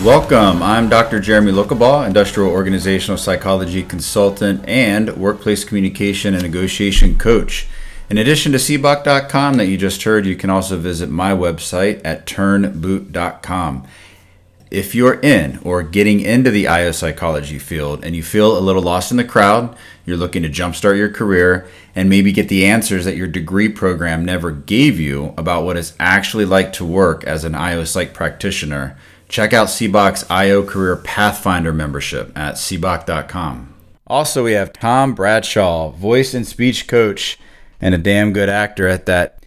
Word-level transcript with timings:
Welcome. 0.00 0.64
I'm 0.64 0.88
Dr. 0.88 1.20
Jeremy 1.20 1.52
Lokabaugh, 1.52 2.06
industrial 2.06 2.50
organizational 2.50 3.16
psychology 3.16 3.84
consultant 3.84 4.64
and 4.68 5.16
workplace 5.16 5.62
communication 5.62 6.34
and 6.34 6.42
negotiation 6.42 7.16
coach. 7.16 7.68
In 8.10 8.18
addition 8.18 8.50
to 8.50 8.58
cboc.com 8.58 9.54
that 9.54 9.66
you 9.66 9.78
just 9.78 10.02
heard, 10.02 10.26
you 10.26 10.34
can 10.34 10.50
also 10.50 10.76
visit 10.76 11.08
my 11.08 11.30
website 11.30 12.00
at 12.04 12.26
turnboot.com. 12.26 13.86
If 14.72 14.94
you're 14.94 15.20
in 15.20 15.60
or 15.62 15.82
getting 15.84 16.20
into 16.20 16.50
the 16.50 16.66
IO 16.66 16.90
psychology 16.90 17.60
field 17.60 18.04
and 18.04 18.16
you 18.16 18.22
feel 18.24 18.58
a 18.58 18.60
little 18.60 18.82
lost 18.82 19.12
in 19.12 19.18
the 19.18 19.24
crowd, 19.24 19.76
you're 20.04 20.16
looking 20.16 20.42
to 20.42 20.48
jumpstart 20.48 20.96
your 20.96 21.10
career 21.10 21.68
and 21.94 22.08
maybe 22.08 22.32
get 22.32 22.48
the 22.48 22.66
answers 22.66 23.04
that 23.04 23.16
your 23.16 23.28
degree 23.28 23.68
program 23.68 24.24
never 24.24 24.50
gave 24.50 24.98
you 24.98 25.32
about 25.38 25.64
what 25.64 25.76
it's 25.76 25.94
actually 26.00 26.44
like 26.44 26.72
to 26.72 26.84
work 26.84 27.22
as 27.24 27.44
an 27.44 27.54
IO 27.54 27.84
psych 27.84 28.14
practitioner, 28.14 28.96
check 29.32 29.54
out 29.54 29.68
CBOC's 29.68 30.30
IO 30.30 30.62
Career 30.62 30.94
Pathfinder 30.94 31.72
membership 31.72 32.30
at 32.36 32.56
cboc.com. 32.56 33.74
Also, 34.06 34.44
we 34.44 34.52
have 34.52 34.74
Tom 34.74 35.14
Bradshaw, 35.14 35.88
voice 35.90 36.34
and 36.34 36.46
speech 36.46 36.86
coach 36.86 37.38
and 37.80 37.94
a 37.94 37.98
damn 37.98 38.34
good 38.34 38.50
actor 38.50 38.86
at 38.86 39.06
that. 39.06 39.44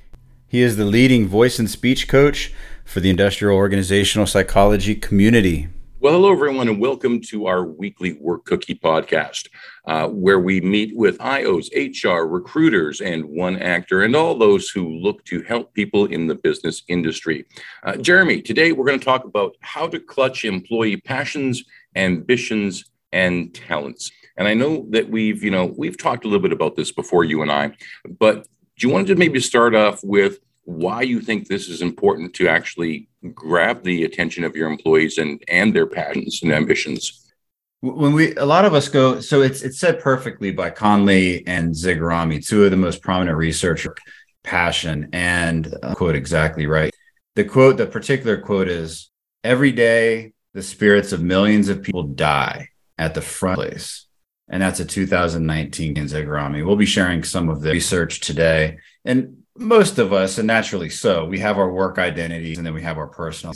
He 0.47 0.61
is 0.61 0.75
the 0.75 0.85
leading 0.85 1.27
voice 1.27 1.59
and 1.59 1.69
speech 1.69 2.07
coach 2.07 2.51
for 2.83 2.99
the 2.99 3.11
industrial 3.11 3.55
organizational 3.55 4.25
psychology 4.25 4.95
community. 4.95 5.67
Well, 6.05 6.13
hello, 6.13 6.31
everyone, 6.31 6.67
and 6.67 6.79
welcome 6.79 7.19
to 7.31 7.47
our 7.47 7.65
weekly 7.65 8.13
Work 8.21 8.45
Cookie 8.45 8.75
podcast, 8.75 9.47
uh, 9.87 10.07
where 10.07 10.39
we 10.39 10.61
meet 10.61 10.95
with 10.95 11.17
IOs, 11.17 11.69
HR, 11.73 12.27
recruiters, 12.27 13.01
and 13.01 13.25
one 13.25 13.57
actor, 13.57 14.03
and 14.03 14.15
all 14.15 14.37
those 14.37 14.69
who 14.69 14.87
look 14.87 15.25
to 15.25 15.41
help 15.41 15.73
people 15.73 16.05
in 16.05 16.27
the 16.27 16.35
business 16.35 16.83
industry. 16.89 17.47
Uh, 17.81 17.95
Jeremy, 17.95 18.39
today 18.39 18.71
we're 18.71 18.85
going 18.85 18.99
to 18.99 19.03
talk 19.03 19.23
about 19.23 19.55
how 19.61 19.87
to 19.87 19.99
clutch 19.99 20.45
employee 20.45 20.97
passions, 20.97 21.63
ambitions, 21.95 22.85
and 23.11 23.55
talents. 23.55 24.11
And 24.37 24.47
I 24.47 24.53
know 24.53 24.85
that 24.91 25.09
we've, 25.09 25.43
you 25.43 25.49
know, 25.49 25.73
we've 25.75 25.97
talked 25.97 26.23
a 26.23 26.27
little 26.27 26.43
bit 26.43 26.53
about 26.53 26.75
this 26.75 26.91
before, 26.91 27.23
you 27.23 27.41
and 27.41 27.51
I, 27.51 27.71
but 28.19 28.47
do 28.77 28.87
you 28.87 28.93
want 28.93 29.07
to 29.07 29.15
maybe 29.15 29.39
start 29.39 29.73
off 29.73 30.03
with 30.03 30.37
why 30.65 31.01
you 31.01 31.21
think 31.21 31.47
this 31.47 31.67
is 31.67 31.81
important 31.81 32.35
to 32.35 32.47
actually 32.47 33.07
grab 33.33 33.83
the 33.83 34.03
attention 34.03 34.43
of 34.43 34.55
your 34.55 34.69
employees 34.69 35.17
and 35.17 35.43
and 35.47 35.75
their 35.75 35.87
passions 35.87 36.41
and 36.43 36.51
ambitions 36.51 37.31
when 37.81 38.13
we 38.13 38.35
a 38.35 38.45
lot 38.45 38.65
of 38.65 38.73
us 38.73 38.89
go 38.89 39.19
so 39.19 39.41
it's 39.41 39.61
it's 39.61 39.79
said 39.79 39.99
perfectly 39.99 40.51
by 40.51 40.69
conley 40.69 41.45
and 41.47 41.73
Zigarmi, 41.73 42.45
two 42.45 42.63
of 42.63 42.71
the 42.71 42.77
most 42.77 43.01
prominent 43.01 43.37
researchers 43.37 43.95
passion 44.43 45.09
and 45.13 45.73
uh, 45.81 45.95
quote 45.95 46.15
exactly 46.15 46.67
right 46.67 46.93
the 47.35 47.43
quote 47.43 47.77
the 47.77 47.87
particular 47.87 48.37
quote 48.37 48.67
is 48.67 49.09
every 49.43 49.71
day 49.71 50.33
the 50.53 50.61
spirits 50.61 51.11
of 51.11 51.21
millions 51.21 51.69
of 51.69 51.81
people 51.81 52.03
die 52.03 52.69
at 52.97 53.13
the 53.13 53.21
front 53.21 53.55
place 53.55 54.05
and 54.47 54.61
that's 54.61 54.79
a 54.79 54.85
2019 54.85 55.97
in 55.97 56.05
Zigarmi. 56.05 56.65
We'll 56.65 56.75
be 56.75 56.85
sharing 56.85 57.23
some 57.23 57.49
of 57.49 57.61
the 57.61 57.71
research 57.71 58.19
today. 58.19 58.77
And 59.03 59.43
most 59.57 59.99
of 59.99 60.13
us, 60.13 60.37
and 60.37 60.47
naturally 60.47 60.89
so, 60.89 61.25
we 61.25 61.39
have 61.39 61.57
our 61.57 61.71
work 61.71 61.97
identities 61.97 62.57
and 62.57 62.65
then 62.65 62.73
we 62.73 62.83
have 62.83 62.97
our 62.97 63.07
personal. 63.07 63.53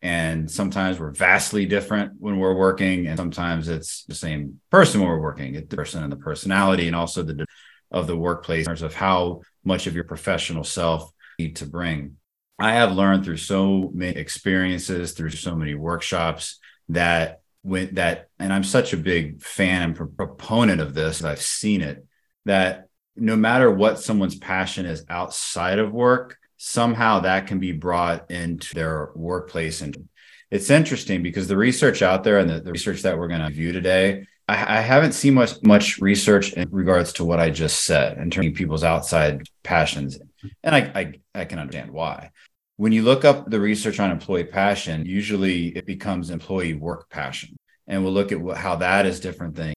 And 0.00 0.50
sometimes 0.50 0.98
we're 0.98 1.12
vastly 1.12 1.64
different 1.64 2.14
when 2.18 2.38
we're 2.38 2.56
working, 2.56 3.06
and 3.06 3.16
sometimes 3.16 3.68
it's 3.68 4.04
the 4.04 4.16
same 4.16 4.60
person 4.70 5.00
when 5.00 5.08
we're 5.08 5.20
working. 5.20 5.52
The 5.52 5.62
person 5.62 6.02
and 6.02 6.10
the 6.10 6.16
personality, 6.16 6.88
and 6.88 6.96
also 6.96 7.22
the 7.22 7.46
of 7.92 8.06
the 8.06 8.16
workplace 8.16 8.66
in 8.66 8.70
terms 8.70 8.82
of 8.82 8.94
how 8.94 9.42
much 9.64 9.86
of 9.86 9.94
your 9.94 10.04
professional 10.04 10.64
self 10.64 11.12
you 11.38 11.46
need 11.46 11.56
to 11.56 11.66
bring. 11.66 12.16
I 12.58 12.72
have 12.74 12.92
learned 12.92 13.24
through 13.24 13.36
so 13.36 13.90
many 13.94 14.16
experiences, 14.16 15.12
through 15.12 15.30
so 15.30 15.54
many 15.54 15.74
workshops, 15.74 16.58
that 16.88 17.42
when 17.62 17.94
that, 17.94 18.28
and 18.38 18.52
I'm 18.52 18.64
such 18.64 18.92
a 18.92 18.96
big 18.96 19.42
fan 19.42 19.82
and 19.82 19.94
pro- 19.94 20.06
proponent 20.06 20.80
of 20.80 20.94
this. 20.94 21.22
I've 21.22 21.40
seen 21.40 21.80
it 21.80 22.04
that 22.44 22.88
no 23.16 23.36
matter 23.36 23.70
what 23.70 24.00
someone's 24.00 24.36
passion 24.36 24.86
is 24.86 25.04
outside 25.08 25.78
of 25.78 25.92
work, 25.92 26.38
somehow 26.56 27.20
that 27.20 27.46
can 27.46 27.58
be 27.58 27.72
brought 27.72 28.30
into 28.30 28.74
their 28.74 29.10
workplace. 29.14 29.80
And 29.80 30.08
it's 30.50 30.70
interesting 30.70 31.22
because 31.22 31.48
the 31.48 31.56
research 31.56 32.02
out 32.02 32.24
there 32.24 32.38
and 32.38 32.48
the, 32.48 32.60
the 32.60 32.72
research 32.72 33.02
that 33.02 33.18
we're 33.18 33.28
going 33.28 33.40
to 33.40 33.50
view 33.50 33.72
today, 33.72 34.26
I, 34.48 34.78
I, 34.78 34.80
haven't 34.80 35.12
seen 35.12 35.34
much 35.34 35.62
much 35.62 35.98
research 35.98 36.52
in 36.52 36.68
regards 36.70 37.14
to 37.14 37.24
what 37.24 37.40
I 37.40 37.50
just 37.50 37.84
said 37.84 38.18
in 38.18 38.30
terms 38.30 38.48
of 38.48 38.54
people's 38.54 38.84
outside 38.84 39.48
passions. 39.62 40.18
And 40.62 40.74
I, 40.74 40.92
I, 40.94 41.12
I 41.34 41.44
can 41.46 41.58
understand 41.58 41.90
why. 41.90 42.30
When 42.76 42.92
you 42.92 43.02
look 43.02 43.24
up 43.24 43.50
the 43.50 43.60
research 43.60 44.00
on 44.00 44.10
employee 44.10 44.44
passion, 44.44 45.06
usually 45.06 45.68
it 45.68 45.86
becomes 45.86 46.30
employee 46.30 46.74
work 46.74 47.08
passion. 47.10 47.56
And 47.86 48.04
we'll 48.04 48.12
look 48.12 48.32
at 48.32 48.40
what, 48.40 48.56
how 48.56 48.76
that 48.76 49.06
is 49.06 49.20
different 49.20 49.54
than 49.54 49.74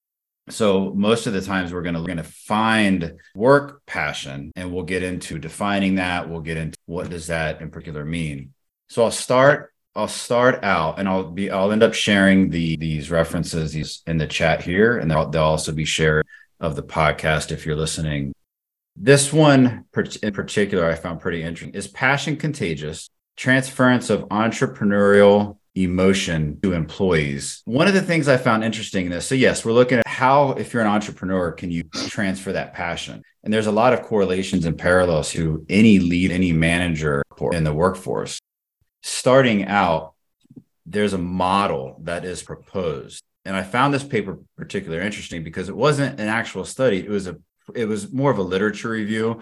so 0.49 0.93
most 0.93 1.25
of 1.25 1.33
the 1.33 1.41
times 1.41 1.73
we're 1.73 1.81
going 1.81 1.95
to 1.95 2.01
going 2.01 2.17
to 2.17 2.23
find 2.23 3.17
work 3.33 3.85
passion 3.85 4.51
and 4.55 4.71
we'll 4.71 4.83
get 4.83 5.01
into 5.01 5.39
defining 5.39 5.95
that, 5.95 6.29
we'll 6.29 6.41
get 6.41 6.57
into 6.57 6.77
what 6.85 7.09
does 7.09 7.27
that 7.27 7.61
in 7.61 7.71
particular 7.71 8.05
mean. 8.05 8.53
So 8.89 9.03
I'll 9.03 9.11
start 9.11 9.71
I'll 9.95 10.07
start 10.07 10.63
out 10.63 10.99
and 10.99 11.07
I'll 11.07 11.31
be 11.31 11.49
I'll 11.49 11.71
end 11.71 11.81
up 11.81 11.93
sharing 11.93 12.49
the 12.49 12.75
these 12.77 13.09
references 13.09 13.73
these 13.73 14.03
in 14.05 14.17
the 14.17 14.27
chat 14.27 14.61
here 14.61 14.99
and 14.99 15.09
they'll, 15.09 15.29
they'll 15.29 15.43
also 15.43 15.71
be 15.71 15.85
shared 15.85 16.27
of 16.59 16.75
the 16.75 16.83
podcast 16.83 17.51
if 17.51 17.65
you're 17.65 17.75
listening. 17.75 18.33
This 18.95 19.33
one 19.33 19.85
in 20.21 20.33
particular 20.33 20.85
I 20.85 20.95
found 20.95 21.21
pretty 21.21 21.41
interesting. 21.41 21.73
Is 21.73 21.87
passion 21.87 22.37
contagious? 22.37 23.09
Transference 23.35 24.09
of 24.09 24.29
entrepreneurial 24.29 25.57
emotion 25.75 26.59
to 26.63 26.73
employees. 26.73 27.61
One 27.65 27.87
of 27.87 27.93
the 27.93 28.01
things 28.01 28.27
I 28.27 28.37
found 28.37 28.63
interesting 28.63 29.05
in 29.05 29.11
this, 29.11 29.27
so 29.27 29.35
yes, 29.35 29.65
we're 29.65 29.73
looking 29.73 29.99
at 29.99 30.07
how, 30.07 30.51
if 30.51 30.73
you're 30.73 30.81
an 30.81 30.87
entrepreneur, 30.87 31.51
can 31.51 31.69
you 31.69 31.83
transfer 31.93 32.53
that 32.53 32.73
passion? 32.73 33.21
And 33.43 33.53
there's 33.53 33.67
a 33.67 33.71
lot 33.71 33.93
of 33.93 34.01
correlations 34.01 34.65
and 34.65 34.77
parallels 34.77 35.29
to 35.31 35.65
any 35.69 35.99
lead, 35.99 36.31
any 36.31 36.53
manager 36.53 37.23
in 37.51 37.63
the 37.63 37.73
workforce. 37.73 38.39
Starting 39.03 39.65
out, 39.65 40.13
there's 40.85 41.13
a 41.13 41.17
model 41.17 41.99
that 42.03 42.25
is 42.25 42.41
proposed. 42.41 43.21
And 43.43 43.55
I 43.55 43.61
found 43.61 43.93
this 43.93 44.03
paper 44.03 44.39
particularly 44.57 45.05
interesting 45.05 45.43
because 45.43 45.69
it 45.69 45.75
wasn't 45.75 46.19
an 46.19 46.27
actual 46.27 46.65
study. 46.65 46.99
It 46.99 47.09
was 47.09 47.27
a 47.27 47.37
it 47.73 47.85
was 47.85 48.11
more 48.11 48.29
of 48.29 48.37
a 48.37 48.43
literature 48.43 48.89
review 48.89 49.41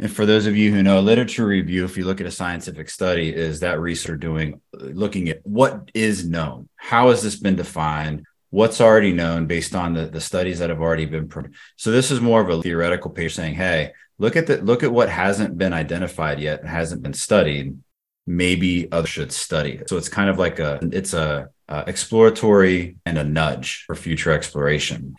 and 0.00 0.10
for 0.10 0.24
those 0.24 0.46
of 0.46 0.56
you 0.56 0.72
who 0.72 0.82
know 0.82 0.98
a 0.98 1.02
literature 1.02 1.46
review, 1.46 1.84
if 1.84 1.98
you 1.98 2.06
look 2.06 2.22
at 2.22 2.26
a 2.26 2.30
scientific 2.30 2.88
study, 2.88 3.34
is 3.34 3.60
that 3.60 3.78
research 3.78 4.20
doing 4.20 4.62
looking 4.72 5.28
at 5.28 5.46
what 5.46 5.90
is 5.92 6.26
known, 6.26 6.70
how 6.76 7.10
has 7.10 7.22
this 7.22 7.36
been 7.36 7.54
defined, 7.54 8.24
what's 8.48 8.80
already 8.80 9.12
known 9.12 9.46
based 9.46 9.74
on 9.74 9.92
the, 9.92 10.06
the 10.06 10.20
studies 10.20 10.58
that 10.58 10.70
have 10.70 10.80
already 10.80 11.04
been. 11.04 11.30
So 11.76 11.90
this 11.90 12.10
is 12.10 12.18
more 12.18 12.40
of 12.40 12.48
a 12.48 12.62
theoretical 12.62 13.10
paper 13.10 13.28
saying, 13.28 13.56
hey, 13.56 13.92
look 14.18 14.36
at 14.36 14.46
the 14.46 14.62
look 14.62 14.82
at 14.82 14.90
what 14.90 15.10
hasn't 15.10 15.58
been 15.58 15.74
identified 15.74 16.40
yet, 16.40 16.64
hasn't 16.64 17.02
been 17.02 17.12
studied. 17.12 17.78
Maybe 18.26 18.90
others 18.90 19.10
should 19.10 19.32
study 19.32 19.72
it. 19.72 19.90
So 19.90 19.98
it's 19.98 20.08
kind 20.08 20.30
of 20.30 20.38
like 20.38 20.60
a 20.60 20.78
it's 20.92 21.12
a 21.12 21.50
uh, 21.68 21.84
exploratory 21.86 22.96
and 23.04 23.18
a 23.18 23.24
nudge 23.24 23.84
for 23.86 23.94
future 23.94 24.32
exploration 24.32 25.14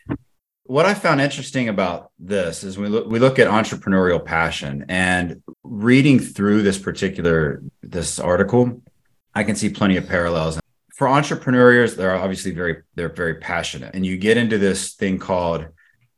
what 0.71 0.85
I 0.85 0.93
found 0.93 1.19
interesting 1.19 1.67
about 1.67 2.11
this 2.17 2.63
is 2.63 2.77
we 2.77 2.87
look 2.87 3.05
we 3.05 3.19
look 3.19 3.39
at 3.39 3.49
entrepreneurial 3.49 4.23
passion 4.23 4.85
and 4.87 5.43
reading 5.63 6.17
through 6.17 6.61
this 6.61 6.79
particular 6.79 7.61
this 7.83 8.19
article, 8.19 8.81
I 9.35 9.43
can 9.43 9.57
see 9.57 9.67
plenty 9.67 9.97
of 9.97 10.07
parallels. 10.07 10.61
For 10.95 11.09
entrepreneurs, 11.09 11.97
they're 11.97 12.15
obviously 12.15 12.51
very 12.51 12.83
they're 12.95 13.09
very 13.09 13.35
passionate, 13.35 13.95
and 13.95 14.05
you 14.05 14.15
get 14.15 14.37
into 14.37 14.57
this 14.57 14.93
thing 14.93 15.19
called 15.19 15.67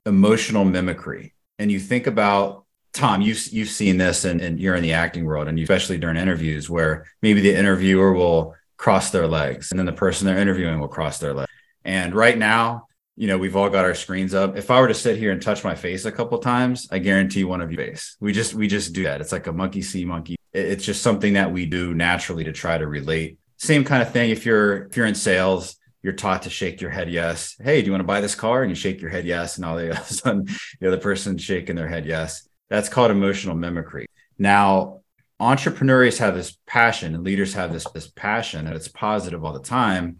emotional 0.05 0.65
mimicry, 0.65 1.33
and 1.57 1.71
you 1.71 1.79
think 1.79 2.05
about 2.05 2.65
Tom, 2.93 3.23
you've 3.23 3.47
you've 3.47 3.69
seen 3.69 3.97
this, 3.97 4.23
and, 4.23 4.39
and 4.39 4.59
you're 4.59 4.75
in 4.75 4.83
the 4.83 4.93
acting 4.93 5.25
world, 5.25 5.47
and 5.47 5.57
especially 5.57 5.97
during 5.97 6.15
interviews 6.15 6.69
where 6.69 7.07
maybe 7.23 7.41
the 7.41 7.55
interviewer 7.55 8.13
will 8.13 8.53
cross 8.77 9.09
their 9.09 9.25
legs, 9.25 9.71
and 9.71 9.79
then 9.79 9.87
the 9.87 9.93
person 9.93 10.27
they're 10.27 10.37
interviewing 10.37 10.79
will 10.79 10.87
cross 10.87 11.17
their 11.17 11.33
legs. 11.33 11.49
And 11.83 12.13
right 12.13 12.37
now, 12.37 12.87
you 13.15 13.27
know, 13.27 13.37
we've 13.37 13.55
all 13.55 13.69
got 13.69 13.85
our 13.85 13.93
screens 13.93 14.33
up. 14.33 14.57
If 14.57 14.71
I 14.71 14.79
were 14.81 14.87
to 14.87 14.93
sit 14.93 15.17
here 15.17 15.31
and 15.31 15.41
touch 15.41 15.63
my 15.63 15.75
face 15.75 16.05
a 16.05 16.11
couple 16.11 16.37
times, 16.39 16.87
I 16.91 16.99
guarantee 16.99 17.43
one 17.43 17.61
of 17.61 17.71
you 17.71 17.77
face. 17.77 18.17
We 18.19 18.33
just 18.33 18.53
we 18.53 18.67
just 18.67 18.93
do 18.93 19.03
that. 19.03 19.21
It's 19.21 19.31
like 19.31 19.47
a 19.47 19.53
monkey 19.53 19.81
see 19.81 20.03
monkey. 20.03 20.35
It's 20.51 20.85
just 20.85 21.03
something 21.03 21.33
that 21.33 21.51
we 21.51 21.65
do 21.65 21.93
naturally 21.93 22.43
to 22.45 22.51
try 22.51 22.77
to 22.77 22.87
relate. 22.87 23.37
Same 23.57 23.83
kind 23.83 24.01
of 24.01 24.11
thing. 24.11 24.31
If 24.31 24.45
you're 24.45 24.85
if 24.85 24.97
you're 24.97 25.05
in 25.05 25.15
sales, 25.15 25.75
you're 26.01 26.13
taught 26.13 26.43
to 26.43 26.49
shake 26.49 26.81
your 26.81 26.89
head 26.89 27.09
yes. 27.09 27.55
Hey, 27.61 27.81
do 27.81 27.85
you 27.85 27.91
want 27.91 28.01
to 28.01 28.07
buy 28.07 28.19
this 28.19 28.35
car? 28.35 28.63
And 28.63 28.71
you 28.71 28.75
shake 28.75 28.99
your 28.99 29.11
head 29.11 29.25
yes, 29.25 29.57
and 29.57 29.65
all 29.65 29.77
the 29.77 29.91
other 29.95 30.03
sudden 30.03 30.47
the 30.79 30.87
other 30.87 30.97
person 30.97 31.37
shaking 31.37 31.75
their 31.75 31.87
head 31.87 32.05
yes. 32.07 32.47
That's 32.69 32.89
called 32.89 33.11
emotional 33.11 33.55
mimicry. 33.55 34.07
Now, 34.39 35.01
entrepreneurs 35.39 36.17
have 36.17 36.33
this 36.33 36.57
passion 36.65 37.13
and 37.13 37.23
leaders 37.23 37.53
have 37.53 37.71
this 37.71 37.85
this 37.91 38.07
passion, 38.07 38.65
and 38.65 38.75
it's 38.75 38.87
positive 38.87 39.45
all 39.45 39.53
the 39.53 39.59
time. 39.59 40.19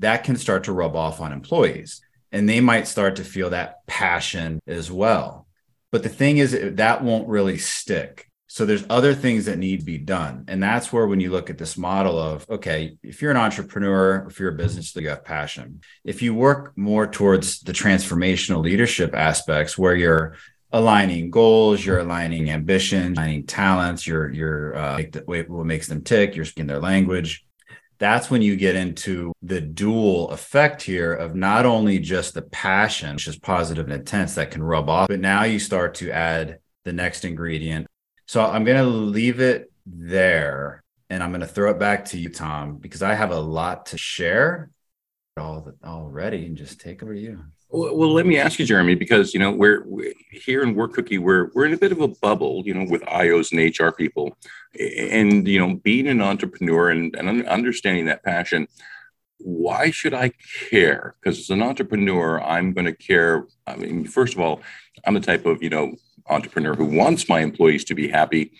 That 0.00 0.24
can 0.24 0.36
start 0.36 0.64
to 0.64 0.74
rub 0.74 0.94
off 0.94 1.22
on 1.22 1.32
employees 1.32 2.02
and 2.32 2.48
they 2.48 2.60
might 2.60 2.88
start 2.88 3.16
to 3.16 3.24
feel 3.24 3.50
that 3.50 3.86
passion 3.86 4.60
as 4.66 4.90
well. 4.90 5.46
But 5.92 6.02
the 6.02 6.08
thing 6.08 6.38
is, 6.38 6.56
that 6.76 7.02
won't 7.02 7.28
really 7.28 7.58
stick. 7.58 8.28
So 8.48 8.64
there's 8.64 8.84
other 8.88 9.14
things 9.14 9.46
that 9.46 9.58
need 9.58 9.80
to 9.80 9.84
be 9.86 9.98
done. 9.98 10.44
And 10.48 10.62
that's 10.62 10.92
where 10.92 11.06
when 11.06 11.20
you 11.20 11.30
look 11.30 11.50
at 11.50 11.58
this 11.58 11.76
model 11.76 12.18
of, 12.18 12.48
okay, 12.48 12.96
if 13.02 13.20
you're 13.20 13.30
an 13.30 13.36
entrepreneur, 13.36 14.26
if 14.28 14.38
you're 14.38 14.52
a 14.52 14.56
business, 14.56 14.94
you 14.96 15.08
have 15.08 15.24
passion. 15.24 15.80
If 16.04 16.22
you 16.22 16.34
work 16.34 16.72
more 16.76 17.06
towards 17.06 17.60
the 17.60 17.72
transformational 17.72 18.62
leadership 18.62 19.14
aspects 19.14 19.76
where 19.76 19.96
you're 19.96 20.36
aligning 20.72 21.30
goals, 21.30 21.84
you're 21.84 21.98
aligning 21.98 22.50
ambitions, 22.50 23.16
aligning 23.16 23.46
talents, 23.46 24.06
you're, 24.06 24.30
you're, 24.30 24.76
uh, 24.76 25.02
what 25.24 25.66
makes 25.66 25.86
them 25.88 26.02
tick, 26.02 26.36
you're 26.36 26.44
speaking 26.44 26.66
their 26.66 26.80
language, 26.80 27.45
that's 27.98 28.30
when 28.30 28.42
you 28.42 28.56
get 28.56 28.76
into 28.76 29.32
the 29.42 29.60
dual 29.60 30.30
effect 30.30 30.82
here 30.82 31.12
of 31.12 31.34
not 31.34 31.66
only 31.66 31.98
just 31.98 32.34
the 32.34 32.42
passion, 32.42 33.14
which 33.14 33.28
is 33.28 33.38
positive 33.38 33.86
and 33.86 33.94
intense 33.94 34.34
that 34.34 34.50
can 34.50 34.62
rub 34.62 34.88
off, 34.88 35.08
but 35.08 35.20
now 35.20 35.44
you 35.44 35.58
start 35.58 35.94
to 35.96 36.10
add 36.10 36.58
the 36.84 36.92
next 36.92 37.24
ingredient. 37.24 37.86
So 38.26 38.44
I'm 38.44 38.64
going 38.64 38.78
to 38.78 38.88
leave 38.88 39.40
it 39.40 39.72
there 39.86 40.82
and 41.08 41.22
I'm 41.22 41.30
going 41.30 41.40
to 41.40 41.46
throw 41.46 41.70
it 41.70 41.78
back 41.78 42.06
to 42.06 42.18
you, 42.18 42.28
Tom, 42.28 42.76
because 42.76 43.02
I 43.02 43.14
have 43.14 43.30
a 43.30 43.38
lot 43.38 43.86
to 43.86 43.98
share 43.98 44.70
all 45.36 45.72
already 45.84 46.46
and 46.46 46.56
just 46.56 46.80
take 46.80 47.02
over 47.02 47.14
to 47.14 47.20
you. 47.20 47.44
Well, 47.76 48.14
let 48.14 48.24
me 48.24 48.38
ask 48.38 48.58
you, 48.58 48.64
Jeremy, 48.64 48.94
because 48.94 49.34
you 49.34 49.40
know 49.40 49.50
we're, 49.50 49.84
we're, 49.84 50.14
here 50.30 50.62
in 50.62 50.74
Work 50.74 50.94
Cookie, 50.94 51.18
we're 51.18 51.50
we're 51.52 51.66
in 51.66 51.74
a 51.74 51.76
bit 51.76 51.92
of 51.92 52.00
a 52.00 52.08
bubble, 52.08 52.62
you 52.64 52.72
know, 52.72 52.86
with 52.90 53.02
IOs 53.02 53.52
and 53.52 53.78
HR 53.78 53.94
people, 53.94 54.34
and 54.80 55.46
you 55.46 55.58
know, 55.58 55.74
being 55.74 56.06
an 56.06 56.22
entrepreneur 56.22 56.88
and, 56.88 57.14
and 57.16 57.46
understanding 57.46 58.06
that 58.06 58.22
passion. 58.22 58.66
Why 59.40 59.90
should 59.90 60.14
I 60.14 60.32
care? 60.70 61.16
Because 61.20 61.38
as 61.38 61.50
an 61.50 61.62
entrepreneur, 61.62 62.42
I'm 62.42 62.72
going 62.72 62.86
to 62.86 62.94
care. 62.94 63.46
I 63.66 63.76
mean, 63.76 64.06
first 64.06 64.32
of 64.32 64.40
all, 64.40 64.62
I'm 65.04 65.12
the 65.12 65.20
type 65.20 65.44
of 65.44 65.62
you 65.62 65.68
know 65.68 65.96
entrepreneur 66.30 66.74
who 66.74 66.86
wants 66.86 67.28
my 67.28 67.40
employees 67.40 67.84
to 67.84 67.94
be 67.94 68.08
happy, 68.08 68.52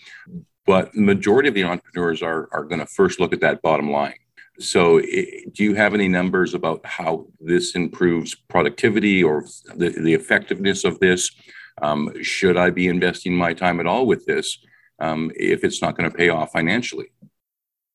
but 0.67 0.93
the 0.93 1.01
majority 1.01 1.49
of 1.49 1.55
the 1.55 1.63
entrepreneurs 1.63 2.21
are 2.21 2.49
are 2.51 2.65
going 2.65 2.81
to 2.81 2.85
first 2.85 3.19
look 3.19 3.33
at 3.33 3.41
that 3.41 3.63
bottom 3.63 3.89
line 3.89 4.13
so, 4.59 4.99
do 4.99 5.63
you 5.63 5.75
have 5.75 5.93
any 5.93 6.07
numbers 6.07 6.53
about 6.53 6.85
how 6.85 7.27
this 7.39 7.75
improves 7.75 8.35
productivity 8.35 9.23
or 9.23 9.45
the, 9.75 9.89
the 9.89 10.13
effectiveness 10.13 10.83
of 10.83 10.99
this? 10.99 11.31
Um, 11.81 12.23
should 12.23 12.57
I 12.57 12.71
be 12.71 12.87
investing 12.87 13.35
my 13.35 13.53
time 13.53 13.79
at 13.79 13.85
all 13.85 14.07
with 14.07 14.25
this 14.25 14.57
um, 14.99 15.31
if 15.35 15.63
it's 15.63 15.81
not 15.81 15.95
going 15.95 16.09
to 16.09 16.17
pay 16.17 16.29
off 16.29 16.51
financially? 16.51 17.07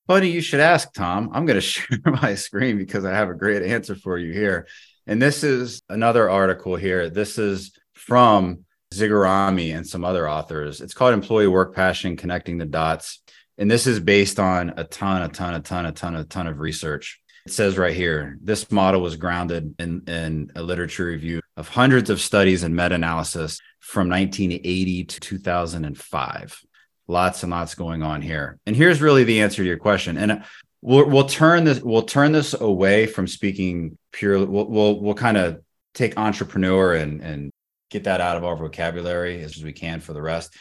Funny 0.07 0.29
you 0.29 0.41
should 0.41 0.61
ask, 0.61 0.93
Tom. 0.93 1.31
I'm 1.33 1.47
going 1.47 1.57
to 1.61 1.61
share 1.61 1.99
my 2.05 2.35
screen 2.35 2.79
because 2.79 3.05
I 3.05 3.13
have 3.13 3.29
a 3.29 3.35
great 3.35 3.63
answer 3.63 3.95
for 3.95 4.19
you 4.19 4.33
here. 4.33 4.67
And 5.07 5.21
this 5.21 5.43
is 5.43 5.83
another 5.89 6.31
article 6.31 6.77
here. 6.77 7.11
This 7.11 7.39
is 7.39 7.73
from 7.95 8.65
Zigarmi 8.95 9.75
and 9.75 9.87
some 9.87 10.05
other 10.05 10.29
authors. 10.29 10.81
It's 10.81 10.95
called 10.95 11.15
Employee 11.15 11.49
Work 11.49 11.75
Passion 11.75 12.17
Connecting 12.17 12.59
the 12.59 12.67
Dots 12.67 13.21
and 13.59 13.71
this 13.71 13.87
is 13.87 14.01
based 14.01 14.39
on 14.39 14.75
a 14.77 14.85
ton, 14.85 15.23
a 15.23 15.29
ton, 15.29 15.55
a 15.55 15.61
ton, 15.61 15.87
a 15.87 15.93
ton, 15.93 16.17
a 16.17 16.25
ton 16.25 16.47
of 16.47 16.59
research. 16.59 17.21
It 17.47 17.53
says 17.53 17.77
right 17.77 17.95
here, 17.95 18.39
this 18.41 18.71
model 18.71 19.01
was 19.01 19.17
grounded 19.17 19.75
in, 19.79 20.03
in 20.07 20.53
a 20.55 20.63
literature 20.63 21.07
review 21.07 21.41
of 21.57 21.69
hundreds 21.69 22.09
of 22.09 22.21
studies 22.21 22.63
and 22.63 22.75
meta-analysis 22.75 23.61
from 23.81 24.09
1980 24.09 25.05
to 25.05 25.21
2005. 25.21 26.61
Lots 27.09 27.43
and 27.43 27.51
lots 27.51 27.75
going 27.75 28.03
on 28.03 28.23
here. 28.23 28.59
And 28.65 28.77
here's 28.77 29.03
really 29.03 29.25
the 29.25 29.43
answer 29.43 29.63
to 29.63 29.69
your 29.69 29.77
question. 29.77 30.17
And 30.17 30.45
we'll, 30.81 31.09
we'll 31.09 31.27
turn 31.27 31.65
this 31.65 31.81
we'll 31.81 32.03
turn 32.03 32.33
this 32.33 32.55
away 32.55 33.07
from 33.07 33.27
speaking 33.27 33.99
purely. 34.13 34.47
We'll 34.47 34.67
we'll, 34.67 35.01
we'll 35.01 35.15
kind 35.15 35.37
of 35.37 35.61
take 35.95 36.17
entrepreneur 36.17 36.95
and 36.95 37.21
and 37.21 37.51
get 37.91 38.05
that 38.05 38.21
out 38.21 38.37
of 38.37 38.45
our 38.45 38.57
vocabulary 38.57 39.43
as 39.43 39.63
we 39.63 39.73
can 39.73 40.01
for 40.01 40.13
the 40.13 40.23
rest, 40.23 40.55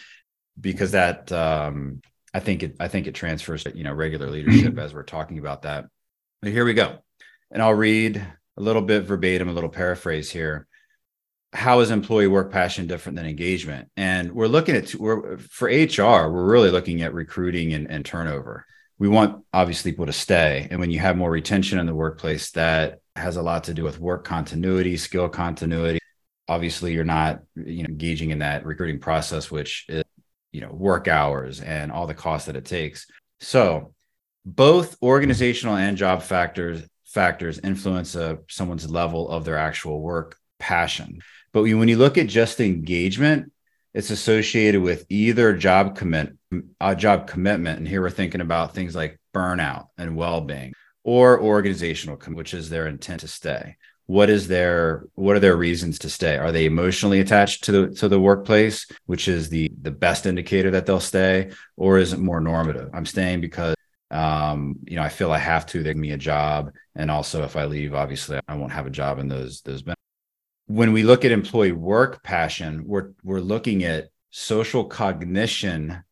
because 0.60 0.92
that 0.92 1.32
um, 1.32 2.02
I 2.34 2.40
think 2.40 2.64
it 2.64 2.76
I 2.80 2.88
think 2.88 3.08
it 3.08 3.16
transfers 3.16 3.64
to 3.66 3.76
you 3.76 3.84
know 3.84 3.94
regular 3.94 4.30
leadership 4.30 4.72
mm-hmm. 4.72 4.80
as 4.80 4.94
we're 4.94 5.04
talking 5.04 5.38
about 5.38 5.64
that. 5.64 5.86
But 6.42 6.52
here 6.52 6.66
we 6.66 6.74
go. 6.74 7.00
And 7.52 7.62
I'll 7.62 7.74
read 7.74 8.26
a 8.58 8.62
little 8.62 8.82
bit 8.82 9.04
verbatim, 9.04 9.50
a 9.50 9.54
little 9.54 9.70
paraphrase 9.70 10.32
here. 10.32 10.68
How 11.54 11.82
is 11.82 11.92
employee 11.92 12.28
work 12.28 12.52
passion 12.52 12.88
different 12.88 13.18
than 13.18 13.26
engagement? 13.26 13.90
And 13.98 14.32
we're 14.32 14.48
looking 14.48 14.76
at 14.76 14.96
we're 14.96 15.38
for 15.38 15.68
HR, 15.68 16.32
we're 16.32 16.50
really 16.50 16.72
looking 16.72 17.02
at 17.02 17.14
recruiting 17.14 17.74
and, 17.74 17.92
and 17.92 18.06
turnover. 18.06 18.66
We 18.98 19.10
want 19.10 19.44
obviously 19.52 19.92
people 19.92 20.06
to 20.06 20.14
stay. 20.14 20.68
And 20.70 20.80
when 20.80 20.92
you 20.92 21.00
have 21.00 21.18
more 21.18 21.32
retention 21.32 21.80
in 21.80 21.88
the 21.88 21.96
workplace, 21.96 22.52
that 22.52 23.00
has 23.16 23.36
a 23.36 23.42
lot 23.42 23.66
to 23.66 23.74
do 23.74 23.84
with 23.84 24.00
work 24.00 24.24
continuity, 24.24 24.96
skill 24.96 25.28
continuity. 25.28 26.00
Obviously, 26.48 26.94
you're 26.94 27.04
not 27.04 27.42
you 27.56 27.84
know 27.84 27.90
engaging 27.90 28.32
in 28.32 28.40
that 28.40 28.66
recruiting 28.66 29.00
process, 29.00 29.52
which 29.52 29.86
is 29.90 30.04
you 30.52 30.62
know 30.62 30.72
work 30.72 31.08
hours 31.08 31.62
and 31.62 31.92
all 31.92 32.08
the 32.08 32.14
costs 32.14 32.48
that 32.48 32.56
it 32.56 32.66
takes. 32.66 33.08
So 33.40 33.94
both 34.46 34.98
organizational 35.02 35.76
and 35.76 35.98
job 35.98 36.22
factors 36.24 36.84
factors 37.06 37.60
influence 37.60 38.16
uh, 38.16 38.38
someone's 38.48 38.90
level 38.90 39.30
of 39.30 39.44
their 39.44 39.58
actual 39.58 40.02
work 40.02 40.38
passion. 40.60 41.20
But 41.54 41.64
when 41.64 41.90
you 41.90 41.98
look 41.98 42.18
at 42.18 42.28
just 42.28 42.62
engagement 42.62 43.52
it's 43.94 44.10
associated 44.10 44.82
with 44.82 45.06
either 45.10 45.54
job 45.54 45.96
commit 45.96 46.36
a 46.80 46.96
job 46.96 47.28
commitment 47.28 47.78
and 47.78 47.88
here 47.88 48.02
we're 48.02 48.10
thinking 48.10 48.42
about 48.42 48.74
things 48.74 48.96
like 48.96 49.20
burnout 49.34 49.88
and 49.98 50.16
well-being 50.16 50.74
or 51.04 51.42
organizational 51.42 52.18
which 52.30 52.54
is 52.54 52.70
their 52.70 52.88
intent 52.88 53.22
to 53.22 53.28
stay 53.28 53.76
what 54.12 54.30
is 54.30 54.50
their 54.50 55.06
what 55.16 55.38
are 55.38 55.40
their 55.40 55.56
reasons 55.56 55.98
to 56.00 56.10
stay? 56.10 56.36
Are 56.38 56.52
they 56.52 56.66
emotionally 56.66 57.22
attached 57.22 57.64
to 57.64 57.72
the 57.72 57.90
to 57.96 58.10
the 58.10 58.20
workplace 58.20 58.86
which 59.06 59.30
is 59.30 59.48
the 59.48 59.72
the 59.82 59.92
best 60.06 60.26
indicator 60.26 60.72
that 60.72 60.86
they'll 60.86 61.00
stay 61.00 61.52
or 61.78 61.98
is 61.98 62.12
it 62.12 62.20
more 62.20 62.42
normative? 62.42 62.90
I'm 62.94 63.06
staying 63.06 63.40
because 63.40 63.76
um, 64.12 64.76
you 64.86 64.98
know 64.98 65.04
i 65.04 65.08
feel 65.08 65.32
i 65.32 65.38
have 65.38 65.66
to 65.68 65.82
they 65.82 65.94
give 65.94 65.98
me 65.98 66.12
a 66.12 66.18
job 66.18 66.74
and 66.96 67.10
also 67.10 67.44
if 67.44 67.56
i 67.56 67.64
leave 67.64 67.94
obviously 67.94 68.38
i 68.46 68.56
won't 68.56 68.74
have 68.74 68.86
a 68.86 68.98
job 69.02 69.20
in 69.20 69.30
those 69.30 69.62
those 69.62 69.82
when 70.66 70.92
we 70.92 71.04
look 71.04 71.24
at 71.24 71.32
employee 71.32 71.72
work 71.72 72.22
passion 72.22 72.84
we're 72.86 73.12
we're 73.24 73.40
looking 73.40 73.86
at 73.86 74.10
social 74.30 74.84
cognition 74.84 76.04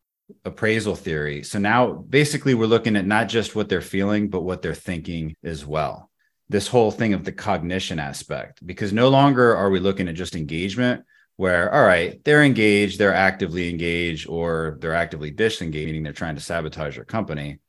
appraisal 0.44 0.94
theory. 0.94 1.42
So 1.42 1.58
now 1.58 1.92
basically 1.92 2.54
we're 2.54 2.66
looking 2.66 2.96
at 2.96 3.04
not 3.04 3.28
just 3.28 3.54
what 3.56 3.68
they're 3.68 3.80
feeling 3.80 4.30
but 4.30 4.42
what 4.42 4.62
they're 4.62 4.74
thinking 4.74 5.34
as 5.44 5.66
well 5.66 6.09
this 6.50 6.66
whole 6.66 6.90
thing 6.90 7.14
of 7.14 7.24
the 7.24 7.30
cognition 7.30 8.00
aspect 8.00 8.64
because 8.66 8.92
no 8.92 9.08
longer 9.08 9.56
are 9.56 9.70
we 9.70 9.78
looking 9.78 10.08
at 10.08 10.16
just 10.16 10.34
engagement 10.34 11.04
where 11.36 11.72
all 11.72 11.84
right 11.84 12.22
they're 12.24 12.42
engaged 12.42 12.98
they're 12.98 13.14
actively 13.14 13.70
engaged 13.70 14.28
or 14.28 14.76
they're 14.80 14.94
actively 14.94 15.30
disengaged 15.30 15.86
meaning 15.86 16.02
they're 16.02 16.12
trying 16.12 16.34
to 16.34 16.40
sabotage 16.40 16.96
your 16.96 17.04
company. 17.04 17.60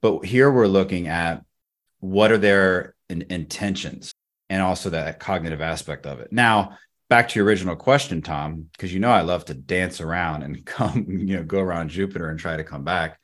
But 0.00 0.24
here 0.24 0.50
we're 0.50 0.66
looking 0.66 1.06
at 1.06 1.44
what 1.98 2.32
are 2.32 2.38
their 2.38 2.94
in- 3.10 3.26
intentions 3.28 4.14
and 4.48 4.62
also 4.62 4.88
that 4.90 5.20
cognitive 5.20 5.60
aspect 5.60 6.06
of 6.06 6.20
it. 6.20 6.32
Now 6.32 6.78
back 7.10 7.28
to 7.28 7.38
your 7.38 7.46
original 7.46 7.76
question 7.76 8.22
tom 8.22 8.68
because 8.72 8.94
you 8.94 9.00
know 9.00 9.10
i 9.10 9.20
love 9.20 9.44
to 9.44 9.52
dance 9.52 10.00
around 10.00 10.44
and 10.44 10.64
come 10.76 11.04
you 11.08 11.36
know 11.36 11.42
go 11.42 11.58
around 11.60 11.90
jupiter 11.90 12.30
and 12.30 12.38
try 12.38 12.56
to 12.56 12.64
come 12.64 12.84
back. 12.84 13.20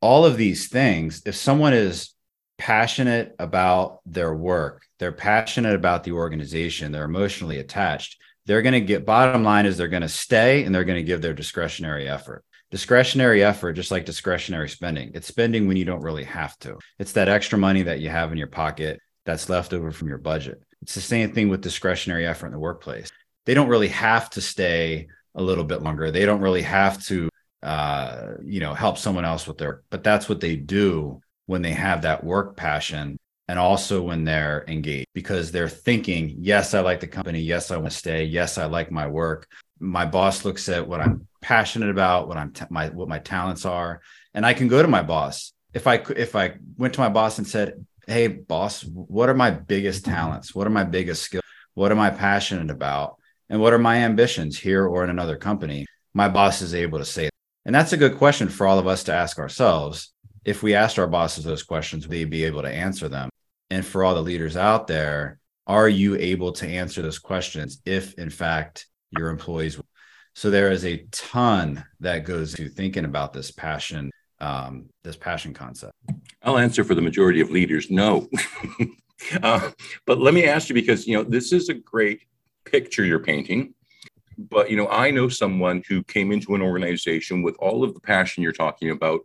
All 0.00 0.24
of 0.24 0.36
these 0.36 0.68
things 0.68 1.22
if 1.26 1.34
someone 1.34 1.72
is 1.72 2.12
passionate 2.58 3.34
about 3.38 4.00
their 4.06 4.34
work, 4.34 4.82
they're 4.98 5.12
passionate 5.12 5.74
about 5.74 6.04
the 6.04 6.12
organization, 6.12 6.92
they're 6.92 7.04
emotionally 7.04 7.58
attached, 7.58 8.18
they're 8.46 8.62
going 8.62 8.72
to 8.72 8.80
get 8.80 9.04
bottom 9.04 9.44
line 9.44 9.66
is 9.66 9.76
they're 9.76 9.88
going 9.88 10.02
to 10.02 10.08
stay 10.08 10.64
and 10.64 10.74
they're 10.74 10.84
going 10.84 10.98
to 10.98 11.02
give 11.02 11.20
their 11.20 11.34
discretionary 11.34 12.08
effort. 12.08 12.44
Discretionary 12.70 13.44
effort, 13.44 13.74
just 13.74 13.90
like 13.90 14.04
discretionary 14.04 14.68
spending, 14.68 15.12
it's 15.14 15.28
spending 15.28 15.66
when 15.66 15.76
you 15.76 15.84
don't 15.84 16.02
really 16.02 16.24
have 16.24 16.58
to. 16.60 16.78
It's 16.98 17.12
that 17.12 17.28
extra 17.28 17.58
money 17.58 17.82
that 17.82 18.00
you 18.00 18.08
have 18.08 18.32
in 18.32 18.38
your 18.38 18.48
pocket 18.48 19.00
that's 19.24 19.48
left 19.48 19.72
over 19.72 19.90
from 19.90 20.08
your 20.08 20.18
budget. 20.18 20.62
It's 20.82 20.94
the 20.94 21.00
same 21.00 21.32
thing 21.32 21.48
with 21.48 21.60
discretionary 21.60 22.26
effort 22.26 22.46
in 22.46 22.52
the 22.52 22.58
workplace. 22.58 23.10
They 23.44 23.54
don't 23.54 23.68
really 23.68 23.88
have 23.88 24.30
to 24.30 24.40
stay 24.40 25.08
a 25.34 25.42
little 25.42 25.64
bit 25.64 25.82
longer. 25.82 26.10
They 26.10 26.24
don't 26.24 26.40
really 26.40 26.62
have 26.62 27.02
to, 27.06 27.28
uh, 27.62 28.32
you 28.44 28.60
know, 28.60 28.74
help 28.74 28.98
someone 28.98 29.24
else 29.24 29.46
with 29.46 29.58
their, 29.58 29.82
but 29.90 30.02
that's 30.02 30.28
what 30.28 30.40
they 30.40 30.56
do 30.56 31.20
when 31.46 31.62
they 31.62 31.72
have 31.72 32.02
that 32.02 32.22
work 32.22 32.56
passion 32.56 33.18
and 33.48 33.58
also 33.58 34.02
when 34.02 34.24
they're 34.24 34.64
engaged 34.66 35.06
because 35.14 35.52
they're 35.52 35.68
thinking, 35.68 36.36
yes, 36.38 36.74
I 36.74 36.80
like 36.80 37.00
the 37.00 37.06
company. 37.06 37.40
Yes, 37.40 37.70
I 37.70 37.76
want 37.76 37.92
to 37.92 37.96
stay. 37.96 38.24
Yes, 38.24 38.58
I 38.58 38.66
like 38.66 38.90
my 38.90 39.06
work. 39.06 39.46
My 39.78 40.04
boss 40.04 40.44
looks 40.44 40.68
at 40.68 40.86
what 40.86 41.00
I'm 41.00 41.28
passionate 41.40 41.90
about, 41.90 42.28
what 42.28 42.36
I'm 42.36 42.52
t- 42.52 42.64
my 42.70 42.88
what 42.88 43.08
my 43.08 43.18
talents 43.18 43.64
are, 43.64 44.00
and 44.34 44.44
I 44.44 44.54
can 44.54 44.68
go 44.68 44.82
to 44.82 44.88
my 44.88 45.02
boss. 45.02 45.52
If 45.74 45.86
I 45.86 46.02
if 46.16 46.34
I 46.34 46.54
went 46.76 46.94
to 46.94 47.00
my 47.00 47.08
boss 47.08 47.38
and 47.38 47.46
said, 47.46 47.84
"Hey, 48.06 48.26
boss, 48.26 48.82
what 48.84 49.28
are 49.28 49.34
my 49.34 49.50
biggest 49.50 50.04
talents? 50.04 50.54
What 50.54 50.66
are 50.66 50.70
my 50.70 50.84
biggest 50.84 51.22
skills? 51.22 51.44
What 51.74 51.92
am 51.92 52.00
I 52.00 52.10
passionate 52.10 52.70
about? 52.70 53.16
And 53.48 53.60
what 53.60 53.74
are 53.74 53.78
my 53.78 53.98
ambitions 53.98 54.58
here 54.58 54.86
or 54.86 55.04
in 55.04 55.10
another 55.10 55.36
company?" 55.36 55.86
My 56.14 56.30
boss 56.30 56.62
is 56.62 56.74
able 56.74 56.98
to 56.98 57.04
say, 57.04 57.24
that. 57.24 57.32
and 57.66 57.74
that's 57.74 57.92
a 57.92 57.98
good 57.98 58.16
question 58.16 58.48
for 58.48 58.66
all 58.66 58.78
of 58.78 58.86
us 58.86 59.04
to 59.04 59.12
ask 59.12 59.38
ourselves. 59.38 60.14
If 60.46 60.62
we 60.62 60.74
asked 60.74 60.98
our 60.98 61.08
bosses 61.08 61.44
those 61.44 61.64
questions, 61.64 62.06
would 62.06 62.16
they'd 62.16 62.30
be 62.30 62.44
able 62.44 62.62
to 62.62 62.72
answer 62.72 63.08
them? 63.08 63.28
And 63.68 63.84
for 63.84 64.04
all 64.04 64.14
the 64.14 64.22
leaders 64.22 64.56
out 64.56 64.86
there 64.86 65.40
are 65.66 65.88
you 65.88 66.14
able 66.16 66.52
to 66.52 66.66
answer 66.68 67.02
those 67.02 67.18
questions 67.18 67.82
if 67.84 68.14
in 68.14 68.30
fact 68.30 68.86
your 69.10 69.28
employees 69.28 69.80
so 70.34 70.50
there 70.50 70.70
is 70.70 70.84
a 70.84 71.04
ton 71.10 71.84
that 72.00 72.24
goes 72.24 72.54
to 72.54 72.68
thinking 72.68 73.04
about 73.04 73.32
this 73.32 73.50
passion 73.50 74.10
um, 74.38 74.90
this 75.02 75.16
passion 75.16 75.54
concept. 75.54 75.94
I'll 76.42 76.58
answer 76.58 76.84
for 76.84 76.94
the 76.94 77.00
majority 77.00 77.40
of 77.40 77.50
leaders 77.50 77.90
no. 77.90 78.28
Uh, 79.42 79.70
but 80.04 80.18
let 80.18 80.34
me 80.34 80.44
ask 80.44 80.68
you 80.68 80.74
because 80.74 81.06
you 81.06 81.16
know 81.16 81.24
this 81.24 81.50
is 81.50 81.70
a 81.70 81.74
great 81.74 82.20
picture 82.66 83.02
you're 83.02 83.18
painting. 83.18 83.72
But 84.36 84.70
you 84.70 84.76
know 84.76 84.88
i 84.88 85.10
know 85.10 85.30
someone 85.30 85.82
who 85.88 86.04
came 86.04 86.32
into 86.32 86.54
an 86.54 86.60
organization 86.60 87.42
with 87.42 87.56
all 87.58 87.82
of 87.82 87.94
the 87.94 88.00
passion 88.00 88.42
you're 88.42 88.52
talking 88.52 88.90
about 88.90 89.20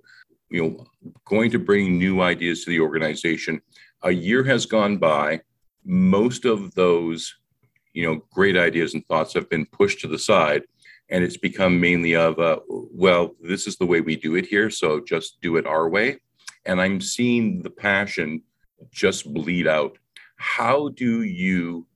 you 0.51 0.62
know 0.62 0.86
going 1.25 1.50
to 1.51 1.60
bring 1.60 1.98
new 1.98 2.22
ideas 2.22 2.63
to 2.63 2.70
the 2.70 2.79
organization 2.79 3.62
a 4.03 4.12
year 4.12 4.43
has 4.43 4.65
gone 4.65 4.98
by. 4.98 5.41
Most 5.84 6.46
of 6.46 6.74
those, 6.75 7.36
you 7.93 8.05
know, 8.05 8.22
great 8.31 8.58
ideas 8.58 8.93
and 8.93 9.05
thoughts 9.08 9.34
have 9.34 9.50
been 9.50 9.65
pushed 9.65 10.00
to 10.01 10.08
the 10.08 10.20
side, 10.20 10.63
and 11.10 11.24
it's 11.24 11.38
become 11.38 11.79
mainly 11.79 12.15
of, 12.15 12.39
uh, 12.39 12.60
well, 12.67 13.36
this 13.41 13.67
is 13.67 13.77
the 13.77 13.86
way 13.86 14.01
we 14.01 14.15
do 14.15 14.36
it 14.36 14.46
here, 14.46 14.70
so 14.70 15.00
just 15.00 15.41
do 15.41 15.58
it 15.58 15.65
our 15.65 15.89
way. 15.89 16.17
And 16.65 16.79
I'm 16.79 17.01
seeing 17.01 17.62
the 17.62 17.70
passion 17.70 18.43
just 18.91 19.31
bleed 19.31 19.67
out. 19.67 19.98
How 20.36 20.89
do 20.89 21.24
you 21.24 21.88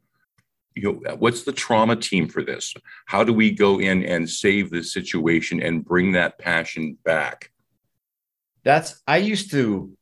you 0.77 0.99
know 1.05 1.15
what's 1.15 1.43
the 1.43 1.53
trauma 1.53 1.95
team 1.95 2.27
for 2.27 2.43
this 2.43 2.73
how 3.05 3.23
do 3.23 3.31
we 3.31 3.49
go 3.49 3.79
in 3.79 4.03
and 4.03 4.29
save 4.29 4.69
this 4.69 4.91
situation 4.91 5.61
and 5.61 5.85
bring 5.85 6.11
that 6.11 6.37
passion 6.37 6.97
back 7.05 7.49
that's 8.65 9.01
i 9.07 9.17
used 9.17 9.51
to 9.51 9.95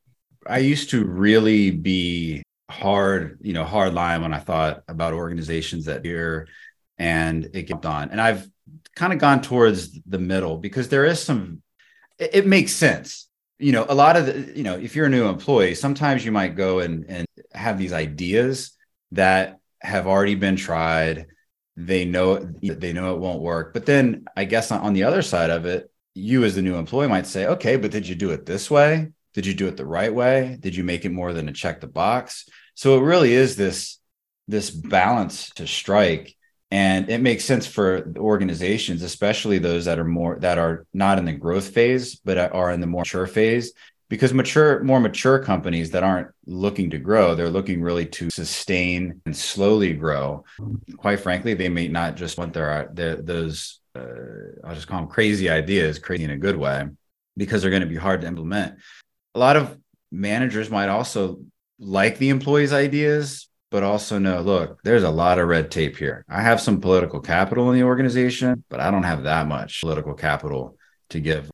I 0.47 0.59
used 0.59 0.89
to 0.91 1.03
really 1.03 1.71
be 1.71 2.43
hard, 2.69 3.39
you 3.41 3.53
know, 3.53 3.63
hard 3.63 3.93
line 3.93 4.21
when 4.21 4.33
I 4.33 4.39
thought 4.39 4.83
about 4.87 5.13
organizations 5.13 5.85
that 5.85 6.05
here 6.05 6.47
and 6.97 7.49
it 7.53 7.63
kept 7.63 7.85
on. 7.85 8.09
And 8.09 8.19
I've 8.19 8.47
kind 8.95 9.13
of 9.13 9.19
gone 9.19 9.41
towards 9.41 9.99
the 10.03 10.19
middle 10.19 10.57
because 10.57 10.89
there 10.89 11.05
is 11.05 11.21
some 11.21 11.61
it, 12.19 12.31
it, 12.33 12.47
makes 12.47 12.73
sense. 12.73 13.27
You 13.59 13.71
know, 13.71 13.85
a 13.87 13.95
lot 13.95 14.17
of 14.17 14.25
the, 14.25 14.57
you 14.57 14.63
know, 14.63 14.77
if 14.77 14.95
you're 14.95 15.07
a 15.07 15.09
new 15.09 15.27
employee, 15.27 15.75
sometimes 15.75 16.25
you 16.25 16.31
might 16.31 16.55
go 16.55 16.79
and 16.79 17.05
and 17.07 17.27
have 17.53 17.77
these 17.77 17.93
ideas 17.93 18.71
that 19.11 19.59
have 19.81 20.07
already 20.07 20.35
been 20.35 20.55
tried. 20.55 21.27
They 21.75 22.05
know 22.05 22.37
they 22.37 22.93
know 22.93 23.15
it 23.15 23.19
won't 23.19 23.41
work. 23.41 23.73
But 23.73 23.85
then 23.85 24.25
I 24.35 24.45
guess 24.45 24.71
on, 24.71 24.81
on 24.81 24.93
the 24.93 25.03
other 25.03 25.21
side 25.21 25.49
of 25.49 25.65
it, 25.65 25.91
you 26.13 26.43
as 26.43 26.55
the 26.55 26.61
new 26.61 26.75
employee 26.75 27.07
might 27.07 27.27
say, 27.27 27.47
okay, 27.47 27.75
but 27.75 27.91
did 27.91 28.07
you 28.07 28.15
do 28.15 28.31
it 28.31 28.45
this 28.45 28.69
way? 28.69 29.09
Did 29.33 29.45
you 29.45 29.53
do 29.53 29.67
it 29.67 29.77
the 29.77 29.85
right 29.85 30.13
way? 30.13 30.57
Did 30.59 30.75
you 30.75 30.83
make 30.83 31.05
it 31.05 31.11
more 31.11 31.33
than 31.33 31.49
a 31.49 31.53
check 31.53 31.81
the 31.81 31.87
box? 31.87 32.47
So 32.75 32.97
it 32.97 33.03
really 33.03 33.33
is 33.33 33.55
this 33.55 33.99
this 34.47 34.69
balance 34.69 35.49
to 35.51 35.65
strike 35.65 36.35
and 36.69 37.09
it 37.09 37.21
makes 37.21 37.45
sense 37.45 37.65
for 37.65 38.11
organizations 38.17 39.03
especially 39.03 39.57
those 39.57 39.85
that 39.85 39.99
are 39.99 40.03
more 40.03 40.37
that 40.39 40.57
are 40.57 40.85
not 40.93 41.17
in 41.17 41.25
the 41.25 41.31
growth 41.31 41.69
phase 41.69 42.15
but 42.15 42.37
are 42.37 42.71
in 42.71 42.81
the 42.81 42.87
more 42.87 43.01
mature 43.01 43.27
phase 43.27 43.71
because 44.09 44.33
mature 44.33 44.83
more 44.83 44.99
mature 44.99 45.39
companies 45.39 45.91
that 45.91 46.03
aren't 46.03 46.27
looking 46.45 46.89
to 46.89 46.97
grow 46.97 47.35
they're 47.35 47.49
looking 47.49 47.81
really 47.81 48.05
to 48.05 48.29
sustain 48.29 49.21
and 49.25 49.37
slowly 49.37 49.93
grow 49.93 50.43
quite 50.97 51.19
frankly 51.19 51.53
they 51.53 51.69
may 51.69 51.87
not 51.87 52.15
just 52.15 52.37
want 52.37 52.53
their, 52.53 52.89
their 52.91 53.15
those 53.15 53.79
uh, 53.95 54.67
i'll 54.67 54.75
just 54.75 54.87
call 54.87 54.99
them 54.99 55.09
crazy 55.09 55.49
ideas 55.49 55.99
crazy 55.99 56.23
in 56.23 56.31
a 56.31 56.37
good 56.37 56.57
way 56.57 56.85
because 57.37 57.61
they're 57.61 57.71
going 57.71 57.81
to 57.81 57.87
be 57.87 57.95
hard 57.95 58.21
to 58.21 58.27
implement 58.27 58.75
a 59.35 59.39
lot 59.39 59.55
of 59.55 59.77
managers 60.11 60.69
might 60.69 60.89
also 60.89 61.39
like 61.79 62.17
the 62.17 62.29
employees' 62.29 62.71
ideas, 62.71 63.49
but 63.71 63.83
also 63.83 64.19
know, 64.19 64.41
look, 64.41 64.81
there's 64.83 65.03
a 65.03 65.09
lot 65.09 65.39
of 65.39 65.47
red 65.47 65.71
tape 65.71 65.97
here. 65.97 66.23
I 66.29 66.41
have 66.41 66.61
some 66.61 66.79
political 66.79 67.19
capital 67.19 67.71
in 67.71 67.75
the 67.77 67.83
organization, 67.83 68.63
but 68.69 68.79
I 68.79 68.91
don't 68.91 69.03
have 69.03 69.23
that 69.23 69.47
much 69.47 69.81
political 69.81 70.13
capital 70.13 70.77
to 71.09 71.19
give. 71.19 71.49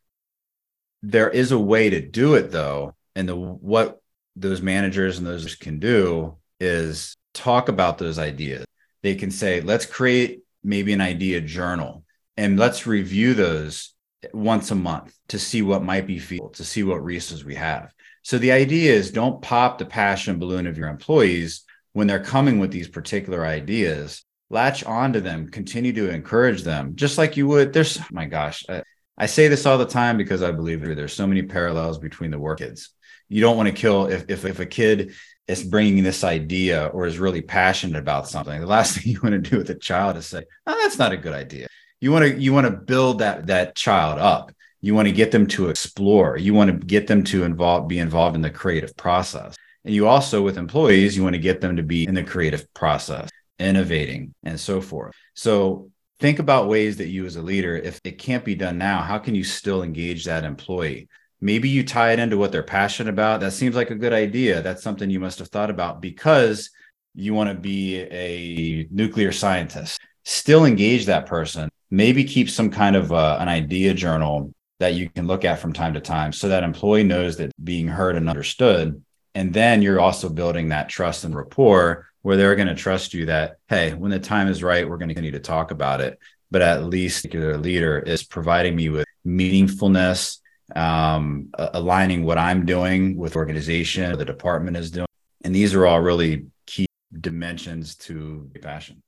There 1.02 1.30
is 1.30 1.52
a 1.52 1.60
way 1.60 1.90
to 1.90 2.02
do 2.02 2.36
it 2.36 2.52
though. 2.52 2.96
And 3.16 3.28
the 3.28 3.36
what 3.36 4.02
those 4.36 4.62
managers 4.62 5.18
and 5.18 5.26
those 5.26 5.56
can 5.56 5.80
do 5.80 6.38
is 6.60 7.16
talk 7.34 7.70
about 7.70 7.98
those 7.98 8.20
ideas. 8.20 8.66
They 9.02 9.16
can 9.16 9.32
say, 9.32 9.62
let's 9.62 9.86
create 9.86 10.42
maybe 10.64 10.92
an 10.92 11.02
idea 11.02 11.40
journal 11.40 12.04
and 12.40 12.58
let's 12.58 12.88
review 12.88 13.34
those 13.34 13.94
once 14.34 14.72
a 14.72 14.76
month 14.76 15.14
to 15.28 15.38
see 15.38 15.62
what 15.62 15.84
might 15.84 16.08
be 16.08 16.20
feasible, 16.20 16.52
to 16.52 16.64
see 16.64 16.84
what 16.84 17.04
resources 17.04 17.44
we 17.44 17.56
have. 17.56 17.94
So 18.24 18.38
the 18.38 18.54
idea 18.54 18.94
is 18.94 19.12
don't 19.12 19.42
pop 19.42 19.78
the 19.78 19.86
passion 19.86 20.40
balloon 20.40 20.66
of 20.66 20.78
your 20.78 20.88
employees 20.88 21.66
when 21.92 22.08
they're 22.08 22.24
coming 22.24 22.58
with 22.58 22.72
these 22.72 22.88
particular 22.88 23.46
ideas. 23.46 24.24
Latch 24.50 24.86
onto 24.86 25.20
them, 25.20 25.50
continue 25.50 25.92
to 25.92 26.10
encourage 26.10 26.64
them, 26.64 26.96
just 26.96 27.18
like 27.18 27.36
you 27.36 27.46
would. 27.46 27.74
There's, 27.74 28.00
oh 28.00 28.06
my 28.12 28.26
gosh, 28.26 28.64
I, 28.70 28.84
I 29.18 29.26
say 29.26 29.50
this 29.50 29.66
all 29.66 29.78
the 29.78 29.86
time 29.86 30.16
because 30.16 30.42
I 30.42 30.52
believe 30.52 30.82
there's 30.82 31.14
so 31.14 31.28
many 31.28 31.42
parallels 31.42 31.98
between 31.98 32.32
the 32.32 32.40
work 32.40 32.60
kids. 32.60 32.90
You 33.28 33.42
don't 33.42 33.58
want 33.58 33.68
to 33.68 33.76
kill 33.76 34.08
if, 34.08 34.30
if, 34.30 34.46
if 34.46 34.62
a 34.62 34.66
kid 34.66 35.14
is 35.46 35.62
bringing 35.62 36.06
this 36.06 36.24
idea 36.24 36.86
or 36.86 37.06
is 37.06 37.20
really 37.20 37.42
passionate 37.42 38.00
about 38.00 38.30
something. 38.30 38.62
The 38.62 38.66
last 38.66 38.98
thing 38.98 39.12
you 39.12 39.20
want 39.22 39.34
to 39.34 39.50
do 39.50 39.58
with 39.58 39.70
a 39.72 39.76
child 39.76 40.16
is 40.16 40.26
say, 40.26 40.46
oh, 40.66 40.80
that's 40.82 40.98
not 40.98 41.12
a 41.12 41.18
good 41.18 41.34
idea 41.34 41.68
you 42.02 42.12
want 42.12 42.26
to 42.26 42.40
you 42.40 42.54
want 42.54 42.66
to 42.66 42.72
build 42.72 43.20
that 43.20 43.48
that 43.48 43.76
child 43.76 44.20
up. 44.20 44.52
You 44.82 44.96
want 44.96 45.08
to 45.08 45.14
get 45.14 45.32
them 45.32 45.46
to 45.48 45.70
explore. 45.70 46.38
You 46.38 46.54
want 46.54 46.72
to 46.72 46.86
get 46.86 47.08
them 47.08 47.24
to 47.26 47.44
involve 47.44 47.88
be 47.88 48.00
involved 48.00 48.36
in 48.36 48.42
the 48.42 48.50
creative 48.50 48.96
process. 48.96 49.56
And 49.84 49.94
you 49.94 50.08
also 50.08 50.42
with 50.42 50.58
employees 50.58 51.16
you 51.16 51.24
want 51.24 51.34
to 51.34 51.42
get 51.42 51.62
them 51.62 51.76
to 51.76 51.84
be 51.84 52.08
in 52.08 52.16
the 52.16 52.24
creative 52.24 52.72
process 52.74 53.30
innovating 53.58 54.34
and 54.44 54.60
so 54.60 54.80
forth. 54.80 55.14
So 55.34 55.92
think 56.20 56.40
about 56.40 56.70
ways 56.70 56.98
that 56.98 57.10
you 57.10 57.26
as 57.26 57.36
a 57.36 57.42
leader 57.42 57.76
if 57.76 58.00
it 58.04 58.18
can't 58.18 58.46
be 58.46 58.56
done 58.56 58.78
now 58.78 59.02
how 59.02 59.18
can 59.18 59.36
you 59.36 59.44
still 59.44 59.84
engage 59.84 60.26
that 60.26 60.46
employee? 60.46 61.10
Maybe 61.42 61.70
you 61.70 61.84
tie 61.84 62.12
it 62.12 62.20
into 62.20 62.38
what 62.38 62.52
they're 62.52 62.64
passionate 62.64 63.10
about. 63.10 63.40
That 63.40 63.54
seems 63.54 63.76
like 63.76 63.92
a 63.92 63.96
good 63.96 64.12
idea. 64.12 64.62
That's 64.62 64.84
something 64.84 65.10
you 65.10 65.22
must 65.22 65.40
have 65.40 65.48
thought 65.48 65.70
about 65.70 66.02
because 66.02 66.70
you 67.16 67.34
want 67.34 67.50
to 67.50 67.56
be 67.56 67.98
a 68.00 68.88
nuclear 68.92 69.32
scientist. 69.32 70.00
Still 70.26 70.66
engage 70.66 71.06
that 71.06 71.26
person 71.26 71.70
maybe 71.92 72.24
keep 72.24 72.50
some 72.50 72.70
kind 72.70 72.96
of 72.96 73.12
uh, 73.12 73.38
an 73.40 73.48
idea 73.48 73.94
journal 73.94 74.54
that 74.80 74.94
you 74.94 75.10
can 75.10 75.28
look 75.28 75.44
at 75.44 75.60
from 75.60 75.74
time 75.74 75.94
to 75.94 76.00
time 76.00 76.32
so 76.32 76.50
that 76.50 76.64
employee 76.64 77.04
knows 77.04 77.38
that 77.38 77.52
being 77.64 77.88
heard 77.88 78.16
and 78.16 78.30
understood. 78.30 79.04
And 79.36 79.54
then 79.54 79.82
you're 79.82 80.00
also 80.00 80.30
building 80.30 80.70
that 80.70 80.90
trust 80.90 81.24
and 81.24 81.36
rapport 81.36 82.08
where 82.22 82.38
they're 82.38 82.56
going 82.56 82.68
to 82.68 82.76
trust 82.76 83.14
you 83.14 83.28
that 83.28 83.58
hey 83.68 83.94
when 83.94 84.12
the 84.12 84.20
time 84.20 84.48
is 84.48 84.62
right 84.62 84.88
we're 84.88 84.98
going 84.98 85.10
to 85.10 85.16
continue 85.16 85.32
to 85.32 85.40
talk 85.40 85.72
about 85.72 86.02
it. 86.02 86.20
But 86.52 86.62
at 86.62 86.86
least 86.86 87.30
the 87.30 87.58
leader 87.58 88.00
is 88.00 88.24
providing 88.24 88.76
me 88.76 88.90
with 88.90 89.06
meaningfulness 89.26 90.40
um, 90.76 91.50
aligning 91.58 92.24
what 92.24 92.38
i'm 92.38 92.66
doing 92.66 93.18
with 93.18 93.36
organization 93.36 94.18
the 94.18 94.26
department 94.26 94.78
is 94.78 94.92
doing. 94.92 95.08
And 95.44 95.56
these 95.56 95.74
are 95.74 95.86
all 95.86 96.02
really 96.02 96.48
key 96.66 96.88
dimensions 97.20 97.96
to 97.96 98.50
passion 98.62 99.02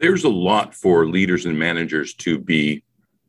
there's 0.00 0.24
a 0.24 0.28
lot 0.28 0.74
for 0.74 1.06
leaders 1.06 1.46
and 1.46 1.58
managers 1.58 2.14
to 2.14 2.38
be 2.38 2.82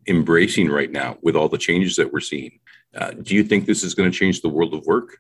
embracing 0.08 0.70
right 0.70 0.92
now 0.92 1.18
with 1.22 1.36
all 1.36 1.50
the 1.50 1.58
changes 1.58 1.96
that 1.96 2.12
we're 2.12 2.20
seeing. 2.20 2.60
Uh, 2.96 3.12
do 3.12 3.36
you 3.36 3.44
think 3.44 3.66
this 3.66 3.84
is 3.84 3.94
going 3.94 4.12
to 4.12 4.18
change 4.18 4.42
the 4.42 4.50
world 4.50 4.74
of 4.74 4.86
work? 4.86 5.20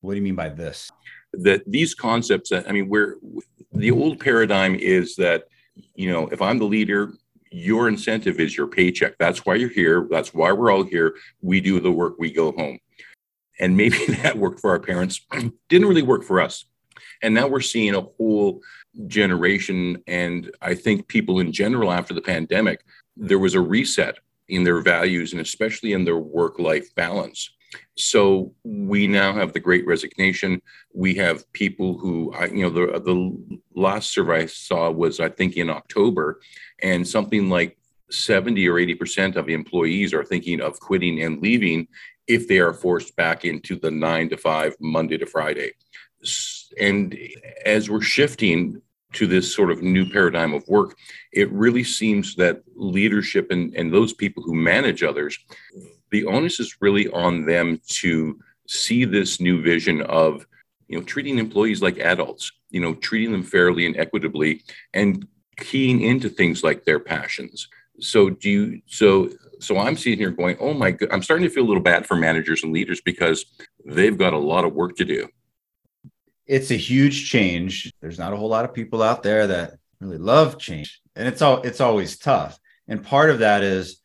What 0.00 0.12
do 0.12 0.16
you 0.16 0.22
mean 0.22 0.34
by 0.34 0.50
this? 0.50 0.90
That 1.32 1.62
these 1.66 1.94
concepts, 1.94 2.52
I 2.52 2.70
mean, 2.70 2.88
where 2.88 3.16
the 3.72 3.90
old 3.90 4.20
paradigm 4.20 4.74
is 4.74 5.16
that, 5.16 5.44
you 5.94 6.10
know, 6.10 6.28
if 6.28 6.40
I'm 6.40 6.58
the 6.58 6.64
leader, 6.64 7.14
your 7.50 7.88
incentive 7.88 8.38
is 8.38 8.56
your 8.56 8.66
paycheck. 8.66 9.16
That's 9.18 9.44
why 9.44 9.56
you're 9.56 9.68
here. 9.68 10.06
That's 10.10 10.34
why 10.34 10.52
we're 10.52 10.70
all 10.70 10.84
here. 10.84 11.16
We 11.40 11.60
do 11.60 11.80
the 11.80 11.92
work, 11.92 12.14
we 12.18 12.32
go 12.32 12.52
home. 12.52 12.78
And 13.58 13.76
maybe 13.76 14.04
that 14.22 14.36
worked 14.36 14.60
for 14.60 14.70
our 14.70 14.80
parents, 14.80 15.20
didn't 15.68 15.88
really 15.88 16.02
work 16.02 16.22
for 16.24 16.40
us. 16.40 16.64
And 17.22 17.34
now 17.34 17.48
we're 17.48 17.60
seeing 17.60 17.94
a 17.94 18.02
whole 18.02 18.60
generation 19.06 20.02
and 20.06 20.50
I 20.62 20.74
think 20.74 21.08
people 21.08 21.40
in 21.40 21.52
general 21.52 21.92
after 21.92 22.14
the 22.14 22.22
pandemic, 22.22 22.84
there 23.16 23.38
was 23.38 23.54
a 23.54 23.60
reset 23.60 24.18
in 24.48 24.64
their 24.64 24.80
values 24.80 25.32
and 25.32 25.40
especially 25.40 25.92
in 25.92 26.04
their 26.04 26.18
work 26.18 26.58
life 26.58 26.94
balance. 26.94 27.50
So 27.96 28.52
we 28.64 29.06
now 29.06 29.32
have 29.32 29.52
the 29.52 29.60
great 29.60 29.86
resignation. 29.86 30.60
We 30.92 31.14
have 31.14 31.50
people 31.52 31.98
who, 31.98 32.32
I, 32.32 32.46
you 32.46 32.62
know, 32.62 32.70
the, 32.70 33.00
the 33.00 33.60
last 33.74 34.12
survey 34.12 34.42
I 34.42 34.46
saw 34.46 34.90
was, 34.90 35.20
I 35.20 35.28
think, 35.28 35.56
in 35.56 35.70
October, 35.70 36.40
and 36.82 37.06
something 37.06 37.48
like 37.48 37.76
70 38.10 38.68
or 38.68 38.74
80% 38.74 39.36
of 39.36 39.48
employees 39.48 40.12
are 40.12 40.24
thinking 40.24 40.60
of 40.60 40.78
quitting 40.78 41.22
and 41.22 41.40
leaving 41.42 41.88
if 42.26 42.48
they 42.48 42.58
are 42.58 42.72
forced 42.72 43.16
back 43.16 43.44
into 43.44 43.76
the 43.76 43.90
nine 43.90 44.28
to 44.30 44.36
five, 44.36 44.74
Monday 44.80 45.18
to 45.18 45.26
Friday. 45.26 45.72
And 46.80 47.16
as 47.64 47.90
we're 47.90 48.00
shifting 48.00 48.80
to 49.14 49.26
this 49.26 49.54
sort 49.54 49.70
of 49.70 49.82
new 49.82 50.08
paradigm 50.08 50.52
of 50.52 50.66
work, 50.68 50.96
it 51.32 51.50
really 51.52 51.84
seems 51.84 52.34
that 52.36 52.62
leadership 52.74 53.50
and, 53.50 53.74
and 53.74 53.92
those 53.92 54.12
people 54.12 54.42
who 54.42 54.54
manage 54.54 55.02
others, 55.02 55.38
the 56.10 56.24
onus 56.26 56.60
is 56.60 56.76
really 56.80 57.08
on 57.08 57.44
them 57.46 57.80
to 57.88 58.38
see 58.68 59.04
this 59.04 59.40
new 59.40 59.60
vision 59.62 60.02
of 60.02 60.46
you 60.88 60.98
know 60.98 61.04
treating 61.04 61.38
employees 61.38 61.82
like 61.82 61.98
adults 61.98 62.50
you 62.70 62.80
know 62.80 62.94
treating 62.94 63.32
them 63.32 63.42
fairly 63.42 63.84
and 63.84 63.96
equitably 63.96 64.62
and 64.94 65.26
keying 65.58 66.00
into 66.00 66.28
things 66.28 66.62
like 66.62 66.84
their 66.84 66.98
passions. 66.98 67.68
So 68.00 68.30
do 68.30 68.50
you 68.50 68.82
so 68.86 69.30
so 69.60 69.78
i'm 69.78 69.96
sitting 69.96 70.18
here 70.18 70.30
going 70.30 70.56
oh 70.60 70.74
my 70.74 70.90
god 70.90 71.08
i'm 71.12 71.22
starting 71.22 71.46
to 71.46 71.52
feel 71.52 71.64
a 71.64 71.70
little 71.70 71.82
bad 71.82 72.06
for 72.06 72.16
managers 72.16 72.62
and 72.62 72.72
leaders 72.72 73.00
because 73.00 73.46
they've 73.84 74.18
got 74.18 74.32
a 74.32 74.38
lot 74.38 74.64
of 74.64 74.74
work 74.74 74.96
to 74.96 75.04
do 75.04 75.28
it's 76.46 76.70
a 76.70 76.76
huge 76.76 77.30
change. 77.30 77.92
There's 78.00 78.18
not 78.18 78.32
a 78.32 78.36
whole 78.36 78.48
lot 78.48 78.64
of 78.64 78.74
people 78.74 79.02
out 79.02 79.22
there 79.22 79.46
that 79.46 79.74
really 80.00 80.18
love 80.18 80.58
change 80.58 81.00
and 81.16 81.28
it's 81.28 81.42
all 81.42 81.62
it's 81.62 81.80
always 81.80 82.18
tough. 82.18 82.58
And 82.88 83.04
part 83.04 83.30
of 83.30 83.38
that 83.40 83.62
is 83.62 84.00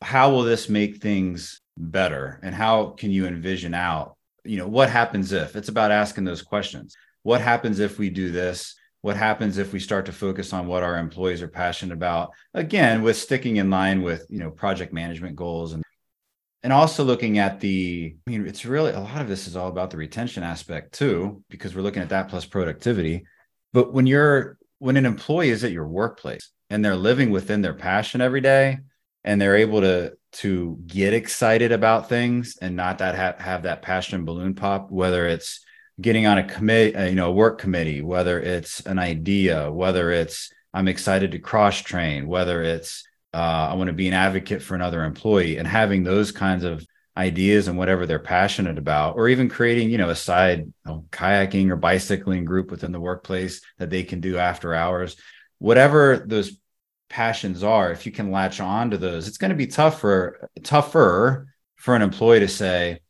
how 0.00 0.30
will 0.30 0.42
this 0.42 0.68
make 0.68 0.96
things 0.96 1.60
better? 1.76 2.40
And 2.42 2.54
how 2.54 2.90
can 2.90 3.10
you 3.10 3.26
envision 3.26 3.74
out 3.74 4.16
you 4.44 4.58
know 4.58 4.66
what 4.66 4.90
happens 4.90 5.32
if? 5.32 5.56
It's 5.56 5.68
about 5.68 5.90
asking 5.90 6.24
those 6.24 6.42
questions. 6.42 6.96
What 7.22 7.40
happens 7.40 7.78
if 7.78 7.98
we 7.98 8.10
do 8.10 8.30
this? 8.30 8.74
What 9.00 9.16
happens 9.16 9.58
if 9.58 9.72
we 9.72 9.80
start 9.80 10.06
to 10.06 10.12
focus 10.12 10.52
on 10.52 10.66
what 10.66 10.82
our 10.82 10.98
employees 10.98 11.42
are 11.42 11.48
passionate 11.48 11.94
about? 11.94 12.30
Again 12.54 13.02
with 13.02 13.16
sticking 13.16 13.56
in 13.56 13.70
line 13.70 14.02
with 14.02 14.26
you 14.28 14.38
know 14.38 14.50
project 14.50 14.92
management 14.92 15.36
goals 15.36 15.72
and 15.72 15.82
and 16.62 16.72
also 16.72 17.04
looking 17.04 17.38
at 17.38 17.60
the 17.60 18.14
i 18.26 18.30
mean 18.30 18.46
it's 18.46 18.64
really 18.64 18.92
a 18.92 19.00
lot 19.00 19.20
of 19.20 19.28
this 19.28 19.46
is 19.46 19.56
all 19.56 19.68
about 19.68 19.90
the 19.90 19.96
retention 19.96 20.42
aspect 20.42 20.92
too 20.92 21.42
because 21.48 21.74
we're 21.74 21.82
looking 21.82 22.02
at 22.02 22.10
that 22.10 22.28
plus 22.28 22.44
productivity. 22.44 23.24
But 23.72 23.92
when 23.92 24.06
you're 24.06 24.58
when 24.78 24.96
an 24.96 25.06
employee 25.06 25.50
is 25.50 25.64
at 25.64 25.72
your 25.72 25.86
workplace 25.86 26.50
and 26.70 26.84
they're 26.84 26.96
living 26.96 27.30
within 27.30 27.62
their 27.62 27.74
passion 27.74 28.20
every 28.20 28.40
day 28.40 28.78
and 29.24 29.40
they're 29.40 29.56
able 29.56 29.80
to 29.80 30.14
to 30.32 30.78
get 30.86 31.12
excited 31.12 31.72
about 31.72 32.08
things 32.08 32.56
and 32.60 32.74
not 32.74 32.98
that 32.98 33.14
have, 33.14 33.38
have 33.38 33.62
that 33.64 33.82
passion 33.82 34.24
balloon 34.24 34.54
pop 34.54 34.90
whether 34.90 35.26
it's 35.26 35.64
getting 36.00 36.26
on 36.26 36.38
a 36.38 36.44
committee, 36.44 36.94
uh, 36.96 37.04
you 37.04 37.14
know, 37.14 37.28
a 37.28 37.32
work 37.32 37.58
committee, 37.58 38.00
whether 38.00 38.40
it's 38.40 38.80
an 38.86 38.98
idea, 38.98 39.70
whether 39.70 40.10
it's 40.10 40.50
I'm 40.74 40.88
excited 40.88 41.32
to 41.32 41.38
cross 41.38 41.80
train, 41.80 42.26
whether 42.26 42.62
it's 42.62 43.04
uh, 43.34 43.68
I 43.70 43.74
want 43.74 43.88
to 43.88 43.94
be 43.94 44.08
an 44.08 44.14
advocate 44.14 44.62
for 44.62 44.74
another 44.74 45.04
employee, 45.04 45.56
and 45.58 45.66
having 45.66 46.04
those 46.04 46.32
kinds 46.32 46.64
of 46.64 46.86
ideas 47.16 47.68
and 47.68 47.76
whatever 47.76 48.06
they're 48.06 48.18
passionate 48.18 48.78
about, 48.78 49.16
or 49.16 49.28
even 49.28 49.48
creating, 49.48 49.90
you 49.90 49.98
know, 49.98 50.10
a 50.10 50.14
side 50.14 50.60
you 50.60 50.72
know, 50.86 51.04
kayaking 51.10 51.70
or 51.70 51.76
bicycling 51.76 52.44
group 52.44 52.70
within 52.70 52.92
the 52.92 53.00
workplace 53.00 53.60
that 53.78 53.90
they 53.90 54.02
can 54.02 54.20
do 54.20 54.38
after 54.38 54.74
hours, 54.74 55.16
whatever 55.58 56.24
those 56.26 56.56
passions 57.08 57.62
are. 57.62 57.92
If 57.92 58.06
you 58.06 58.12
can 58.12 58.30
latch 58.30 58.60
on 58.60 58.90
to 58.90 58.98
those, 58.98 59.28
it's 59.28 59.36
going 59.36 59.50
to 59.50 59.56
be 59.56 59.66
tougher, 59.66 60.48
tougher 60.62 61.48
for 61.76 61.94
an 61.94 62.02
employee 62.02 62.40
to 62.40 62.48
say, 62.48 63.00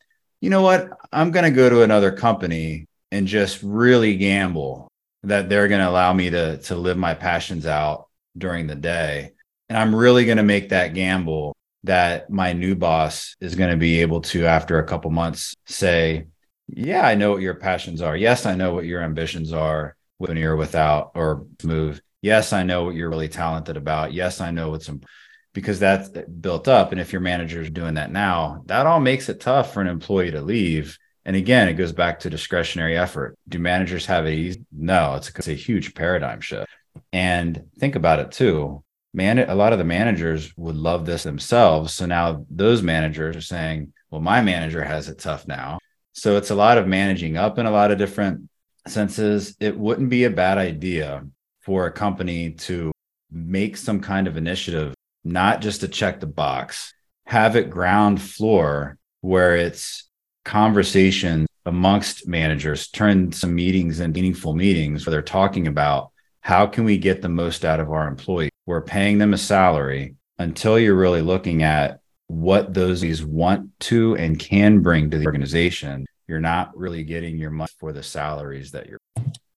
you 0.40 0.50
know 0.50 0.62
what? 0.62 0.88
I'm 1.12 1.30
going 1.30 1.44
to 1.44 1.56
go 1.56 1.70
to 1.70 1.82
another 1.82 2.10
company 2.10 2.88
and 3.12 3.28
just 3.28 3.62
really 3.62 4.16
gamble 4.16 4.88
that 5.22 5.48
they're 5.48 5.68
going 5.68 5.80
to 5.80 5.88
allow 5.88 6.12
me 6.12 6.30
to 6.30 6.58
to 6.58 6.74
live 6.74 6.96
my 6.96 7.14
passions 7.14 7.66
out 7.66 8.08
during 8.36 8.66
the 8.66 8.74
day. 8.74 9.32
And 9.72 9.78
I'm 9.78 9.96
really 9.96 10.26
going 10.26 10.36
to 10.36 10.42
make 10.42 10.68
that 10.68 10.92
gamble 10.92 11.56
that 11.84 12.28
my 12.28 12.52
new 12.52 12.74
boss 12.74 13.36
is 13.40 13.54
going 13.54 13.70
to 13.70 13.78
be 13.78 14.02
able 14.02 14.20
to 14.20 14.44
after 14.44 14.78
a 14.78 14.84
couple 14.84 15.10
months 15.10 15.54
say, 15.64 16.26
"Yeah, 16.68 17.06
I 17.06 17.14
know 17.14 17.30
what 17.32 17.40
your 17.40 17.54
passions 17.54 18.02
are. 18.02 18.14
Yes, 18.14 18.44
I 18.44 18.54
know 18.54 18.74
what 18.74 18.84
your 18.84 19.00
ambitions 19.00 19.50
are 19.50 19.96
when 20.18 20.36
you're 20.36 20.56
without 20.56 21.12
or 21.14 21.46
move. 21.64 22.02
Yes, 22.20 22.52
I 22.52 22.64
know 22.64 22.84
what 22.84 22.96
you're 22.96 23.08
really 23.08 23.30
talented 23.30 23.78
about. 23.78 24.12
Yes, 24.12 24.42
I 24.42 24.50
know 24.50 24.68
what's 24.68 24.88
important." 24.88 25.10
because 25.54 25.78
that's 25.78 26.08
built 26.08 26.68
up. 26.68 26.92
And 26.92 27.00
if 27.00 27.12
your 27.12 27.20
manager 27.20 27.60
is 27.62 27.68
doing 27.70 27.94
that 27.94 28.10
now, 28.10 28.62
that 28.66 28.86
all 28.86 29.00
makes 29.00 29.28
it 29.28 29.40
tough 29.40 29.72
for 29.72 29.80
an 29.80 29.86
employee 29.86 30.30
to 30.30 30.40
leave. 30.40 30.98
And 31.26 31.36
again, 31.36 31.68
it 31.68 31.74
goes 31.74 31.92
back 31.92 32.20
to 32.20 32.30
discretionary 32.30 32.96
effort. 32.96 33.36
Do 33.48 33.58
managers 33.58 34.06
have 34.06 34.26
it 34.26 34.32
easy? 34.32 34.64
No, 34.72 35.14
it's 35.14 35.28
a, 35.28 35.32
it's 35.36 35.48
a 35.48 35.54
huge 35.54 35.94
paradigm 35.94 36.40
shift. 36.40 36.70
And 37.12 37.64
think 37.78 37.96
about 37.96 38.18
it 38.18 38.32
too. 38.32 38.81
Man, 39.14 39.38
a 39.38 39.54
lot 39.54 39.72
of 39.72 39.78
the 39.78 39.84
managers 39.84 40.56
would 40.56 40.76
love 40.76 41.04
this 41.04 41.22
themselves. 41.22 41.92
So 41.92 42.06
now 42.06 42.46
those 42.48 42.82
managers 42.82 43.36
are 43.36 43.42
saying, 43.42 43.92
well, 44.10 44.22
my 44.22 44.40
manager 44.40 44.82
has 44.82 45.08
it 45.08 45.18
tough 45.18 45.46
now. 45.46 45.78
So 46.12 46.36
it's 46.36 46.50
a 46.50 46.54
lot 46.54 46.78
of 46.78 46.86
managing 46.86 47.36
up 47.36 47.58
in 47.58 47.66
a 47.66 47.70
lot 47.70 47.90
of 47.90 47.98
different 47.98 48.48
senses. 48.86 49.56
It 49.60 49.78
wouldn't 49.78 50.08
be 50.10 50.24
a 50.24 50.30
bad 50.30 50.58
idea 50.58 51.24
for 51.60 51.86
a 51.86 51.92
company 51.92 52.52
to 52.52 52.92
make 53.30 53.76
some 53.76 54.00
kind 54.00 54.26
of 54.26 54.36
initiative 54.36 54.94
not 55.24 55.60
just 55.60 55.80
to 55.80 55.88
check 55.88 56.20
the 56.20 56.26
box, 56.26 56.92
have 57.26 57.56
it 57.56 57.70
ground 57.70 58.20
floor 58.20 58.98
where 59.20 59.56
it's 59.56 60.08
conversations 60.44 61.46
amongst 61.64 62.26
managers, 62.26 62.88
turn 62.88 63.30
some 63.30 63.54
meetings 63.54 64.00
and 64.00 64.12
meaningful 64.12 64.54
meetings 64.54 65.06
where 65.06 65.12
they're 65.12 65.22
talking 65.22 65.68
about 65.68 66.10
how 66.40 66.66
can 66.66 66.84
we 66.84 66.98
get 66.98 67.22
the 67.22 67.28
most 67.28 67.64
out 67.64 67.78
of 67.78 67.90
our 67.90 68.08
employees? 68.08 68.51
We're 68.66 68.82
paying 68.82 69.18
them 69.18 69.34
a 69.34 69.38
salary 69.38 70.16
until 70.38 70.78
you're 70.78 70.94
really 70.94 71.22
looking 71.22 71.62
at 71.62 72.00
what 72.28 72.72
those 72.72 73.00
these 73.00 73.24
want 73.24 73.68
to 73.80 74.16
and 74.16 74.38
can 74.38 74.80
bring 74.80 75.10
to 75.10 75.18
the 75.18 75.26
organization. 75.26 76.06
You're 76.26 76.40
not 76.40 76.76
really 76.76 77.04
getting 77.04 77.36
your 77.36 77.50
money 77.50 77.70
for 77.78 77.92
the 77.92 78.02
salaries 78.02 78.70
that 78.72 78.88
you're. 78.88 78.98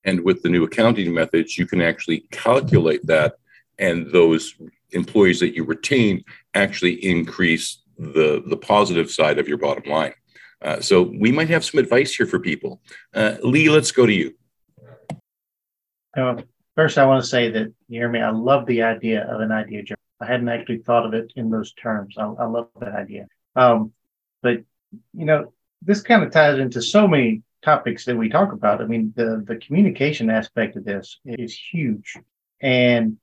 And 0.04 0.24
with 0.24 0.44
the 0.44 0.50
new 0.50 0.64
accounting 0.64 1.14
methods, 1.14 1.58
you 1.58 1.66
can 1.66 1.82
actually 1.82 2.22
calculate 2.32 3.06
that 3.08 3.36
and 3.80 4.12
those 4.12 4.56
employees 4.92 5.40
that 5.40 5.56
you 5.56 5.64
retain 5.64 6.24
actually 6.54 6.94
increase 7.06 7.82
the 7.98 8.44
the 8.48 8.58
positive 8.58 9.10
side 9.10 9.40
of 9.40 9.48
your 9.48 9.58
bottom 9.58 9.90
line. 9.90 10.14
Uh, 10.62 10.80
so 10.80 11.02
we 11.02 11.32
might 11.32 11.50
have 11.50 11.64
some 11.64 11.80
advice 11.80 12.14
here 12.16 12.26
for 12.26 12.40
people. 12.40 12.82
Uh, 13.14 13.36
Lee, 13.44 13.70
let's 13.70 13.92
go 13.92 14.06
to 14.06 14.14
you. 14.14 14.34
Uh, 16.18 16.42
first, 16.76 16.98
I 16.98 17.06
want 17.06 17.24
to 17.24 17.30
say 17.30 17.52
that 17.52 17.74
me. 17.90 18.22
I 18.22 18.30
love 18.30 18.66
the 18.66 18.84
idea 18.84 19.26
of 19.26 19.42
an 19.42 19.52
idea 19.52 19.84
journal. 19.84 20.00
I 20.20 20.26
hadn't 20.26 20.50
actually 20.50 20.80
thought 20.80 21.06
of 21.06 21.14
it 21.14 21.34
in 21.36 21.50
those 21.50 21.74
terms. 21.74 22.16
I, 22.18 22.26
I 22.26 22.46
love 22.46 22.70
that 22.80 22.94
idea. 22.94 23.28
Um, 23.56 23.92
but 24.42 24.64
you 25.14 25.26
know, 25.26 25.54
this 25.82 26.02
kind 26.02 26.24
of 26.24 26.32
ties 26.32 26.60
into 26.60 26.82
so 26.82 27.08
many 27.08 27.44
topics 27.64 28.06
that 28.06 28.18
we 28.18 28.30
talk 28.30 28.54
about. 28.54 28.82
I 28.82 28.86
mean, 28.86 29.14
the 29.16 29.44
the 29.46 29.58
communication 29.58 30.30
aspect 30.30 30.76
of 30.76 30.86
this 30.86 31.20
is 31.26 31.58
huge, 31.58 32.18
and 32.62 33.18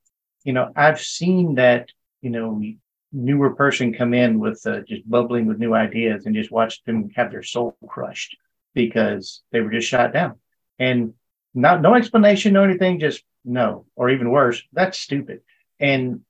you 0.45 0.53
know, 0.53 0.73
I've 0.75 1.01
seen 1.01 1.55
that, 1.55 1.91
you 2.21 2.31
know, 2.31 2.61
newer 3.12 3.55
person 3.55 3.93
come 3.93 4.15
in 4.15 4.38
with 4.38 4.67
uh, 4.67 4.81
just 4.81 5.09
bubbling 5.09 5.47
with 5.47 5.59
new 5.59 5.75
ideas 5.75 6.27
and 6.27 6.35
just 6.35 6.51
watch 6.51 6.83
them 6.85 7.11
have 7.15 7.31
their 7.31 7.43
soul 7.43 7.77
crushed 7.87 8.37
because 8.75 9.43
they 9.53 9.61
were 9.61 9.71
just 9.71 9.87
shot 9.88 10.12
down 10.12 10.37
and 10.79 11.12
not 11.55 11.83
no 11.83 11.95
explanation 11.95 12.55
no 12.55 12.65
anything 12.65 12.99
just 12.99 13.23
no 13.44 13.87
or 13.96 14.11
even 14.11 14.31
worse 14.31 14.62
that's 14.72 14.98
stupid. 14.98 15.40
And 15.81 16.20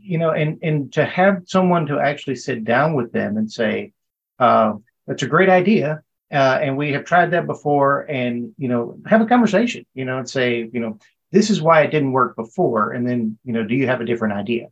you 0.00 0.18
know 0.18 0.30
and 0.30 0.58
and 0.62 0.92
to 0.94 1.04
have 1.04 1.42
someone 1.46 1.86
to 1.86 1.98
actually 1.98 2.36
sit 2.36 2.64
down 2.64 2.94
with 2.94 3.12
them 3.12 3.36
and 3.36 3.50
say 3.50 3.92
uh, 4.38 4.74
that's 5.06 5.22
a 5.22 5.28
great 5.28 5.48
idea 5.48 6.02
uh, 6.32 6.58
and 6.62 6.76
we 6.76 6.92
have 6.92 7.04
tried 7.04 7.30
that 7.32 7.46
before 7.46 8.00
and 8.02 8.52
you 8.56 8.68
know 8.68 8.98
have 9.06 9.20
a 9.20 9.26
conversation 9.26 9.84
you 9.94 10.04
know 10.04 10.18
and 10.18 10.28
say 10.28 10.68
you 10.72 10.80
know 10.80 10.98
this 11.32 11.50
is 11.50 11.60
why 11.60 11.82
it 11.82 11.90
didn't 11.90 12.12
work 12.12 12.36
before 12.36 12.92
and 12.92 13.06
then 13.06 13.38
you 13.44 13.52
know 13.52 13.64
do 13.64 13.74
you 13.74 13.86
have 13.86 14.00
a 14.00 14.04
different 14.04 14.34
idea? 14.34 14.68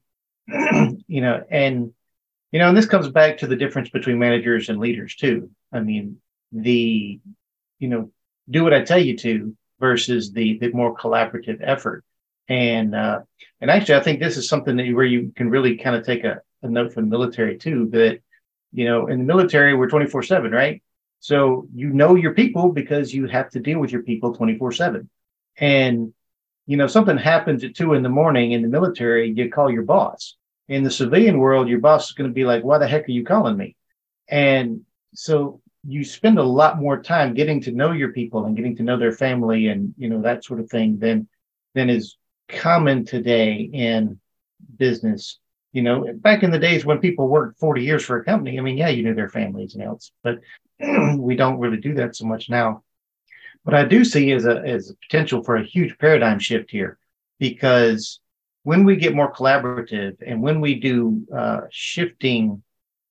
You 1.08 1.20
know 1.20 1.44
and 1.50 1.92
you 2.52 2.58
know 2.58 2.68
and 2.68 2.76
this 2.76 2.86
comes 2.86 3.08
back 3.08 3.38
to 3.38 3.46
the 3.46 3.56
difference 3.56 3.90
between 3.90 4.18
managers 4.18 4.68
and 4.68 4.78
leaders 4.78 5.14
too. 5.14 5.50
I 5.72 5.80
mean 5.80 6.20
the 6.52 7.20
you 7.78 7.88
know 7.88 8.10
do 8.50 8.62
what 8.64 8.74
i 8.74 8.82
tell 8.82 9.00
you 9.00 9.16
to 9.16 9.56
versus 9.82 10.32
the 10.32 10.58
the 10.58 10.72
more 10.72 10.96
collaborative 10.96 11.60
effort 11.60 12.04
and 12.48 12.94
uh 12.94 13.20
and 13.60 13.70
actually 13.70 13.96
i 13.96 14.00
think 14.00 14.18
this 14.18 14.36
is 14.36 14.48
something 14.48 14.76
that 14.76 14.90
where 14.92 15.04
you 15.04 15.32
can 15.36 15.50
really 15.50 15.76
kind 15.76 15.96
of 15.96 16.06
take 16.06 16.24
a, 16.24 16.40
a 16.62 16.68
note 16.68 16.94
from 16.94 17.04
the 17.04 17.10
military 17.10 17.58
too 17.58 17.88
that 17.92 18.20
you 18.72 18.86
know 18.86 19.08
in 19.08 19.18
the 19.18 19.24
military 19.24 19.74
we're 19.74 19.88
24 19.88 20.22
7 20.22 20.50
right 20.50 20.82
so 21.20 21.66
you 21.74 21.90
know 21.90 22.14
your 22.14 22.32
people 22.32 22.72
because 22.72 23.12
you 23.12 23.26
have 23.26 23.50
to 23.50 23.60
deal 23.60 23.78
with 23.78 23.92
your 23.92 24.02
people 24.02 24.34
24 24.34 24.72
7 24.72 25.10
and 25.58 26.14
you 26.66 26.76
know, 26.76 26.86
something 26.86 27.16
happens 27.16 27.64
at 27.64 27.74
two 27.74 27.94
in 27.94 28.02
the 28.02 28.08
morning 28.08 28.52
in 28.52 28.62
the 28.62 28.68
military, 28.68 29.32
you 29.32 29.50
call 29.50 29.70
your 29.70 29.82
boss. 29.82 30.36
In 30.68 30.84
the 30.84 30.90
civilian 30.90 31.38
world, 31.38 31.68
your 31.68 31.80
boss 31.80 32.06
is 32.06 32.12
going 32.12 32.30
to 32.30 32.34
be 32.34 32.44
like, 32.44 32.62
why 32.62 32.78
the 32.78 32.86
heck 32.86 33.08
are 33.08 33.12
you 33.12 33.24
calling 33.24 33.56
me? 33.56 33.76
And 34.28 34.82
so 35.14 35.60
you 35.86 36.04
spend 36.04 36.38
a 36.38 36.42
lot 36.42 36.78
more 36.78 37.02
time 37.02 37.34
getting 37.34 37.60
to 37.62 37.72
know 37.72 37.92
your 37.92 38.12
people 38.12 38.44
and 38.44 38.56
getting 38.56 38.76
to 38.76 38.82
know 38.82 38.98
their 38.98 39.12
family 39.12 39.66
and 39.68 39.94
you 39.96 40.08
know 40.08 40.22
that 40.22 40.44
sort 40.44 40.60
of 40.60 40.70
thing 40.70 40.98
than 40.98 41.28
than 41.74 41.90
is 41.90 42.16
common 42.48 43.04
today 43.04 43.68
in 43.72 44.20
business. 44.76 45.38
You 45.72 45.82
know 45.82 46.12
back 46.14 46.42
in 46.42 46.50
the 46.50 46.58
days 46.58 46.84
when 46.84 46.98
people 46.98 47.28
worked 47.28 47.58
40 47.58 47.82
years 47.82 48.04
for 48.04 48.18
a 48.18 48.24
company 48.24 48.58
i 48.58 48.62
mean 48.62 48.76
yeah 48.76 48.90
you 48.90 49.02
knew 49.02 49.14
their 49.14 49.30
families 49.30 49.72
and 49.72 49.82
else 49.82 50.12
but 50.22 50.38
we 51.16 51.34
don't 51.34 51.58
really 51.58 51.78
do 51.78 51.94
that 51.94 52.14
so 52.14 52.26
much 52.26 52.50
now. 52.50 52.82
What 53.62 53.74
i 53.74 53.84
do 53.84 54.04
see 54.04 54.32
is 54.32 54.44
a 54.44 54.62
is 54.64 54.90
a 54.90 54.94
potential 54.96 55.42
for 55.42 55.56
a 55.56 55.64
huge 55.64 55.96
paradigm 55.98 56.38
shift 56.38 56.70
here 56.70 56.98
because 57.38 58.20
when 58.64 58.84
we 58.84 58.96
get 58.96 59.14
more 59.14 59.32
collaborative 59.32 60.16
and 60.24 60.42
when 60.42 60.60
we 60.60 60.74
do 60.74 61.26
uh, 61.34 61.62
shifting 61.70 62.62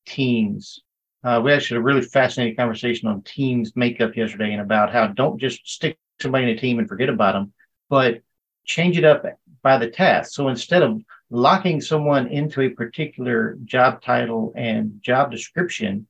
teams 0.06 0.82
uh, 1.24 1.42
we 1.44 1.52
actually 1.52 1.76
had 1.76 1.82
a 1.82 1.86
really 1.86 2.02
fascinating 2.02 2.56
conversation 2.56 3.08
on 3.08 3.22
teams 3.22 3.76
makeup 3.76 4.16
yesterday 4.16 4.52
and 4.52 4.62
about 4.62 4.92
how 4.92 5.08
don't 5.08 5.40
just 5.40 5.68
stick 5.68 5.98
somebody 6.20 6.46
in 6.46 6.58
a 6.58 6.60
team 6.60 6.80
and 6.80 6.88
forget 6.88 7.10
about 7.10 7.34
them, 7.34 7.54
but 7.90 8.22
change 8.66 8.98
it 8.98 9.06
up 9.06 9.26
by 9.62 9.78
the 9.78 9.90
task. 9.90 10.32
So 10.34 10.48
instead 10.48 10.82
of 10.82 11.02
locking 11.30 11.82
someone 11.82 12.28
into 12.28 12.62
a 12.62 12.70
particular 12.70 13.58
job 13.66 14.02
title 14.02 14.54
and 14.56 15.00
job 15.02 15.32
description, 15.32 16.08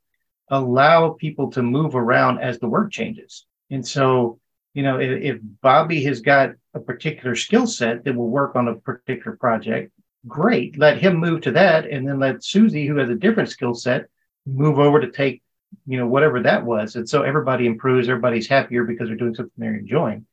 allow 0.50 1.10
people 1.10 1.52
to 1.52 1.62
move 1.62 1.96
around 1.96 2.40
as 2.40 2.60
the 2.60 2.68
work 2.68 2.92
changes. 2.92 3.46
And 3.70 3.88
so, 3.88 4.40
you 4.74 4.84
know, 4.84 5.00
if, 5.00 5.22
if 5.22 5.38
Bobby 5.62 6.04
has 6.04 6.22
got 6.22 6.52
a 6.74 6.80
particular 6.80 7.36
skill 7.36 7.68
set 7.68 8.04
that 8.04 8.16
will 8.16 8.30
work 8.30 8.56
on 8.56 8.68
a 8.68 8.76
particular 8.76 9.38
project, 9.38 9.92
great. 10.28 10.78
Let 10.78 10.98
him 10.98 11.16
move 11.18 11.42
to 11.42 11.52
that. 11.52 11.90
And 11.90 12.08
then 12.08 12.20
let 12.20 12.44
Susie, 12.44 12.86
who 12.86 12.98
has 12.98 13.10
a 13.10 13.16
different 13.16 13.50
skill 13.50 13.74
set, 13.74 14.08
move 14.46 14.80
over 14.80 15.00
to 15.00 15.12
take, 15.12 15.42
you 15.86 15.98
know, 15.98 16.08
whatever 16.08 16.42
that 16.42 16.66
was. 16.66 16.96
And 16.96 17.08
so 17.08 17.22
everybody 17.24 17.66
improves, 17.66 18.10
everybody's 18.10 18.48
happier 18.48 18.84
because 18.84 19.08
they're 19.08 19.18
doing 19.18 19.36
something 19.36 19.54
they're 19.58 19.76
enjoying. 19.76 20.26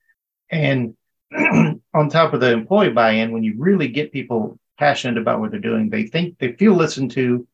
And 0.50 0.94
on 1.94 2.08
top 2.08 2.32
of 2.32 2.40
the 2.40 2.52
employee 2.52 2.90
buy-in, 2.90 3.32
when 3.32 3.42
you 3.42 3.54
really 3.58 3.88
get 3.88 4.12
people 4.12 4.58
passionate 4.78 5.20
about 5.20 5.40
what 5.40 5.50
they're 5.50 5.60
doing, 5.60 5.90
they 5.90 6.04
think 6.04 6.38
they 6.38 6.52
feel 6.52 6.74
listened 6.74 7.10
to, 7.12 7.46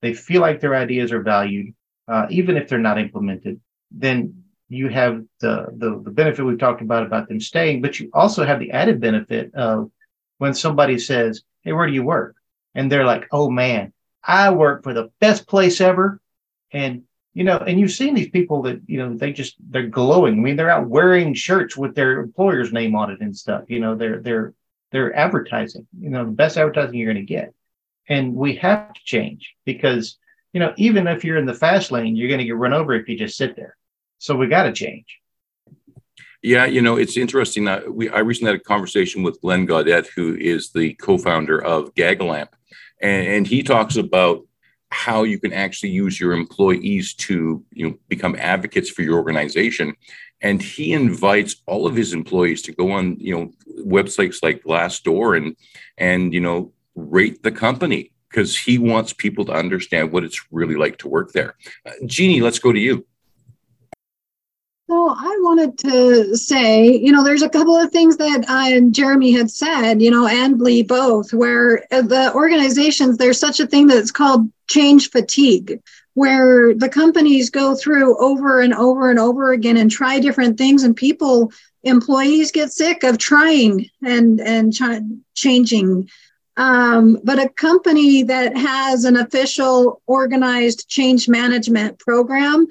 they 0.00 0.14
feel 0.14 0.40
like 0.40 0.60
their 0.60 0.74
ideas 0.74 1.12
are 1.12 1.22
valued, 1.22 1.74
uh, 2.08 2.26
even 2.30 2.56
if 2.56 2.68
they're 2.68 2.78
not 2.78 2.98
implemented, 2.98 3.60
then 3.90 4.42
you 4.68 4.88
have 4.88 5.22
the, 5.40 5.66
the 5.76 6.00
the 6.02 6.10
benefit 6.10 6.44
we've 6.44 6.58
talked 6.58 6.80
about 6.80 7.06
about 7.06 7.28
them 7.28 7.40
staying, 7.40 7.82
but 7.82 8.00
you 8.00 8.10
also 8.12 8.44
have 8.44 8.58
the 8.58 8.72
added 8.72 9.00
benefit 9.00 9.54
of 9.54 9.90
when 10.38 10.54
somebody 10.54 10.98
says, 10.98 11.42
"Hey, 11.62 11.72
where 11.72 11.86
do 11.86 11.92
you 11.92 12.02
work?" 12.02 12.36
and 12.74 12.90
they're 12.90 13.04
like, 13.04 13.28
"Oh 13.30 13.50
man, 13.50 13.92
I 14.24 14.50
work 14.50 14.82
for 14.82 14.94
the 14.94 15.10
best 15.20 15.46
place 15.46 15.80
ever. 15.80 16.20
And, 16.72 17.02
you 17.34 17.44
know, 17.44 17.58
and 17.58 17.78
you've 17.80 17.92
seen 17.92 18.14
these 18.14 18.30
people 18.30 18.62
that, 18.62 18.80
you 18.86 18.98
know, 18.98 19.16
they 19.16 19.32
just, 19.32 19.56
they're 19.60 19.88
glowing. 19.88 20.34
I 20.34 20.36
mean, 20.36 20.56
they're 20.56 20.70
out 20.70 20.88
wearing 20.88 21.34
shirts 21.34 21.76
with 21.76 21.94
their 21.94 22.20
employer's 22.20 22.72
name 22.72 22.94
on 22.94 23.10
it 23.10 23.20
and 23.20 23.36
stuff. 23.36 23.64
You 23.68 23.80
know, 23.80 23.94
they're, 23.94 24.20
they're, 24.20 24.54
they're 24.90 25.14
advertising, 25.16 25.86
you 25.98 26.10
know, 26.10 26.24
the 26.24 26.32
best 26.32 26.56
advertising 26.56 26.96
you're 26.96 27.12
going 27.12 27.26
to 27.26 27.32
get. 27.34 27.54
And 28.08 28.34
we 28.34 28.56
have 28.56 28.92
to 28.92 29.00
change 29.04 29.54
because, 29.64 30.18
you 30.52 30.60
know, 30.60 30.74
even 30.76 31.06
if 31.06 31.24
you're 31.24 31.38
in 31.38 31.46
the 31.46 31.54
fast 31.54 31.90
lane, 31.90 32.16
you're 32.16 32.28
going 32.28 32.40
to 32.40 32.44
get 32.44 32.56
run 32.56 32.74
over 32.74 32.92
if 32.94 33.08
you 33.08 33.16
just 33.16 33.36
sit 33.36 33.56
there. 33.56 33.76
So 34.18 34.36
we 34.36 34.48
got 34.48 34.64
to 34.64 34.72
change. 34.72 35.18
Yeah, 36.42 36.64
you 36.64 36.82
know, 36.82 36.96
it's 36.96 37.16
interesting. 37.16 37.64
that 37.66 37.92
we 37.92 38.10
I 38.10 38.18
recently 38.18 38.52
had 38.52 38.60
a 38.60 38.64
conversation 38.64 39.22
with 39.22 39.40
Glenn 39.40 39.64
Gaudet, 39.64 40.08
who 40.08 40.34
is 40.34 40.70
the 40.70 40.94
co-founder 40.94 41.62
of 41.62 41.94
GaggleAMP, 41.94 42.48
and, 43.02 43.26
and 43.26 43.46
he 43.46 43.62
talks 43.62 43.96
about 43.96 44.46
how 44.90 45.22
you 45.22 45.38
can 45.38 45.52
actually 45.52 45.88
use 45.88 46.20
your 46.20 46.32
employees 46.32 47.14
to 47.14 47.64
you 47.72 47.88
know 47.88 47.98
become 48.08 48.36
advocates 48.38 48.90
for 48.90 49.02
your 49.02 49.16
organization. 49.16 49.94
And 50.40 50.60
he 50.60 50.92
invites 50.92 51.56
all 51.66 51.86
of 51.86 51.94
his 51.94 52.12
employees 52.12 52.62
to 52.62 52.72
go 52.72 52.92
on 52.92 53.18
you 53.18 53.34
know 53.34 53.52
websites 53.84 54.42
like 54.42 54.62
glassdoor 54.62 55.36
and 55.36 55.56
and 55.98 56.32
you 56.32 56.40
know 56.40 56.72
rate 56.94 57.42
the 57.42 57.52
company 57.52 58.12
because 58.28 58.56
he 58.56 58.78
wants 58.78 59.12
people 59.12 59.44
to 59.44 59.52
understand 59.52 60.10
what 60.10 60.24
it's 60.24 60.40
really 60.50 60.76
like 60.76 60.98
to 60.98 61.08
work 61.08 61.32
there. 61.32 61.54
Uh, 61.86 61.92
jeannie 62.06 62.40
let's 62.40 62.58
go 62.58 62.72
to 62.72 62.78
you 62.78 63.04
so 64.92 65.08
I 65.08 65.38
wanted 65.40 65.78
to 65.78 66.36
say, 66.36 66.94
you 66.94 67.12
know, 67.12 67.24
there's 67.24 67.40
a 67.40 67.48
couple 67.48 67.74
of 67.74 67.90
things 67.90 68.18
that 68.18 68.44
uh, 68.46 68.90
Jeremy 68.90 69.32
had 69.32 69.50
said, 69.50 70.02
you 70.02 70.10
know, 70.10 70.26
and 70.26 70.60
Lee 70.60 70.82
both, 70.82 71.32
where 71.32 71.86
uh, 71.90 72.02
the 72.02 72.30
organizations, 72.34 73.16
there's 73.16 73.40
such 73.40 73.58
a 73.58 73.66
thing 73.66 73.86
that's 73.86 74.10
called 74.10 74.52
change 74.68 75.08
fatigue, 75.08 75.80
where 76.12 76.74
the 76.74 76.90
companies 76.90 77.48
go 77.48 77.74
through 77.74 78.18
over 78.22 78.60
and 78.60 78.74
over 78.74 79.08
and 79.08 79.18
over 79.18 79.52
again 79.52 79.78
and 79.78 79.90
try 79.90 80.20
different 80.20 80.58
things, 80.58 80.82
and 80.82 80.94
people, 80.94 81.50
employees 81.84 82.52
get 82.52 82.70
sick 82.70 83.02
of 83.02 83.16
trying 83.16 83.88
and 84.04 84.42
and 84.42 84.74
ch- 84.74 85.32
changing. 85.34 86.06
Um, 86.58 87.18
but 87.24 87.38
a 87.38 87.48
company 87.48 88.24
that 88.24 88.54
has 88.58 89.04
an 89.04 89.16
official 89.16 90.02
organized 90.06 90.86
change 90.86 91.30
management 91.30 91.98
program 91.98 92.66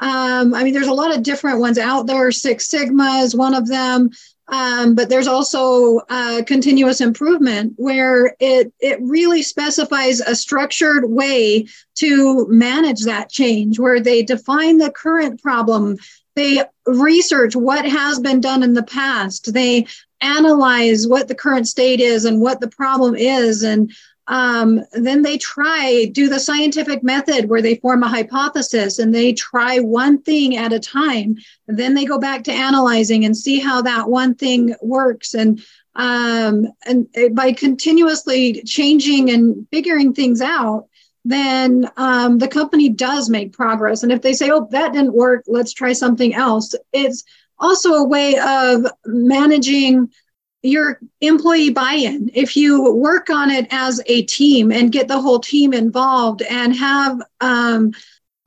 um, 0.00 0.54
I 0.54 0.64
mean, 0.64 0.74
there's 0.74 0.88
a 0.88 0.92
lot 0.92 1.14
of 1.14 1.22
different 1.22 1.60
ones 1.60 1.78
out 1.78 2.06
there. 2.06 2.32
Six 2.32 2.66
Sigma 2.68 3.20
is 3.22 3.34
one 3.34 3.54
of 3.54 3.68
them. 3.68 4.10
Um, 4.48 4.94
but 4.94 5.08
there's 5.08 5.26
also 5.26 6.00
uh, 6.10 6.42
continuous 6.46 7.00
improvement 7.00 7.72
where 7.76 8.36
it 8.40 8.72
it 8.78 8.98
really 9.00 9.42
specifies 9.42 10.20
a 10.20 10.36
structured 10.36 11.08
way 11.08 11.66
to 11.94 12.46
manage 12.48 13.04
that 13.04 13.30
change 13.30 13.78
where 13.78 14.00
they 14.00 14.22
define 14.22 14.76
the 14.76 14.90
current 14.90 15.42
problem 15.42 15.96
they 16.36 16.62
research 16.84 17.56
what 17.56 17.86
has 17.86 18.20
been 18.20 18.40
done 18.40 18.62
in 18.62 18.74
the 18.74 18.82
past 18.82 19.54
they 19.54 19.86
analyze 20.20 21.06
what 21.06 21.28
the 21.28 21.34
current 21.34 21.66
state 21.66 22.00
is 22.00 22.26
and 22.26 22.40
what 22.40 22.60
the 22.60 22.68
problem 22.68 23.14
is 23.14 23.62
and 23.62 23.94
um, 24.26 24.80
then 24.92 25.22
they 25.22 25.36
try 25.36 26.06
do 26.12 26.28
the 26.28 26.40
scientific 26.40 27.02
method 27.02 27.48
where 27.48 27.60
they 27.60 27.76
form 27.76 28.02
a 28.02 28.08
hypothesis 28.08 28.98
and 28.98 29.14
they 29.14 29.32
try 29.32 29.80
one 29.80 30.22
thing 30.22 30.56
at 30.56 30.72
a 30.72 30.80
time. 30.80 31.36
Then 31.66 31.94
they 31.94 32.04
go 32.04 32.18
back 32.18 32.44
to 32.44 32.52
analyzing 32.52 33.24
and 33.24 33.36
see 33.36 33.60
how 33.60 33.82
that 33.82 34.08
one 34.08 34.34
thing 34.34 34.74
works. 34.80 35.34
And 35.34 35.62
um, 35.96 36.66
and 36.86 37.06
by 37.32 37.52
continuously 37.52 38.62
changing 38.62 39.30
and 39.30 39.66
figuring 39.70 40.12
things 40.12 40.40
out 40.40 40.88
then 41.26 41.88
um, 41.96 42.36
the 42.38 42.48
company 42.48 42.90
does 42.90 43.30
make 43.30 43.54
progress. 43.54 44.02
And 44.02 44.12
if 44.12 44.20
they 44.20 44.34
say 44.34 44.50
oh 44.50 44.66
that 44.72 44.92
didn't 44.92 45.14
work 45.14 45.44
let's 45.46 45.72
try 45.72 45.92
something 45.92 46.34
else. 46.34 46.74
It's 46.92 47.24
also 47.58 47.94
a 47.94 48.04
way 48.04 48.36
of 48.38 48.86
managing 49.06 50.10
your 50.64 50.98
employee 51.20 51.70
buy-in. 51.70 52.30
If 52.32 52.56
you 52.56 52.94
work 52.94 53.28
on 53.28 53.50
it 53.50 53.66
as 53.70 54.00
a 54.06 54.22
team 54.22 54.72
and 54.72 54.90
get 54.90 55.08
the 55.08 55.20
whole 55.20 55.38
team 55.38 55.74
involved 55.74 56.40
and 56.42 56.74
have 56.74 57.20
um, 57.40 57.92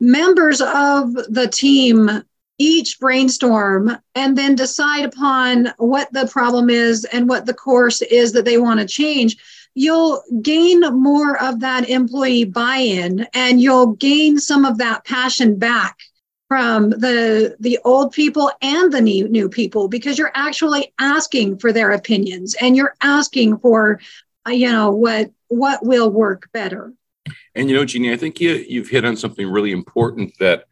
members 0.00 0.60
of 0.60 1.14
the 1.14 1.48
team 1.52 2.10
each 2.58 2.98
brainstorm 2.98 3.96
and 4.16 4.36
then 4.36 4.56
decide 4.56 5.04
upon 5.04 5.72
what 5.76 6.12
the 6.12 6.26
problem 6.26 6.68
is 6.68 7.04
and 7.06 7.28
what 7.28 7.46
the 7.46 7.54
course 7.54 8.02
is 8.02 8.32
that 8.32 8.44
they 8.44 8.58
want 8.58 8.80
to 8.80 8.86
change 8.86 9.36
you'll 9.74 10.20
gain 10.42 10.80
more 11.00 11.40
of 11.40 11.60
that 11.60 11.88
employee 11.88 12.44
buy-in 12.44 13.24
and 13.32 13.60
you'll 13.60 13.92
gain 13.92 14.36
some 14.40 14.64
of 14.64 14.78
that 14.78 15.04
passion 15.04 15.56
back 15.56 15.98
from 16.48 16.90
the 16.90 17.56
the 17.60 17.78
old 17.84 18.12
people 18.12 18.50
and 18.62 18.92
the 18.92 19.00
new 19.00 19.28
new 19.28 19.48
people 19.48 19.86
because 19.86 20.18
you're 20.18 20.32
actually 20.34 20.92
asking 20.98 21.58
for 21.58 21.72
their 21.72 21.92
opinions 21.92 22.56
and 22.60 22.76
you're 22.76 22.94
asking 23.02 23.58
for 23.58 24.00
uh, 24.46 24.50
you 24.50 24.70
know 24.70 24.90
what 24.90 25.30
what 25.48 25.84
will 25.84 26.10
work 26.10 26.48
better. 26.52 26.92
And 27.54 27.68
you 27.68 27.76
know 27.76 27.84
jeannie 27.84 28.12
i 28.12 28.16
think 28.16 28.40
you 28.40 28.54
you've 28.68 28.88
hit 28.88 29.04
on 29.04 29.16
something 29.16 29.46
really 29.46 29.72
important 29.72 30.32
that 30.38 30.64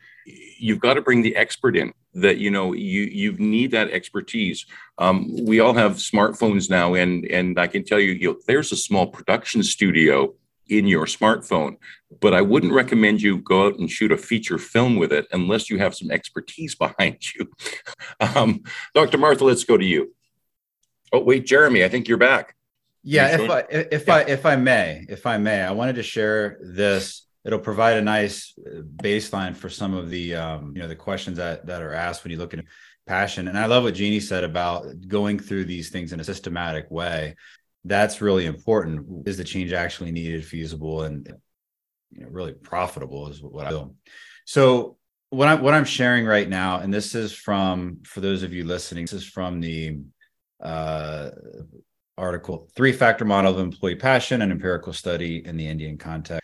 you've 0.58 0.80
got 0.80 0.94
to 0.94 1.02
bring 1.02 1.22
the 1.22 1.36
expert 1.36 1.76
in 1.76 1.92
that 2.14 2.38
you 2.38 2.50
know 2.50 2.72
you 2.72 3.02
you 3.02 3.32
need 3.32 3.70
that 3.72 3.90
expertise. 3.90 4.66
Um, 4.98 5.44
we 5.44 5.60
all 5.60 5.74
have 5.74 5.96
smartphones 5.96 6.70
now 6.70 6.94
and 6.94 7.26
and 7.26 7.58
i 7.60 7.66
can 7.66 7.84
tell 7.84 8.00
you, 8.00 8.12
you 8.12 8.30
know, 8.30 8.36
there's 8.46 8.72
a 8.72 8.76
small 8.76 9.06
production 9.06 9.62
studio 9.62 10.34
in 10.68 10.86
your 10.86 11.06
smartphone. 11.06 11.76
But 12.20 12.34
I 12.34 12.42
wouldn't 12.42 12.72
recommend 12.72 13.22
you 13.22 13.38
go 13.38 13.66
out 13.66 13.78
and 13.78 13.90
shoot 13.90 14.12
a 14.12 14.16
feature 14.16 14.58
film 14.58 14.96
with 14.96 15.12
it 15.12 15.26
unless 15.32 15.70
you 15.70 15.78
have 15.78 15.94
some 15.94 16.10
expertise 16.10 16.74
behind 16.76 17.18
you. 17.34 17.50
Um, 18.20 18.62
Dr. 18.94 19.18
Martha, 19.18 19.44
let's 19.44 19.64
go 19.64 19.76
to 19.76 19.84
you. 19.84 20.14
Oh, 21.12 21.20
wait, 21.20 21.46
Jeremy, 21.46 21.84
I 21.84 21.88
think 21.88 22.08
you're 22.08 22.18
back. 22.18 22.54
Yeah, 23.08 23.40
if 23.40 23.50
I 23.50 23.60
if 23.70 24.06
yeah. 24.08 24.14
I 24.14 24.20
if 24.22 24.44
I 24.44 24.56
may, 24.56 25.06
if 25.08 25.26
I 25.26 25.38
may, 25.38 25.62
I 25.62 25.70
wanted 25.70 25.94
to 25.94 26.02
share 26.02 26.58
this. 26.60 27.24
It'll 27.44 27.60
provide 27.60 27.98
a 27.98 28.02
nice 28.02 28.52
baseline 28.96 29.54
for 29.54 29.68
some 29.68 29.94
of 29.94 30.10
the 30.10 30.34
um, 30.34 30.72
you 30.74 30.82
know 30.82 30.88
the 30.88 30.96
questions 30.96 31.36
that 31.36 31.66
that 31.66 31.82
are 31.82 31.94
asked 31.94 32.24
when 32.24 32.32
you 32.32 32.36
look 32.36 32.52
at 32.52 32.64
passion. 33.06 33.46
And 33.46 33.56
I 33.56 33.66
love 33.66 33.84
what 33.84 33.94
Jeannie 33.94 34.18
said 34.18 34.42
about 34.42 34.86
going 35.06 35.38
through 35.38 35.66
these 35.66 35.90
things 35.90 36.12
in 36.12 36.18
a 36.18 36.24
systematic 36.24 36.90
way 36.90 37.36
that's 37.86 38.20
really 38.20 38.46
important. 38.46 39.28
Is 39.28 39.36
the 39.36 39.44
change 39.44 39.72
actually 39.72 40.12
needed, 40.12 40.44
feasible, 40.44 41.02
and 41.02 41.26
you 42.12 42.22
know, 42.22 42.28
really 42.28 42.52
profitable? 42.52 43.28
Is 43.28 43.42
what 43.42 43.66
I 43.66 43.70
do. 43.70 43.94
So 44.44 44.96
what 45.30 45.48
I'm 45.48 45.62
what 45.62 45.74
I'm 45.74 45.84
sharing 45.84 46.24
right 46.26 46.48
now, 46.48 46.80
and 46.80 46.92
this 46.92 47.14
is 47.14 47.32
from 47.32 48.00
for 48.04 48.20
those 48.20 48.42
of 48.42 48.52
you 48.52 48.64
listening, 48.64 49.04
this 49.04 49.12
is 49.12 49.26
from 49.26 49.60
the 49.60 49.98
uh, 50.62 51.30
article 52.16 52.68
Three 52.76 52.92
Factor 52.92 53.24
Model 53.24 53.52
of 53.52 53.58
Employee 53.58 53.96
Passion, 53.96 54.42
an 54.42 54.50
empirical 54.50 54.92
study 54.92 55.44
in 55.44 55.56
the 55.56 55.66
Indian 55.66 55.98
context. 55.98 56.42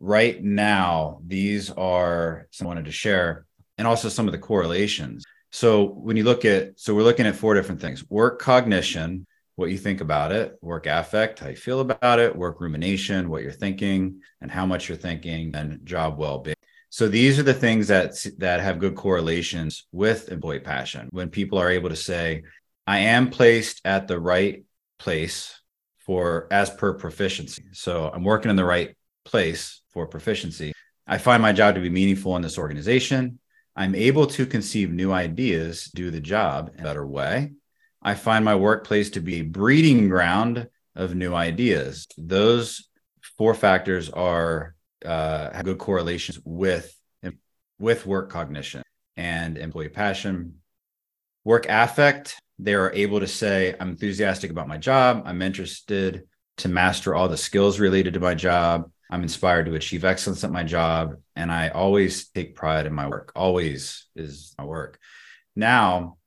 Right 0.00 0.42
now, 0.42 1.20
these 1.26 1.70
are 1.70 2.48
some 2.50 2.66
I 2.66 2.68
wanted 2.68 2.86
to 2.86 2.92
share, 2.92 3.46
and 3.78 3.86
also 3.86 4.08
some 4.08 4.26
of 4.28 4.32
the 4.32 4.38
correlations. 4.38 5.24
So 5.50 5.84
when 5.84 6.16
you 6.16 6.24
look 6.24 6.44
at, 6.44 6.80
so 6.80 6.94
we're 6.94 7.02
looking 7.02 7.26
at 7.26 7.36
four 7.36 7.54
different 7.54 7.80
things: 7.80 8.08
work 8.10 8.40
cognition, 8.40 9.26
what 9.56 9.70
you 9.70 9.78
think 9.78 10.00
about 10.00 10.32
it, 10.32 10.56
work 10.60 10.86
affect, 10.86 11.40
how 11.40 11.48
you 11.48 11.56
feel 11.56 11.80
about 11.80 12.18
it, 12.18 12.34
work 12.34 12.60
rumination, 12.60 13.28
what 13.28 13.42
you're 13.42 13.52
thinking, 13.52 14.20
and 14.40 14.50
how 14.50 14.66
much 14.66 14.88
you're 14.88 14.96
thinking, 14.96 15.54
and 15.54 15.84
job 15.84 16.18
well-being. 16.18 16.56
So 16.88 17.08
these 17.08 17.38
are 17.38 17.42
the 17.42 17.54
things 17.54 17.88
that 17.88 18.14
that 18.38 18.60
have 18.60 18.78
good 18.78 18.96
correlations 18.96 19.86
with 19.92 20.30
employee 20.30 20.60
passion. 20.60 21.08
When 21.10 21.30
people 21.30 21.58
are 21.58 21.70
able 21.70 21.88
to 21.88 21.96
say, 21.96 22.42
I 22.86 22.98
am 22.98 23.30
placed 23.30 23.80
at 23.84 24.08
the 24.08 24.20
right 24.20 24.64
place 24.98 25.58
for 26.00 26.48
as 26.50 26.68
per 26.68 26.94
proficiency. 26.94 27.64
So 27.72 28.10
I'm 28.12 28.24
working 28.24 28.50
in 28.50 28.56
the 28.56 28.64
right 28.64 28.96
place 29.24 29.80
for 29.90 30.06
proficiency. 30.06 30.72
I 31.06 31.18
find 31.18 31.42
my 31.42 31.52
job 31.52 31.76
to 31.76 31.80
be 31.80 31.90
meaningful 31.90 32.36
in 32.36 32.42
this 32.42 32.58
organization. 32.58 33.38
I'm 33.74 33.94
able 33.94 34.26
to 34.26 34.44
conceive 34.44 34.92
new 34.92 35.12
ideas, 35.12 35.90
do 35.94 36.10
the 36.10 36.20
job 36.20 36.72
in 36.74 36.80
a 36.80 36.84
better 36.84 37.06
way. 37.06 37.52
I 38.02 38.14
find 38.14 38.44
my 38.44 38.56
workplace 38.56 39.10
to 39.10 39.20
be 39.20 39.36
a 39.36 39.42
breeding 39.42 40.08
ground 40.08 40.68
of 40.94 41.14
new 41.14 41.34
ideas. 41.34 42.06
Those 42.18 42.88
four 43.38 43.54
factors 43.54 44.10
are 44.10 44.74
uh, 45.04 45.52
have 45.52 45.64
good 45.64 45.78
correlations 45.78 46.38
with 46.44 46.94
with 47.78 48.06
work 48.06 48.30
cognition 48.30 48.82
and 49.16 49.58
employee 49.58 49.88
passion. 49.88 50.60
Work 51.44 51.66
affect 51.68 52.38
they 52.58 52.74
are 52.74 52.92
able 52.92 53.20
to 53.20 53.26
say, 53.26 53.74
I'm 53.80 53.90
enthusiastic 53.90 54.50
about 54.50 54.68
my 54.68 54.78
job. 54.78 55.22
I'm 55.26 55.42
interested 55.42 56.28
to 56.58 56.68
master 56.68 57.14
all 57.14 57.28
the 57.28 57.36
skills 57.36 57.80
related 57.80 58.14
to 58.14 58.20
my 58.20 58.34
job. 58.34 58.90
I'm 59.10 59.22
inspired 59.22 59.66
to 59.66 59.74
achieve 59.74 60.04
excellence 60.04 60.44
at 60.44 60.52
my 60.52 60.62
job. 60.62 61.16
And 61.34 61.50
I 61.50 61.68
always 61.70 62.28
take 62.28 62.54
pride 62.54 62.86
in 62.86 62.92
my 62.92 63.08
work. 63.08 63.32
Always 63.34 64.06
is 64.14 64.54
my 64.56 64.64
work. 64.64 64.98
Now, 65.56 66.18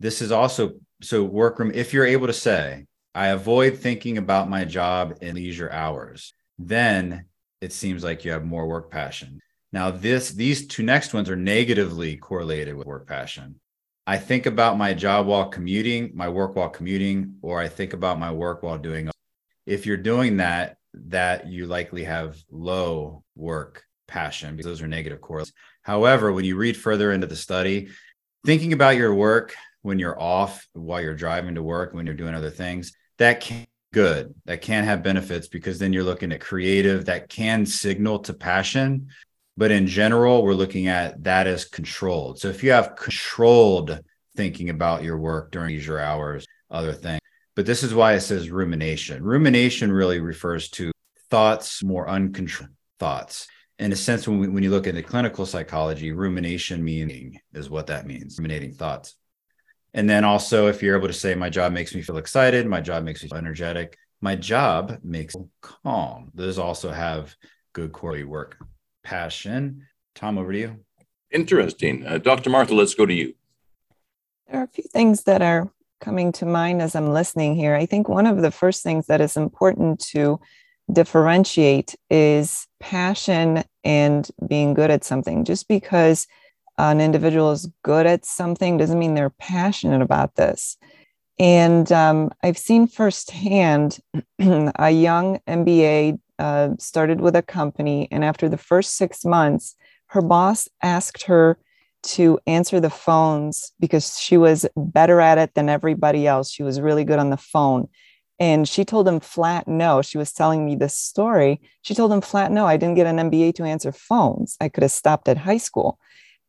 this 0.00 0.22
is 0.22 0.32
also 0.32 0.74
so 1.02 1.22
workroom. 1.24 1.72
If 1.74 1.92
you're 1.92 2.06
able 2.06 2.26
to 2.26 2.32
say, 2.32 2.86
I 3.14 3.28
avoid 3.28 3.78
thinking 3.78 4.18
about 4.18 4.48
my 4.48 4.64
job 4.64 5.18
in 5.20 5.34
leisure 5.36 5.70
hours, 5.70 6.32
then 6.58 7.26
it 7.60 7.72
seems 7.72 8.02
like 8.02 8.24
you 8.24 8.32
have 8.32 8.44
more 8.44 8.66
work 8.66 8.90
passion. 8.90 9.40
Now, 9.72 9.90
this 9.90 10.30
these 10.30 10.66
two 10.66 10.82
next 10.82 11.14
ones 11.14 11.30
are 11.30 11.36
negatively 11.36 12.16
correlated 12.16 12.74
with 12.74 12.86
work 12.86 13.06
passion. 13.06 13.56
I 14.06 14.18
think 14.18 14.46
about 14.46 14.78
my 14.78 14.94
job 14.94 15.26
while 15.26 15.48
commuting, 15.48 16.10
my 16.14 16.28
work 16.28 16.56
while 16.56 16.68
commuting, 16.68 17.36
or 17.40 17.60
I 17.60 17.68
think 17.68 17.92
about 17.92 18.18
my 18.18 18.32
work 18.32 18.62
while 18.62 18.78
doing. 18.78 19.10
If 19.64 19.86
you're 19.86 19.96
doing 19.96 20.38
that, 20.38 20.76
that 20.94 21.46
you 21.46 21.66
likely 21.66 22.04
have 22.04 22.36
low 22.50 23.22
work 23.36 23.84
passion 24.08 24.56
because 24.56 24.66
those 24.66 24.82
are 24.82 24.88
negative 24.88 25.20
correlates. 25.20 25.52
However, 25.82 26.32
when 26.32 26.44
you 26.44 26.56
read 26.56 26.76
further 26.76 27.12
into 27.12 27.26
the 27.26 27.36
study, 27.36 27.88
thinking 28.44 28.72
about 28.72 28.96
your 28.96 29.14
work 29.14 29.54
when 29.82 29.98
you're 29.98 30.20
off, 30.20 30.66
while 30.72 31.00
you're 31.00 31.14
driving 31.14 31.54
to 31.56 31.62
work, 31.62 31.92
when 31.92 32.06
you're 32.06 32.14
doing 32.14 32.34
other 32.34 32.50
things, 32.50 32.92
that 33.18 33.40
can 33.40 33.66
good. 33.92 34.34
That 34.46 34.62
can 34.62 34.84
have 34.84 35.02
benefits 35.02 35.48
because 35.48 35.78
then 35.78 35.92
you're 35.92 36.02
looking 36.02 36.32
at 36.32 36.40
creative 36.40 37.04
that 37.04 37.28
can 37.28 37.66
signal 37.66 38.20
to 38.20 38.32
passion 38.32 39.08
but 39.56 39.70
in 39.70 39.86
general, 39.86 40.42
we're 40.42 40.54
looking 40.54 40.88
at 40.88 41.22
that 41.24 41.46
as 41.46 41.64
controlled. 41.64 42.38
So 42.38 42.48
if 42.48 42.62
you 42.64 42.72
have 42.72 42.96
controlled 42.96 44.00
thinking 44.34 44.70
about 44.70 45.02
your 45.02 45.18
work 45.18 45.50
during 45.50 45.74
leisure 45.74 45.98
hours, 45.98 46.46
other 46.70 46.92
things, 46.92 47.20
but 47.54 47.66
this 47.66 47.82
is 47.82 47.94
why 47.94 48.14
it 48.14 48.20
says 48.20 48.50
rumination. 48.50 49.22
Rumination 49.22 49.92
really 49.92 50.20
refers 50.20 50.70
to 50.70 50.90
thoughts, 51.28 51.82
more 51.82 52.08
uncontrolled 52.08 52.72
thoughts. 52.98 53.46
In 53.78 53.92
a 53.92 53.96
sense, 53.96 54.26
when, 54.26 54.38
we, 54.38 54.48
when 54.48 54.62
you 54.62 54.70
look 54.70 54.86
into 54.86 55.02
clinical 55.02 55.44
psychology, 55.44 56.12
rumination 56.12 56.82
meaning 56.82 57.38
is 57.52 57.68
what 57.68 57.88
that 57.88 58.06
means, 58.06 58.38
ruminating 58.38 58.72
thoughts. 58.72 59.16
And 59.94 60.08
then 60.08 60.24
also, 60.24 60.68
if 60.68 60.82
you're 60.82 60.96
able 60.96 61.08
to 61.08 61.14
say, 61.14 61.34
my 61.34 61.50
job 61.50 61.72
makes 61.72 61.94
me 61.94 62.02
feel 62.02 62.16
excited, 62.16 62.66
my 62.66 62.80
job 62.80 63.04
makes 63.04 63.22
me 63.22 63.28
feel 63.28 63.38
energetic, 63.38 63.98
my 64.20 64.36
job 64.36 64.98
makes 65.02 65.36
me 65.36 65.44
calm. 65.60 66.30
Those 66.34 66.58
also 66.58 66.90
have 66.90 67.34
good 67.72 67.92
quality 67.92 68.24
work 68.24 68.56
passion. 69.02 69.86
Tom, 70.14 70.38
over 70.38 70.52
to 70.52 70.58
you. 70.58 70.76
Interesting. 71.30 72.06
Uh, 72.06 72.18
Dr. 72.18 72.50
Martha, 72.50 72.74
let's 72.74 72.94
go 72.94 73.06
to 73.06 73.14
you. 73.14 73.34
There 74.48 74.60
are 74.60 74.64
a 74.64 74.68
few 74.68 74.84
things 74.84 75.24
that 75.24 75.42
are 75.42 75.70
coming 76.00 76.32
to 76.32 76.46
mind 76.46 76.82
as 76.82 76.94
I'm 76.94 77.12
listening 77.12 77.54
here. 77.54 77.74
I 77.74 77.86
think 77.86 78.08
one 78.08 78.26
of 78.26 78.42
the 78.42 78.50
first 78.50 78.82
things 78.82 79.06
that 79.06 79.20
is 79.20 79.36
important 79.36 80.00
to 80.10 80.40
differentiate 80.92 81.94
is 82.10 82.66
passion 82.80 83.64
and 83.84 84.28
being 84.46 84.74
good 84.74 84.90
at 84.90 85.04
something. 85.04 85.44
Just 85.44 85.68
because 85.68 86.26
an 86.78 87.00
individual 87.00 87.52
is 87.52 87.70
good 87.82 88.06
at 88.06 88.24
something 88.24 88.76
doesn't 88.76 88.98
mean 88.98 89.14
they're 89.14 89.30
passionate 89.30 90.02
about 90.02 90.36
this. 90.36 90.76
And 91.38 91.90
um, 91.92 92.30
I've 92.42 92.58
seen 92.58 92.86
firsthand 92.86 93.98
a 94.38 94.90
young 94.90 95.40
MBA 95.46 96.18
uh, 96.38 96.70
started 96.78 97.20
with 97.20 97.36
a 97.36 97.42
company, 97.42 98.08
and 98.10 98.24
after 98.24 98.48
the 98.48 98.56
first 98.56 98.96
six 98.96 99.24
months, 99.24 99.76
her 100.06 100.22
boss 100.22 100.68
asked 100.82 101.24
her 101.24 101.58
to 102.02 102.38
answer 102.46 102.80
the 102.80 102.90
phones 102.90 103.72
because 103.78 104.18
she 104.18 104.36
was 104.36 104.66
better 104.76 105.20
at 105.20 105.38
it 105.38 105.54
than 105.54 105.68
everybody 105.68 106.26
else. 106.26 106.50
She 106.50 106.62
was 106.62 106.80
really 106.80 107.04
good 107.04 107.18
on 107.18 107.30
the 107.30 107.36
phone. 107.36 107.88
And 108.38 108.68
she 108.68 108.84
told 108.84 109.06
him 109.06 109.20
flat 109.20 109.68
no. 109.68 110.02
She 110.02 110.18
was 110.18 110.32
telling 110.32 110.66
me 110.66 110.74
this 110.74 110.96
story. 110.96 111.60
She 111.82 111.94
told 111.94 112.12
him 112.12 112.20
flat 112.20 112.50
no. 112.50 112.66
I 112.66 112.76
didn't 112.76 112.96
get 112.96 113.06
an 113.06 113.30
MBA 113.30 113.54
to 113.54 113.64
answer 113.64 113.92
phones. 113.92 114.56
I 114.60 114.68
could 114.68 114.82
have 114.82 114.90
stopped 114.90 115.28
at 115.28 115.38
high 115.38 115.58
school. 115.58 115.98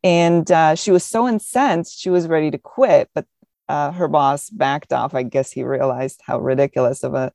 And 0.03 0.51
uh, 0.51 0.75
she 0.75 0.91
was 0.91 1.03
so 1.03 1.27
incensed, 1.27 1.99
she 1.99 2.09
was 2.09 2.27
ready 2.27 2.51
to 2.51 2.57
quit. 2.57 3.09
But 3.13 3.25
uh, 3.69 3.91
her 3.91 4.07
boss 4.07 4.49
backed 4.49 4.93
off. 4.93 5.15
I 5.15 5.23
guess 5.23 5.51
he 5.51 5.63
realized 5.63 6.21
how 6.25 6.39
ridiculous 6.39 7.03
of 7.03 7.13
a 7.13 7.31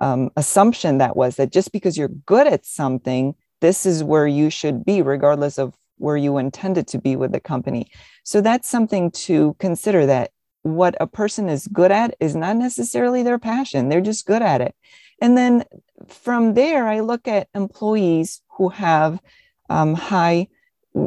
um, 0.00 0.30
assumption 0.36 0.98
that 0.98 1.16
was 1.16 1.36
that 1.36 1.52
just 1.52 1.72
because 1.72 1.96
you're 1.96 2.08
good 2.08 2.46
at 2.46 2.66
something, 2.66 3.34
this 3.60 3.86
is 3.86 4.04
where 4.04 4.26
you 4.26 4.50
should 4.50 4.84
be, 4.84 5.02
regardless 5.02 5.58
of 5.58 5.74
where 5.98 6.16
you 6.16 6.36
intended 6.36 6.86
to 6.88 6.98
be 6.98 7.16
with 7.16 7.32
the 7.32 7.40
company. 7.40 7.90
So 8.22 8.40
that's 8.40 8.68
something 8.68 9.10
to 9.12 9.56
consider 9.58 10.04
that 10.06 10.32
what 10.62 10.96
a 11.00 11.06
person 11.06 11.48
is 11.48 11.68
good 11.68 11.92
at 11.92 12.14
is 12.20 12.34
not 12.34 12.56
necessarily 12.56 13.22
their 13.22 13.38
passion, 13.38 13.88
they're 13.88 14.00
just 14.00 14.26
good 14.26 14.42
at 14.42 14.60
it. 14.60 14.74
And 15.22 15.38
then 15.38 15.64
from 16.08 16.54
there, 16.54 16.86
I 16.86 17.00
look 17.00 17.26
at 17.26 17.48
employees 17.54 18.42
who 18.58 18.68
have 18.70 19.20
um, 19.70 19.94
high 19.94 20.48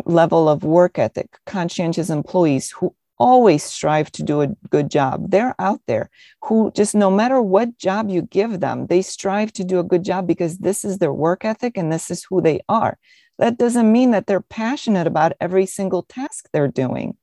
level 0.06 0.48
of 0.48 0.64
work 0.64 1.00
ethic, 1.00 1.38
conscientious 1.46 2.10
employees 2.10 2.72
who 2.72 2.96
always 3.18 3.64
strive 3.64 4.12
to 4.14 4.24
do 4.24 4.42
a 4.42 4.48
good 4.70 4.90
job. 4.90 5.30
They're 5.32 5.56
out 5.60 5.82
there 5.88 6.10
who 6.44 6.72
just 6.72 6.96
no 6.96 7.12
matter 7.12 7.42
what 7.42 7.78
job 7.78 8.10
you 8.10 8.22
give 8.22 8.62
them, 8.62 8.88
they 8.88 9.02
strive 9.02 9.52
to 9.54 9.64
do 9.64 9.80
a 9.80 9.84
good 9.84 10.04
job 10.04 10.26
because 10.26 10.60
this 10.60 10.86
is 10.86 10.98
their 10.98 11.12
work 11.12 11.44
ethic 11.44 11.78
and 11.78 11.92
this 11.92 12.10
is 12.10 12.24
who 12.24 12.42
they 12.42 12.62
are. 12.70 12.98
That 13.38 13.58
doesn't 13.58 13.92
mean 13.92 14.12
that 14.12 14.28
they're 14.28 14.42
passionate 14.42 15.08
about 15.08 15.34
every 15.42 15.66
single 15.66 16.04
task 16.04 16.48
they're 16.52 16.68
doing. 16.68 17.18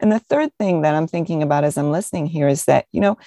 And 0.00 0.12
the 0.12 0.18
third 0.18 0.50
thing 0.58 0.82
that 0.82 0.94
I'm 0.94 1.06
thinking 1.06 1.42
about 1.42 1.64
as 1.64 1.76
I'm 1.76 1.90
listening 1.90 2.26
here 2.26 2.48
is 2.48 2.64
that, 2.66 2.86
you 2.92 3.00
know, 3.00 3.18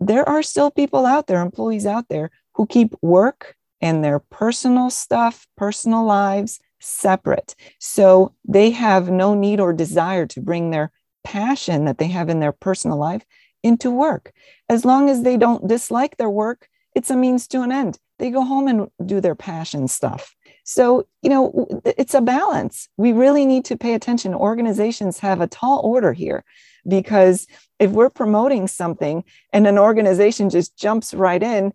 there 0.00 0.28
are 0.28 0.42
still 0.42 0.70
people 0.70 1.06
out 1.06 1.26
there, 1.26 1.40
employees 1.40 1.86
out 1.86 2.08
there 2.08 2.30
who 2.54 2.66
keep 2.66 2.94
work 3.02 3.56
and 3.80 4.02
their 4.02 4.18
personal 4.18 4.90
stuff, 4.90 5.46
personal 5.56 6.04
lives 6.04 6.60
separate. 6.84 7.54
So 7.78 8.34
they 8.44 8.70
have 8.70 9.10
no 9.10 9.34
need 9.34 9.60
or 9.60 9.72
desire 9.72 10.26
to 10.26 10.40
bring 10.40 10.70
their 10.70 10.92
passion 11.22 11.86
that 11.86 11.98
they 11.98 12.08
have 12.08 12.28
in 12.28 12.40
their 12.40 12.52
personal 12.52 12.98
life 12.98 13.24
into 13.62 13.90
work. 13.90 14.32
As 14.68 14.84
long 14.84 15.08
as 15.08 15.22
they 15.22 15.36
don't 15.36 15.66
dislike 15.66 16.16
their 16.16 16.30
work, 16.30 16.68
it's 16.94 17.10
a 17.10 17.16
means 17.16 17.48
to 17.48 17.62
an 17.62 17.72
end. 17.72 17.98
They 18.18 18.30
go 18.30 18.44
home 18.44 18.68
and 18.68 18.88
do 19.04 19.20
their 19.20 19.34
passion 19.34 19.88
stuff. 19.88 20.34
So, 20.64 21.06
you 21.22 21.30
know, 21.30 21.82
it's 21.84 22.14
a 22.14 22.20
balance. 22.20 22.88
We 22.96 23.12
really 23.12 23.44
need 23.44 23.64
to 23.66 23.76
pay 23.76 23.94
attention. 23.94 24.34
Organizations 24.34 25.18
have 25.18 25.40
a 25.40 25.46
tall 25.46 25.80
order 25.84 26.12
here 26.12 26.44
because 26.86 27.46
if 27.78 27.90
we're 27.90 28.10
promoting 28.10 28.68
something 28.68 29.24
and 29.52 29.66
an 29.66 29.78
organization 29.78 30.50
just 30.50 30.76
jumps 30.76 31.12
right 31.12 31.42
in 31.42 31.72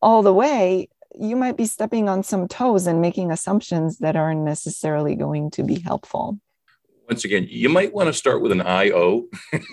all 0.00 0.22
the 0.22 0.34
way, 0.34 0.88
you 1.18 1.36
might 1.36 1.56
be 1.56 1.66
stepping 1.66 2.08
on 2.08 2.22
some 2.22 2.48
toes 2.48 2.86
and 2.86 3.00
making 3.00 3.30
assumptions 3.30 3.98
that 3.98 4.16
aren't 4.16 4.42
necessarily 4.42 5.14
going 5.14 5.50
to 5.52 5.62
be 5.62 5.78
helpful 5.80 6.38
once 7.12 7.26
again, 7.26 7.46
you 7.50 7.68
might 7.68 7.92
want 7.92 8.06
to 8.06 8.12
start 8.12 8.40
with 8.40 8.52
an 8.52 8.62
IO 8.62 9.24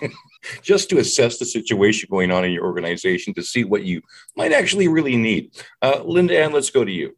just 0.62 0.90
to 0.90 0.98
assess 0.98 1.38
the 1.38 1.46
situation 1.46 2.10
going 2.12 2.32
on 2.32 2.44
in 2.44 2.52
your 2.52 2.66
organization 2.66 3.34
to 3.34 3.42
see 3.42 3.64
what 3.64 3.84
you 3.84 4.02
might 4.36 4.52
actually 4.52 4.90
really 4.90 5.16
need. 5.16 5.52
Uh, 5.82 6.02
Linda 6.04 6.38
Ann, 6.38 6.52
let's 6.52 6.70
go 6.70 6.84
to 6.84 6.92
you. 6.92 7.16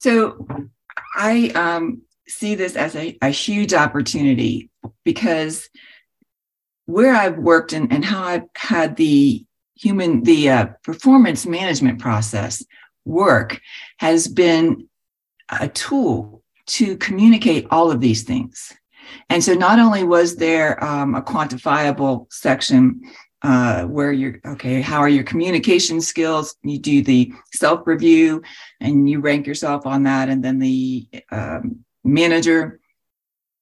So 0.00 0.46
I 1.14 1.48
um, 1.54 2.02
see 2.28 2.54
this 2.54 2.76
as 2.76 2.94
a, 2.94 3.16
a 3.22 3.30
huge 3.30 3.72
opportunity 3.72 4.68
because 5.04 5.70
where 6.84 7.14
I've 7.14 7.38
worked 7.38 7.72
and, 7.72 7.90
and 7.90 8.04
how 8.04 8.24
I've 8.24 8.48
had 8.54 8.96
the 8.96 9.46
human, 9.74 10.22
the 10.22 10.50
uh, 10.50 10.66
performance 10.82 11.46
management 11.46 11.98
process 11.98 12.62
work 13.04 13.60
has 13.98 14.28
been 14.28 14.88
a 15.48 15.68
tool 15.68 16.42
to 16.66 16.96
communicate 16.96 17.66
all 17.70 17.90
of 17.90 18.00
these 18.00 18.22
things. 18.22 18.72
And 19.28 19.42
so 19.42 19.54
not 19.54 19.78
only 19.78 20.04
was 20.04 20.36
there 20.36 20.82
um, 20.82 21.14
a 21.14 21.22
quantifiable 21.22 22.32
section 22.32 23.02
uh, 23.42 23.82
where 23.84 24.12
you're 24.12 24.38
okay, 24.46 24.80
how 24.80 25.00
are 25.00 25.08
your 25.08 25.24
communication 25.24 26.00
skills? 26.00 26.54
You 26.62 26.78
do 26.78 27.02
the 27.02 27.32
self 27.52 27.86
review 27.86 28.42
and 28.80 29.08
you 29.10 29.20
rank 29.20 29.46
yourself 29.46 29.84
on 29.86 30.04
that. 30.04 30.28
And 30.28 30.44
then 30.44 30.60
the 30.60 31.08
um, 31.30 31.84
manager 32.04 32.80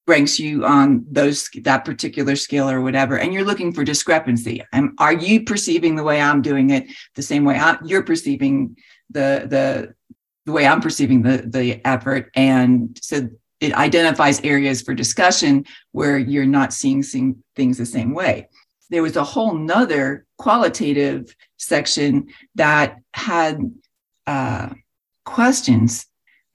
ranks 0.07 0.39
you 0.39 0.65
on 0.67 1.05
those 1.11 1.49
that 1.63 1.85
particular 1.85 2.35
skill 2.35 2.69
or 2.69 2.81
whatever 2.81 3.19
and 3.19 3.33
you're 3.33 3.45
looking 3.45 3.73
for 3.73 3.85
discrepancy 3.85 4.61
um, 4.73 4.95
are 4.99 5.13
you 5.13 5.45
perceiving 5.45 5.95
the 5.95 6.03
way 6.03 6.21
i'm 6.21 6.43
doing 6.43 6.71
it 6.71 6.87
the 7.15 7.23
same 7.23 7.45
way 7.45 7.57
I, 7.57 7.79
you're 7.85 8.03
perceiving 8.03 8.77
the 9.11 9.47
the 9.49 9.95
the 10.47 10.53
way 10.53 10.67
i'm 10.67 10.81
perceiving 10.81 11.23
the 11.23 11.45
the 11.47 11.85
effort 11.87 12.31
and 12.35 12.99
so 13.01 13.29
it 13.61 13.75
identifies 13.75 14.41
areas 14.41 14.81
for 14.81 14.95
discussion 14.95 15.67
where 15.93 16.17
you're 16.17 16.47
not 16.47 16.73
seeing, 16.73 17.03
seeing 17.03 17.43
things 17.55 17.77
the 17.77 17.85
same 17.85 18.15
way 18.15 18.49
there 18.91 19.03
was 19.03 19.17
a 19.17 19.25
whole 19.25 19.55
nother 19.55 20.27
qualitative 20.37 21.35
section 21.57 22.29
that 22.57 22.99
had 23.15 23.59
uh, 24.27 24.69
questions 25.25 26.07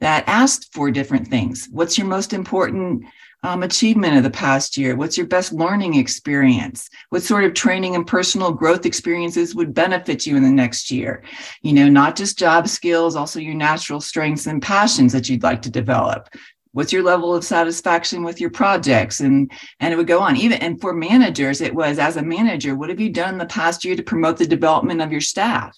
that 0.01 0.23
asked 0.27 0.73
for 0.73 0.91
different 0.91 1.27
things. 1.27 1.67
What's 1.71 1.97
your 1.97 2.07
most 2.07 2.33
important 2.33 3.05
um, 3.45 3.61
achievement 3.61 4.17
of 4.17 4.23
the 4.23 4.29
past 4.31 4.75
year? 4.75 4.95
What's 4.95 5.17
your 5.17 5.27
best 5.27 5.53
learning 5.53 5.95
experience? 5.95 6.89
What 7.09 7.21
sort 7.21 7.43
of 7.43 7.53
training 7.53 7.95
and 7.95 8.05
personal 8.05 8.51
growth 8.51 8.87
experiences 8.87 9.53
would 9.53 9.73
benefit 9.73 10.25
you 10.25 10.35
in 10.35 10.41
the 10.41 10.49
next 10.49 10.89
year? 10.89 11.23
You 11.61 11.73
know, 11.73 11.87
not 11.87 12.15
just 12.15 12.39
job 12.39 12.67
skills, 12.67 13.15
also 13.15 13.39
your 13.39 13.53
natural 13.53 14.01
strengths 14.01 14.47
and 14.47 14.61
passions 14.61 15.13
that 15.13 15.29
you'd 15.29 15.43
like 15.43 15.61
to 15.61 15.69
develop. 15.69 16.27
What's 16.71 16.91
your 16.91 17.03
level 17.03 17.35
of 17.35 17.43
satisfaction 17.45 18.23
with 18.23 18.41
your 18.41 18.49
projects? 18.49 19.19
And 19.19 19.51
and 19.79 19.93
it 19.93 19.97
would 19.97 20.07
go 20.07 20.19
on. 20.19 20.35
Even 20.35 20.57
and 20.57 20.81
for 20.81 20.93
managers, 20.93 21.61
it 21.61 21.73
was 21.73 21.99
as 21.99 22.17
a 22.17 22.23
manager, 22.23 22.75
what 22.75 22.89
have 22.89 22.99
you 22.99 23.11
done 23.11 23.37
the 23.37 23.45
past 23.45 23.85
year 23.85 23.95
to 23.95 24.03
promote 24.03 24.37
the 24.37 24.47
development 24.47 25.01
of 25.01 25.11
your 25.11 25.21
staff? 25.21 25.77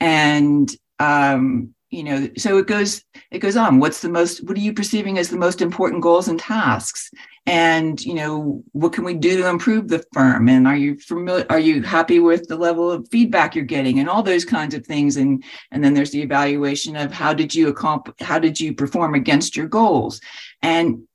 And 0.00 0.68
um, 0.98 1.74
you 1.90 2.02
know 2.02 2.28
so 2.36 2.58
it 2.58 2.66
goes 2.66 3.04
it 3.30 3.38
goes 3.38 3.56
on. 3.56 3.78
What's 3.78 4.00
the 4.00 4.08
most 4.08 4.44
what 4.46 4.56
are 4.56 4.60
you 4.60 4.72
perceiving 4.72 5.18
as 5.18 5.28
the 5.28 5.36
most 5.36 5.60
important 5.60 6.02
goals 6.02 6.28
and 6.28 6.38
tasks? 6.38 7.10
And 7.46 8.00
you 8.04 8.14
know 8.14 8.64
what 8.72 8.92
can 8.92 9.04
we 9.04 9.14
do 9.14 9.36
to 9.38 9.48
improve 9.48 9.88
the 9.88 10.04
firm? 10.12 10.48
And 10.48 10.66
are 10.66 10.76
you 10.76 10.98
familiar 10.98 11.46
are 11.48 11.60
you 11.60 11.82
happy 11.82 12.18
with 12.18 12.48
the 12.48 12.56
level 12.56 12.90
of 12.90 13.08
feedback 13.10 13.54
you're 13.54 13.64
getting? 13.64 14.00
And 14.00 14.08
all 14.08 14.22
those 14.22 14.44
kinds 14.44 14.74
of 14.74 14.84
things. 14.84 15.16
And 15.16 15.44
and 15.70 15.82
then 15.82 15.94
there's 15.94 16.10
the 16.10 16.22
evaluation 16.22 16.96
of 16.96 17.12
how 17.12 17.32
did 17.32 17.54
you 17.54 17.68
accomplish 17.68 18.16
how 18.20 18.38
did 18.38 18.58
you 18.58 18.74
perform 18.74 19.14
against 19.14 19.56
your 19.56 19.68
goals? 19.68 20.20
And 20.62 21.06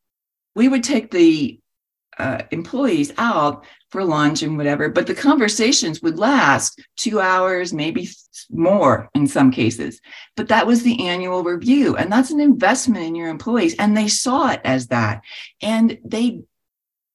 we 0.55 0.67
would 0.67 0.83
take 0.83 1.11
the 1.11 1.59
uh, 2.17 2.43
employees 2.51 3.11
out 3.17 3.65
for 3.91 4.03
lunch 4.03 4.41
and 4.41 4.57
whatever, 4.57 4.89
but 4.89 5.05
the 5.05 5.13
conversations 5.13 6.01
would 6.01 6.17
last 6.17 6.81
two 6.95 7.19
hours, 7.19 7.73
maybe 7.73 8.09
more 8.49 9.09
in 9.13 9.27
some 9.27 9.51
cases. 9.51 9.99
But 10.35 10.47
that 10.47 10.65
was 10.65 10.83
the 10.83 11.07
annual 11.07 11.43
review, 11.43 11.97
and 11.97 12.11
that's 12.11 12.31
an 12.31 12.39
investment 12.39 13.05
in 13.05 13.15
your 13.15 13.27
employees. 13.29 13.75
And 13.77 13.95
they 13.95 14.07
saw 14.07 14.49
it 14.51 14.61
as 14.63 14.87
that. 14.87 15.21
And 15.61 15.99
they 16.05 16.41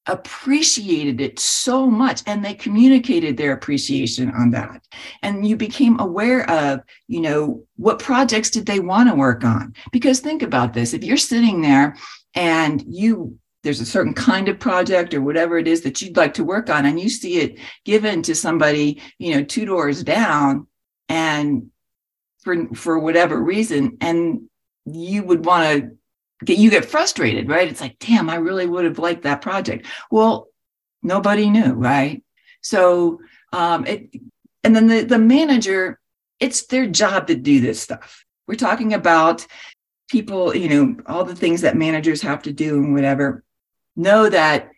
appreciated 0.06 1.20
it 1.20 1.38
so 1.38 1.90
much 1.90 2.22
and 2.26 2.44
they 2.44 2.54
communicated 2.54 3.36
their 3.36 3.52
appreciation 3.52 4.30
on 4.30 4.52
that 4.52 4.80
and 5.22 5.46
you 5.46 5.56
became 5.56 5.98
aware 5.98 6.48
of 6.48 6.80
you 7.08 7.20
know 7.20 7.64
what 7.74 7.98
projects 7.98 8.48
did 8.48 8.66
they 8.66 8.78
want 8.78 9.08
to 9.08 9.16
work 9.16 9.42
on 9.42 9.74
because 9.90 10.20
think 10.20 10.42
about 10.42 10.72
this 10.72 10.94
if 10.94 11.02
you're 11.02 11.16
sitting 11.16 11.60
there 11.60 11.96
and 12.36 12.84
you 12.86 13.36
there's 13.66 13.81
a 13.81 13.85
certain 13.85 14.14
kind 14.14 14.48
of 14.48 14.61
project 14.61 15.12
or 15.12 15.20
whatever 15.20 15.59
it 15.59 15.66
is 15.66 15.83
that 15.83 16.00
you'd 16.00 16.16
like 16.16 16.35
to 16.35 16.44
work 16.44 16.70
on 16.70 16.87
and 16.87 17.00
you 17.00 17.09
see 17.09 17.40
it 17.40 17.59
given 17.85 18.22
to 18.22 18.33
somebody 18.33 19.02
you 19.18 19.35
know 19.35 19.42
two 19.42 19.66
doors 19.66 20.05
down 20.05 20.68
and 21.09 21.68
for 22.38 22.68
for 22.74 23.00
whatever 23.00 23.42
reason 23.42 23.96
and 24.00 24.42
you 24.85 25.24
would 25.24 25.44
want 25.44 25.64
to 25.64 26.44
get 26.44 26.59
you 26.59 26.70
get 26.70 26.85
frustrated 26.85 27.48
right? 27.48 27.68
It's 27.68 27.81
like 27.81 27.98
damn 27.98 28.31
i 28.31 28.37
really 28.37 28.66
would 28.66 28.85
have 28.85 29.00
liked 29.00 29.24
that 29.24 29.42
project. 29.42 29.87
Well 30.12 30.46
nobody 31.02 31.50
knew 31.50 31.72
right? 31.72 32.22
So 32.61 33.20
um 33.52 33.85
it 33.85 34.14
and 34.62 34.76
then 34.76 34.87
the 34.87 35.02
the 35.02 35.18
manager 35.18 35.98
it's 36.38 36.66
their 36.66 36.87
job 36.87 37.26
to 37.26 37.35
do 37.35 37.61
this 37.61 37.81
stuff. 37.81 38.24
We're 38.46 38.55
talking 38.55 38.94
about 38.94 39.44
people 40.09 40.55
you 40.55 40.68
know 40.68 40.96
all 41.07 41.24
the 41.24 41.35
things 41.35 41.62
that 41.62 41.76
managers 41.76 42.22
have 42.22 42.42
to 42.42 42.52
do 42.52 42.76
and 42.76 42.94
whatever 42.94 43.42
know 43.96 44.28
that 44.28 44.70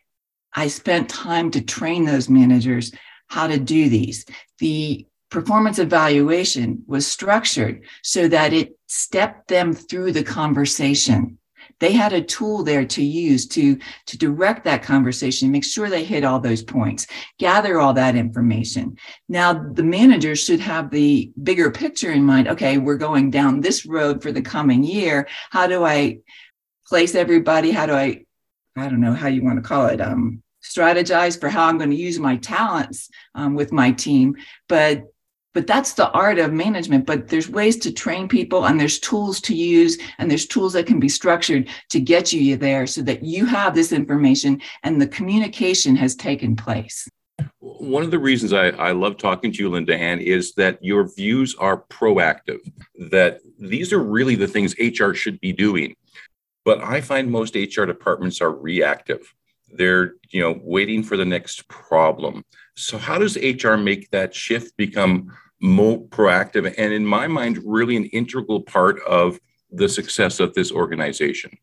I 0.54 0.68
spent 0.68 1.08
time 1.08 1.50
to 1.52 1.60
train 1.60 2.04
those 2.04 2.28
managers 2.28 2.92
how 3.28 3.46
to 3.46 3.58
do 3.58 3.88
these. 3.88 4.24
The 4.58 5.06
performance 5.30 5.78
evaluation 5.78 6.82
was 6.86 7.06
structured 7.06 7.84
so 8.02 8.28
that 8.28 8.52
it 8.52 8.78
stepped 8.86 9.48
them 9.48 9.74
through 9.74 10.12
the 10.12 10.24
conversation. 10.24 11.38
They 11.80 11.92
had 11.92 12.12
a 12.12 12.22
tool 12.22 12.64
there 12.64 12.84
to 12.86 13.02
use 13.02 13.46
to, 13.48 13.78
to 14.06 14.18
direct 14.18 14.64
that 14.64 14.82
conversation, 14.82 15.52
make 15.52 15.64
sure 15.64 15.88
they 15.88 16.02
hit 16.02 16.24
all 16.24 16.40
those 16.40 16.62
points, 16.62 17.06
gather 17.38 17.78
all 17.78 17.92
that 17.92 18.16
information. 18.16 18.96
Now, 19.28 19.52
the 19.52 19.84
managers 19.84 20.40
should 20.40 20.60
have 20.60 20.90
the 20.90 21.30
bigger 21.42 21.70
picture 21.70 22.10
in 22.10 22.24
mind. 22.24 22.48
Okay, 22.48 22.78
we're 22.78 22.96
going 22.96 23.30
down 23.30 23.60
this 23.60 23.86
road 23.86 24.22
for 24.22 24.32
the 24.32 24.42
coming 24.42 24.82
year. 24.82 25.28
How 25.50 25.66
do 25.66 25.84
I 25.84 26.18
place 26.86 27.14
everybody? 27.14 27.70
How 27.70 27.86
do 27.86 27.92
I 27.92 28.24
I 28.78 28.88
don't 28.88 29.00
know 29.00 29.12
how 29.12 29.28
you 29.28 29.42
want 29.42 29.56
to 29.56 29.68
call 29.68 29.86
it, 29.86 30.00
um, 30.00 30.42
strategize 30.62 31.38
for 31.38 31.48
how 31.48 31.66
I'm 31.66 31.78
going 31.78 31.90
to 31.90 31.96
use 31.96 32.18
my 32.18 32.36
talents 32.36 33.08
um, 33.34 33.54
with 33.54 33.72
my 33.72 33.92
team. 33.92 34.36
But 34.68 35.04
but 35.54 35.66
that's 35.66 35.94
the 35.94 36.10
art 36.10 36.38
of 36.38 36.52
management. 36.52 37.04
But 37.06 37.28
there's 37.28 37.48
ways 37.48 37.76
to 37.78 37.90
train 37.90 38.28
people, 38.28 38.66
and 38.66 38.78
there's 38.78 39.00
tools 39.00 39.40
to 39.40 39.56
use, 39.56 39.98
and 40.18 40.30
there's 40.30 40.46
tools 40.46 40.74
that 40.74 40.86
can 40.86 41.00
be 41.00 41.08
structured 41.08 41.68
to 41.88 42.00
get 42.00 42.32
you 42.32 42.56
there, 42.56 42.86
so 42.86 43.02
that 43.02 43.24
you 43.24 43.44
have 43.46 43.74
this 43.74 43.90
information 43.92 44.60
and 44.84 45.00
the 45.00 45.08
communication 45.08 45.96
has 45.96 46.14
taken 46.14 46.54
place. 46.54 47.08
One 47.60 48.02
of 48.02 48.10
the 48.10 48.18
reasons 48.18 48.52
I, 48.52 48.68
I 48.68 48.92
love 48.92 49.16
talking 49.16 49.52
to 49.52 49.58
you, 49.62 49.68
Linda 49.68 49.96
Ann, 49.96 50.20
is 50.20 50.54
that 50.54 50.82
your 50.82 51.12
views 51.14 51.54
are 51.56 51.82
proactive, 51.90 52.60
that 53.10 53.40
these 53.58 53.92
are 53.92 54.02
really 54.02 54.34
the 54.34 54.48
things 54.48 54.74
HR 54.78 55.12
should 55.12 55.40
be 55.40 55.52
doing. 55.52 55.96
But 56.68 56.82
I 56.82 57.00
find 57.00 57.30
most 57.30 57.54
HR 57.54 57.86
departments 57.86 58.42
are 58.42 58.52
reactive. 58.52 59.34
They're, 59.72 60.16
you 60.28 60.42
know, 60.42 60.60
waiting 60.62 61.02
for 61.02 61.16
the 61.16 61.24
next 61.24 61.66
problem. 61.68 62.44
So 62.76 62.98
how 62.98 63.16
does 63.16 63.38
HR 63.38 63.76
make 63.76 64.10
that 64.10 64.34
shift 64.34 64.76
become 64.76 65.34
more 65.62 65.98
proactive 66.08 66.74
and 66.76 66.92
in 66.92 67.06
my 67.06 67.26
mind 67.26 67.62
really 67.64 67.96
an 67.96 68.04
integral 68.20 68.60
part 68.60 69.00
of 69.04 69.40
the 69.70 69.88
success 69.88 70.40
of 70.40 70.52
this 70.52 70.70
organization? 70.70 71.56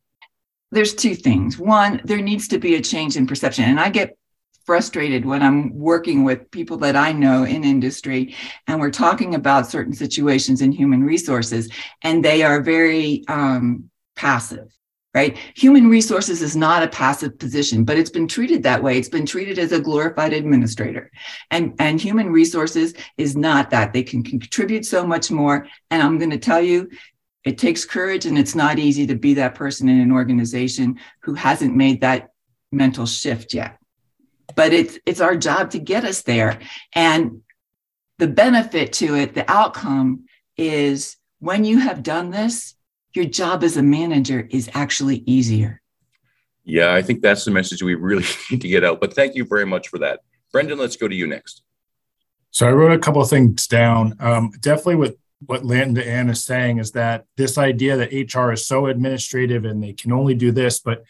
There's 0.72 0.96
two 0.96 1.13
things. 1.13 1.60
One, 1.60 2.02
there 2.04 2.20
needs 2.20 2.48
to 2.48 2.58
be 2.58 2.74
a 2.74 2.82
change 2.82 3.15
in 3.15 3.28
perception. 3.28 3.65
And 3.65 3.80
I 3.80 3.89
get 3.89 4.18
frustrated 4.65 5.24
when 5.24 5.44
I'm 5.44 5.72
working 5.78 6.24
with 6.24 6.50
people 6.50 6.78
that 6.78 6.96
I 6.96 7.12
know 7.12 7.44
in 7.44 7.63
industry 7.63 8.34
and 8.65 8.80
we're 8.80 8.89
talking 8.89 9.36
about 9.36 9.70
certain 9.70 9.94
situations 9.94 10.63
in 10.63 10.72
human 10.72 11.04
resources 11.04 11.70
and 12.02 12.26
they 12.26 12.41
are 12.41 12.60
very 12.63 13.24
um, 13.28 13.91
passive 14.15 14.76
right? 15.15 15.38
Human 15.56 15.88
resources 15.88 16.41
is 16.41 16.58
not 16.58 16.84
a 16.84 16.89
passive 16.89 17.39
position, 17.39 17.86
but 17.86 17.97
it's 17.97 18.10
been 18.10 18.28
treated 18.28 18.62
that 18.63 18.84
way. 18.84 18.97
It's 18.97 19.10
been 19.10 19.25
treated 19.25 19.58
as 19.58 19.71
a 19.71 19.80
glorified 19.80 20.34
administrator. 20.34 21.10
And, 21.49 21.73
and 21.80 22.01
human 22.01 22.30
resources 22.30 22.93
is 23.17 23.38
not 23.38 23.69
that. 23.69 23.93
They 23.93 24.04
can 24.04 24.24
contribute 24.24 24.86
so 24.86 25.07
much 25.07 25.32
more. 25.32 25.68
And 25.89 26.03
I'm 26.03 26.18
going 26.18 26.32
to 26.32 26.38
tell 26.38 26.59
you, 26.59 26.89
it 27.45 27.57
takes 27.57 27.86
courage 27.86 28.26
and 28.26 28.38
it's 28.38 28.55
not 28.55 28.78
easy 28.78 29.07
to 29.07 29.16
be 29.16 29.36
that 29.36 29.55
person 29.55 29.88
in 29.88 30.01
an 30.01 30.11
organization 30.11 30.99
who 31.22 31.34
hasn't 31.34 31.76
made 31.76 32.01
that 32.01 32.32
mental 32.74 33.05
shift 33.05 33.53
yet. 33.53 33.78
But 34.55 34.74
it's 34.74 34.99
it's 35.05 35.22
our 35.22 35.36
job 35.36 35.72
to 35.72 35.80
get 35.80 36.03
us 36.03 36.24
there. 36.24 36.59
And 36.93 37.41
the 38.20 38.28
benefit 38.28 38.93
to 38.93 39.16
it, 39.16 39.34
the 39.34 39.49
outcome 39.49 40.26
is 40.57 41.18
when 41.39 41.66
you 41.66 41.80
have 41.80 42.03
done 42.03 42.32
this, 42.32 42.76
your 43.16 43.26
job 43.26 43.63
as 43.63 43.78
a 43.78 43.84
manager 43.84 44.47
is 44.51 44.70
actually 44.74 45.24
easier. 45.26 45.82
Yeah, 46.63 46.93
I 46.93 47.01
think 47.01 47.22
that's 47.22 47.45
the 47.45 47.51
message 47.51 47.84
we 47.84 47.95
really 47.95 48.26
need 48.51 48.61
to 48.61 48.68
get 48.68 48.84
out. 48.84 48.99
But 48.99 49.13
thank 49.13 49.36
you 49.36 49.45
very 49.45 49.66
much 49.66 49.88
for 49.88 49.99
that. 49.99 50.22
Brendan, 50.51 50.80
let's 50.80 50.97
go 50.97 51.07
to 51.07 51.16
you 51.16 51.28
next. 51.28 51.61
So 52.51 52.68
I 52.68 52.72
wrote 52.72 52.91
a 52.91 52.99
couple 52.99 53.22
of 53.22 53.30
things 53.30 53.68
down. 53.68 54.16
Um, 54.20 54.51
definitely 54.61 54.95
with 54.95 55.18
what 55.45 55.66
Linda 55.66 56.05
Ann 56.07 56.30
is 56.30 56.43
saying 56.43 56.80
is 56.80 56.91
that 56.91 57.26
this 57.36 57.57
idea 57.57 57.97
that 57.97 58.34
HR 58.34 58.51
is 58.51 58.66
so 58.66 58.88
administrative 58.88 59.66
and 59.66 59.84
they 59.84 59.93
can 59.93 60.11
only 60.11 60.34
do 60.34 60.51
this, 60.51 60.80
but 60.80 61.03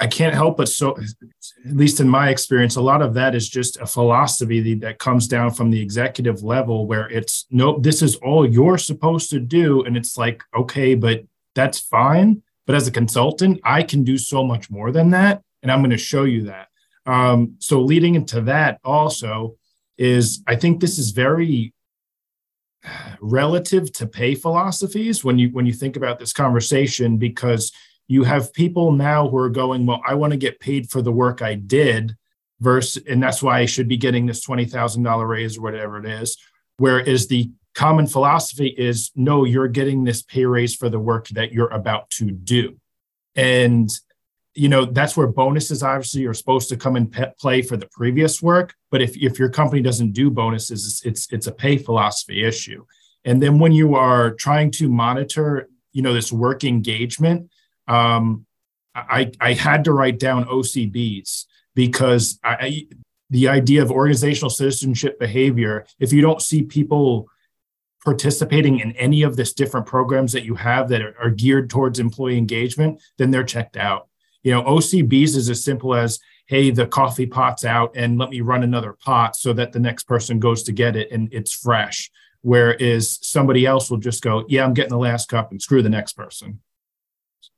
I 0.00 0.06
can't 0.08 0.34
help 0.34 0.56
but 0.56 0.68
so, 0.68 0.96
at 0.98 1.76
least 1.76 2.00
in 2.00 2.08
my 2.08 2.28
experience, 2.28 2.76
a 2.76 2.82
lot 2.82 3.00
of 3.00 3.14
that 3.14 3.34
is 3.34 3.48
just 3.48 3.80
a 3.80 3.86
philosophy 3.86 4.74
that 4.74 4.98
comes 4.98 5.28
down 5.28 5.52
from 5.52 5.70
the 5.70 5.80
executive 5.80 6.42
level 6.42 6.86
where 6.86 7.08
it's 7.10 7.46
no, 7.50 7.78
this 7.78 8.02
is 8.02 8.16
all 8.16 8.48
you're 8.48 8.78
supposed 8.78 9.30
to 9.30 9.40
do. 9.40 9.84
And 9.84 9.96
it's 9.96 10.18
like, 10.18 10.42
okay, 10.56 10.94
but 10.94 11.24
that's 11.54 11.78
fine. 11.78 12.42
But 12.66 12.76
as 12.76 12.88
a 12.88 12.92
consultant, 12.92 13.60
I 13.62 13.82
can 13.82 14.04
do 14.04 14.18
so 14.18 14.42
much 14.42 14.70
more 14.70 14.90
than 14.90 15.10
that. 15.10 15.42
And 15.62 15.70
I'm 15.70 15.80
going 15.80 15.90
to 15.90 15.96
show 15.96 16.24
you 16.24 16.44
that. 16.44 16.68
Um, 17.06 17.56
so 17.58 17.80
leading 17.80 18.14
into 18.14 18.40
that 18.42 18.80
also 18.84 19.56
is 19.96 20.42
I 20.46 20.56
think 20.56 20.80
this 20.80 20.98
is 20.98 21.10
very 21.10 21.72
relative 23.20 23.92
to 23.92 24.06
pay 24.06 24.34
philosophies 24.34 25.24
when 25.24 25.38
you 25.38 25.48
when 25.50 25.66
you 25.66 25.72
think 25.72 25.96
about 25.96 26.18
this 26.18 26.32
conversation 26.32 27.16
because 27.16 27.72
you 28.06 28.24
have 28.24 28.52
people 28.52 28.92
now 28.92 29.28
who 29.28 29.36
are 29.36 29.48
going 29.48 29.86
well 29.86 30.02
i 30.06 30.14
want 30.14 30.32
to 30.32 30.36
get 30.36 30.60
paid 30.60 30.90
for 30.90 31.02
the 31.02 31.12
work 31.12 31.42
i 31.42 31.54
did 31.54 32.16
versus 32.60 33.02
and 33.08 33.22
that's 33.22 33.42
why 33.42 33.60
i 33.60 33.66
should 33.66 33.88
be 33.88 33.96
getting 33.96 34.26
this 34.26 34.46
$20000 34.46 35.28
raise 35.28 35.58
or 35.58 35.62
whatever 35.62 35.98
it 35.98 36.06
is 36.06 36.38
whereas 36.76 37.28
the 37.28 37.50
common 37.74 38.06
philosophy 38.06 38.68
is 38.68 39.10
no 39.14 39.44
you're 39.44 39.68
getting 39.68 40.04
this 40.04 40.22
pay 40.22 40.44
raise 40.44 40.74
for 40.74 40.88
the 40.88 40.98
work 40.98 41.28
that 41.28 41.52
you're 41.52 41.68
about 41.68 42.08
to 42.10 42.30
do. 42.30 42.76
And 43.34 43.90
you 44.54 44.68
know 44.68 44.84
that's 44.84 45.16
where 45.16 45.26
bonuses 45.26 45.82
obviously 45.82 46.24
are 46.26 46.34
supposed 46.34 46.68
to 46.68 46.76
come 46.76 46.94
and 46.94 47.10
pe- 47.10 47.32
play 47.40 47.60
for 47.60 47.76
the 47.76 47.88
previous 47.88 48.40
work 48.40 48.72
but 48.92 49.02
if, 49.02 49.16
if 49.16 49.36
your 49.36 49.48
company 49.48 49.82
doesn't 49.82 50.12
do 50.12 50.30
bonuses 50.30 50.86
it's, 50.86 51.04
it's 51.04 51.32
it's 51.32 51.46
a 51.48 51.52
pay 51.52 51.76
philosophy 51.76 52.44
issue. 52.44 52.84
And 53.24 53.42
then 53.42 53.58
when 53.58 53.72
you 53.72 53.96
are 53.96 54.32
trying 54.34 54.70
to 54.72 54.88
monitor 54.88 55.68
you 55.92 56.02
know 56.02 56.14
this 56.14 56.30
work 56.30 56.62
engagement 56.62 57.50
um, 57.88 58.46
I, 58.94 59.32
I 59.40 59.54
had 59.54 59.84
to 59.84 59.92
write 59.92 60.18
down 60.18 60.44
ocbs 60.44 61.46
because 61.74 62.38
I, 62.44 62.86
the 63.30 63.48
idea 63.48 63.82
of 63.82 63.90
organizational 63.90 64.50
citizenship 64.50 65.18
behavior 65.18 65.86
if 65.98 66.12
you 66.12 66.22
don't 66.22 66.40
see 66.40 66.62
people 66.62 67.28
participating 68.04 68.80
in 68.80 68.92
any 68.92 69.22
of 69.22 69.36
this 69.36 69.52
different 69.52 69.86
programs 69.86 70.32
that 70.32 70.44
you 70.44 70.54
have 70.54 70.88
that 70.90 71.02
are, 71.02 71.16
are 71.20 71.30
geared 71.30 71.70
towards 71.70 71.98
employee 71.98 72.38
engagement 72.38 73.02
then 73.18 73.30
they're 73.30 73.44
checked 73.44 73.76
out 73.76 74.08
you 74.44 74.52
know, 74.52 74.62
OCBs 74.62 75.36
is 75.36 75.50
as 75.50 75.64
simple 75.64 75.94
as, 75.94 76.20
hey, 76.46 76.70
the 76.70 76.86
coffee 76.86 77.26
pot's 77.26 77.64
out 77.64 77.92
and 77.96 78.18
let 78.18 78.28
me 78.30 78.42
run 78.42 78.62
another 78.62 78.92
pot 78.92 79.34
so 79.34 79.54
that 79.54 79.72
the 79.72 79.80
next 79.80 80.04
person 80.04 80.38
goes 80.38 80.62
to 80.64 80.72
get 80.72 80.94
it 80.94 81.10
and 81.10 81.32
it's 81.32 81.52
fresh. 81.52 82.10
Whereas 82.42 83.18
somebody 83.22 83.64
else 83.64 83.90
will 83.90 83.98
just 83.98 84.22
go, 84.22 84.44
yeah, 84.48 84.64
I'm 84.64 84.74
getting 84.74 84.90
the 84.90 84.98
last 84.98 85.30
cup 85.30 85.50
and 85.50 85.60
screw 85.60 85.82
the 85.82 85.88
next 85.88 86.12
person. 86.12 86.60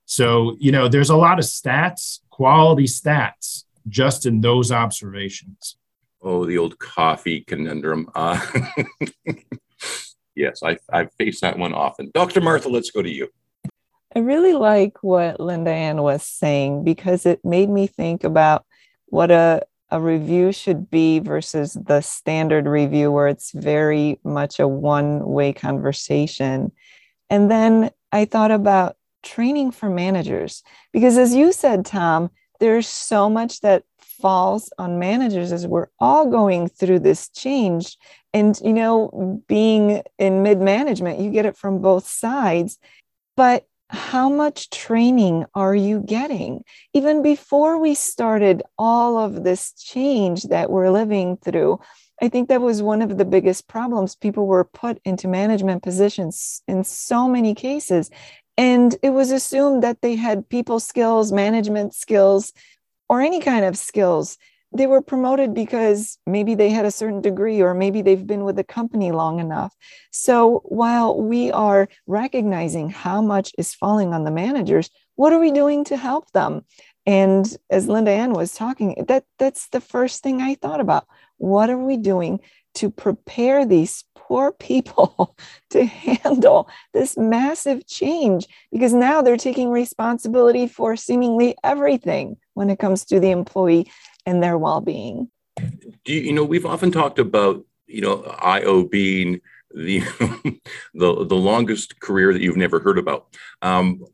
So, 0.06 0.56
you 0.58 0.72
know, 0.72 0.88
there's 0.88 1.10
a 1.10 1.16
lot 1.16 1.38
of 1.38 1.44
stats, 1.44 2.20
quality 2.30 2.84
stats, 2.84 3.64
just 3.88 4.24
in 4.24 4.40
those 4.40 4.70
observations. 4.72 5.76
Oh, 6.22 6.46
the 6.46 6.58
old 6.58 6.78
coffee 6.78 7.42
conundrum. 7.42 8.08
Uh, 8.14 8.40
yes, 10.34 10.62
I, 10.62 10.78
I've 10.92 11.12
faced 11.14 11.42
that 11.42 11.58
one 11.58 11.74
often. 11.74 12.10
Dr. 12.14 12.40
Martha, 12.40 12.68
let's 12.68 12.90
go 12.90 13.02
to 13.02 13.10
you. 13.10 13.28
I 14.14 14.20
really 14.20 14.54
like 14.54 15.02
what 15.02 15.40
Linda 15.40 15.72
Ann 15.72 16.00
was 16.00 16.22
saying 16.22 16.84
because 16.84 17.26
it 17.26 17.44
made 17.44 17.68
me 17.68 17.86
think 17.86 18.24
about 18.24 18.64
what 19.06 19.30
a, 19.30 19.62
a 19.90 20.00
review 20.00 20.52
should 20.52 20.88
be 20.88 21.18
versus 21.18 21.74
the 21.74 22.00
standard 22.00 22.66
review 22.66 23.12
where 23.12 23.28
it's 23.28 23.52
very 23.52 24.18
much 24.24 24.58
a 24.58 24.66
one 24.66 25.24
way 25.26 25.52
conversation. 25.52 26.72
And 27.28 27.50
then 27.50 27.90
I 28.10 28.24
thought 28.24 28.52
about 28.52 28.96
training 29.26 29.72
for 29.72 29.90
managers 29.90 30.62
because, 30.92 31.18
as 31.18 31.34
you 31.34 31.52
said, 31.52 31.84
Tom, 31.84 32.30
there's 32.60 32.88
so 32.88 33.28
much 33.28 33.60
that 33.60 33.84
falls 33.98 34.72
on 34.78 34.98
managers 34.98 35.52
as 35.52 35.66
we're 35.66 35.88
all 36.00 36.30
going 36.30 36.68
through 36.68 37.00
this 37.00 37.28
change. 37.28 37.96
And, 38.32 38.58
you 38.64 38.72
know, 38.72 39.42
being 39.46 40.02
in 40.18 40.42
mid 40.42 40.60
management, 40.60 41.20
you 41.20 41.30
get 41.30 41.46
it 41.46 41.56
from 41.56 41.80
both 41.80 42.06
sides. 42.06 42.78
But 43.36 43.66
how 43.88 44.28
much 44.28 44.70
training 44.70 45.44
are 45.54 45.74
you 45.74 46.00
getting? 46.00 46.64
Even 46.92 47.22
before 47.22 47.78
we 47.78 47.94
started 47.94 48.62
all 48.78 49.18
of 49.18 49.44
this 49.44 49.72
change 49.72 50.44
that 50.44 50.70
we're 50.70 50.90
living 50.90 51.36
through, 51.36 51.80
I 52.20 52.28
think 52.28 52.48
that 52.48 52.62
was 52.62 52.82
one 52.82 53.02
of 53.02 53.18
the 53.18 53.24
biggest 53.26 53.68
problems. 53.68 54.16
People 54.16 54.46
were 54.46 54.64
put 54.64 54.98
into 55.04 55.28
management 55.28 55.82
positions 55.82 56.62
in 56.66 56.82
so 56.82 57.28
many 57.28 57.54
cases. 57.54 58.10
And 58.58 58.96
it 59.02 59.10
was 59.10 59.30
assumed 59.30 59.82
that 59.82 60.00
they 60.00 60.16
had 60.16 60.48
people 60.48 60.80
skills, 60.80 61.32
management 61.32 61.94
skills, 61.94 62.52
or 63.08 63.20
any 63.20 63.40
kind 63.40 63.64
of 63.64 63.76
skills 63.76 64.38
they 64.76 64.86
were 64.86 65.00
promoted 65.00 65.54
because 65.54 66.18
maybe 66.26 66.54
they 66.54 66.70
had 66.70 66.84
a 66.84 66.90
certain 66.90 67.20
degree 67.20 67.60
or 67.60 67.74
maybe 67.74 68.02
they've 68.02 68.26
been 68.26 68.44
with 68.44 68.56
the 68.56 68.64
company 68.64 69.12
long 69.12 69.38
enough. 69.38 69.74
So 70.10 70.62
while 70.64 71.20
we 71.20 71.50
are 71.52 71.88
recognizing 72.06 72.90
how 72.90 73.22
much 73.22 73.52
is 73.58 73.74
falling 73.74 74.12
on 74.12 74.24
the 74.24 74.30
managers, 74.30 74.90
what 75.14 75.32
are 75.32 75.38
we 75.38 75.52
doing 75.52 75.84
to 75.84 75.96
help 75.96 76.30
them? 76.32 76.64
And 77.06 77.46
as 77.70 77.88
Linda 77.88 78.10
Ann 78.10 78.32
was 78.32 78.54
talking, 78.54 79.04
that 79.08 79.24
that's 79.38 79.68
the 79.68 79.80
first 79.80 80.22
thing 80.22 80.42
I 80.42 80.56
thought 80.56 80.80
about. 80.80 81.06
What 81.38 81.70
are 81.70 81.78
we 81.78 81.96
doing 81.96 82.40
to 82.74 82.90
prepare 82.90 83.64
these 83.64 84.04
poor 84.26 84.52
people 84.52 85.36
to 85.70 85.84
handle 85.84 86.68
this 86.92 87.16
massive 87.16 87.86
change? 87.86 88.46
Because 88.72 88.92
now 88.92 89.22
they're 89.22 89.36
taking 89.36 89.70
responsibility 89.70 90.66
for 90.66 90.96
seemingly 90.96 91.56
everything 91.62 92.36
when 92.54 92.70
it 92.70 92.78
comes 92.78 93.04
to 93.06 93.20
the 93.20 93.30
employee 93.30 93.90
and 94.24 94.42
their 94.42 94.58
well-being 94.58 95.30
do 96.04 96.12
you, 96.12 96.20
you 96.20 96.32
know 96.32 96.44
we've 96.44 96.66
often 96.66 96.90
talked 96.90 97.18
about 97.18 97.64
you 97.86 98.00
know 98.00 98.22
io 98.40 98.84
being 98.84 99.40
the 99.74 100.00
the 100.94 101.24
the 101.26 101.34
longest 101.34 102.00
career 102.00 102.32
that 102.32 102.42
you've 102.42 102.56
never 102.56 102.80
heard 102.80 102.98
about 102.98 103.26
um, 103.62 104.04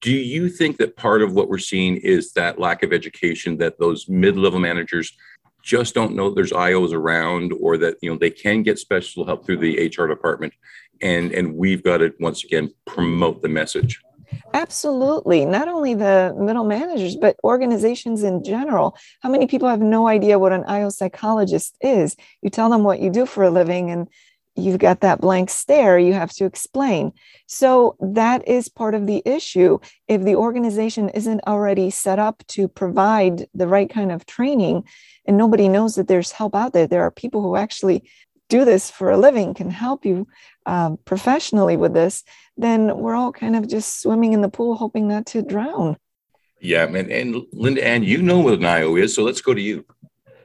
do 0.00 0.12
you 0.12 0.48
think 0.48 0.78
that 0.78 0.96
part 0.96 1.20
of 1.20 1.34
what 1.34 1.48
we're 1.48 1.58
seeing 1.58 1.96
is 1.96 2.32
that 2.32 2.58
lack 2.58 2.82
of 2.82 2.92
education 2.92 3.58
that 3.58 3.78
those 3.78 4.08
mid-level 4.08 4.58
managers 4.58 5.12
just 5.62 5.94
don't 5.94 6.14
know 6.14 6.30
there's 6.30 6.52
ios 6.52 6.92
around 6.92 7.52
or 7.60 7.76
that 7.76 7.96
you 8.02 8.10
know 8.10 8.18
they 8.18 8.30
can 8.30 8.62
get 8.62 8.78
special 8.78 9.24
help 9.24 9.44
through 9.44 9.56
the 9.58 9.92
hr 9.96 10.06
department 10.06 10.52
and 11.00 11.32
and 11.32 11.54
we've 11.54 11.82
got 11.82 11.98
to 11.98 12.12
once 12.20 12.44
again 12.44 12.72
promote 12.86 13.42
the 13.42 13.48
message 13.48 14.00
Absolutely. 14.54 15.44
Not 15.44 15.68
only 15.68 15.94
the 15.94 16.34
middle 16.38 16.64
managers, 16.64 17.16
but 17.16 17.36
organizations 17.44 18.22
in 18.22 18.42
general. 18.44 18.96
How 19.20 19.28
many 19.28 19.46
people 19.46 19.68
have 19.68 19.80
no 19.80 20.08
idea 20.08 20.38
what 20.38 20.52
an 20.52 20.64
IO 20.64 20.88
psychologist 20.88 21.76
is? 21.80 22.16
You 22.42 22.50
tell 22.50 22.70
them 22.70 22.84
what 22.84 23.00
you 23.00 23.10
do 23.10 23.26
for 23.26 23.44
a 23.44 23.50
living, 23.50 23.90
and 23.90 24.08
you've 24.60 24.78
got 24.78 25.00
that 25.00 25.20
blank 25.20 25.50
stare 25.50 25.98
you 25.98 26.12
have 26.12 26.30
to 26.34 26.44
explain. 26.44 27.12
So, 27.46 27.96
that 28.00 28.46
is 28.46 28.68
part 28.68 28.94
of 28.94 29.06
the 29.06 29.22
issue. 29.24 29.78
If 30.08 30.22
the 30.22 30.36
organization 30.36 31.08
isn't 31.10 31.42
already 31.46 31.90
set 31.90 32.18
up 32.18 32.44
to 32.48 32.68
provide 32.68 33.46
the 33.54 33.66
right 33.66 33.90
kind 33.90 34.12
of 34.12 34.26
training, 34.26 34.84
and 35.26 35.36
nobody 35.36 35.68
knows 35.68 35.94
that 35.94 36.08
there's 36.08 36.32
help 36.32 36.54
out 36.54 36.72
there, 36.72 36.86
there 36.86 37.02
are 37.02 37.10
people 37.10 37.42
who 37.42 37.56
actually 37.56 38.08
do 38.48 38.64
this 38.64 38.90
for 38.90 39.10
a 39.10 39.16
living 39.16 39.54
can 39.54 39.70
help 39.70 40.04
you 40.04 40.26
um, 40.66 40.98
professionally 41.04 41.76
with 41.76 41.94
this, 41.94 42.22
then 42.56 42.98
we're 42.98 43.14
all 43.14 43.32
kind 43.32 43.56
of 43.56 43.66
just 43.66 44.02
swimming 44.02 44.34
in 44.34 44.42
the 44.42 44.48
pool, 44.48 44.76
hoping 44.76 45.08
not 45.08 45.24
to 45.26 45.40
drown. 45.42 45.96
Yeah, 46.60 46.84
and, 46.84 47.10
and 47.10 47.42
Linda 47.52 47.86
Ann, 47.86 48.02
you 48.02 48.20
know 48.20 48.40
what 48.40 48.54
an 48.54 48.64
IO 48.66 48.96
is, 48.96 49.14
so 49.14 49.22
let's 49.22 49.40
go 49.40 49.54
to 49.54 49.60
you. 49.60 49.86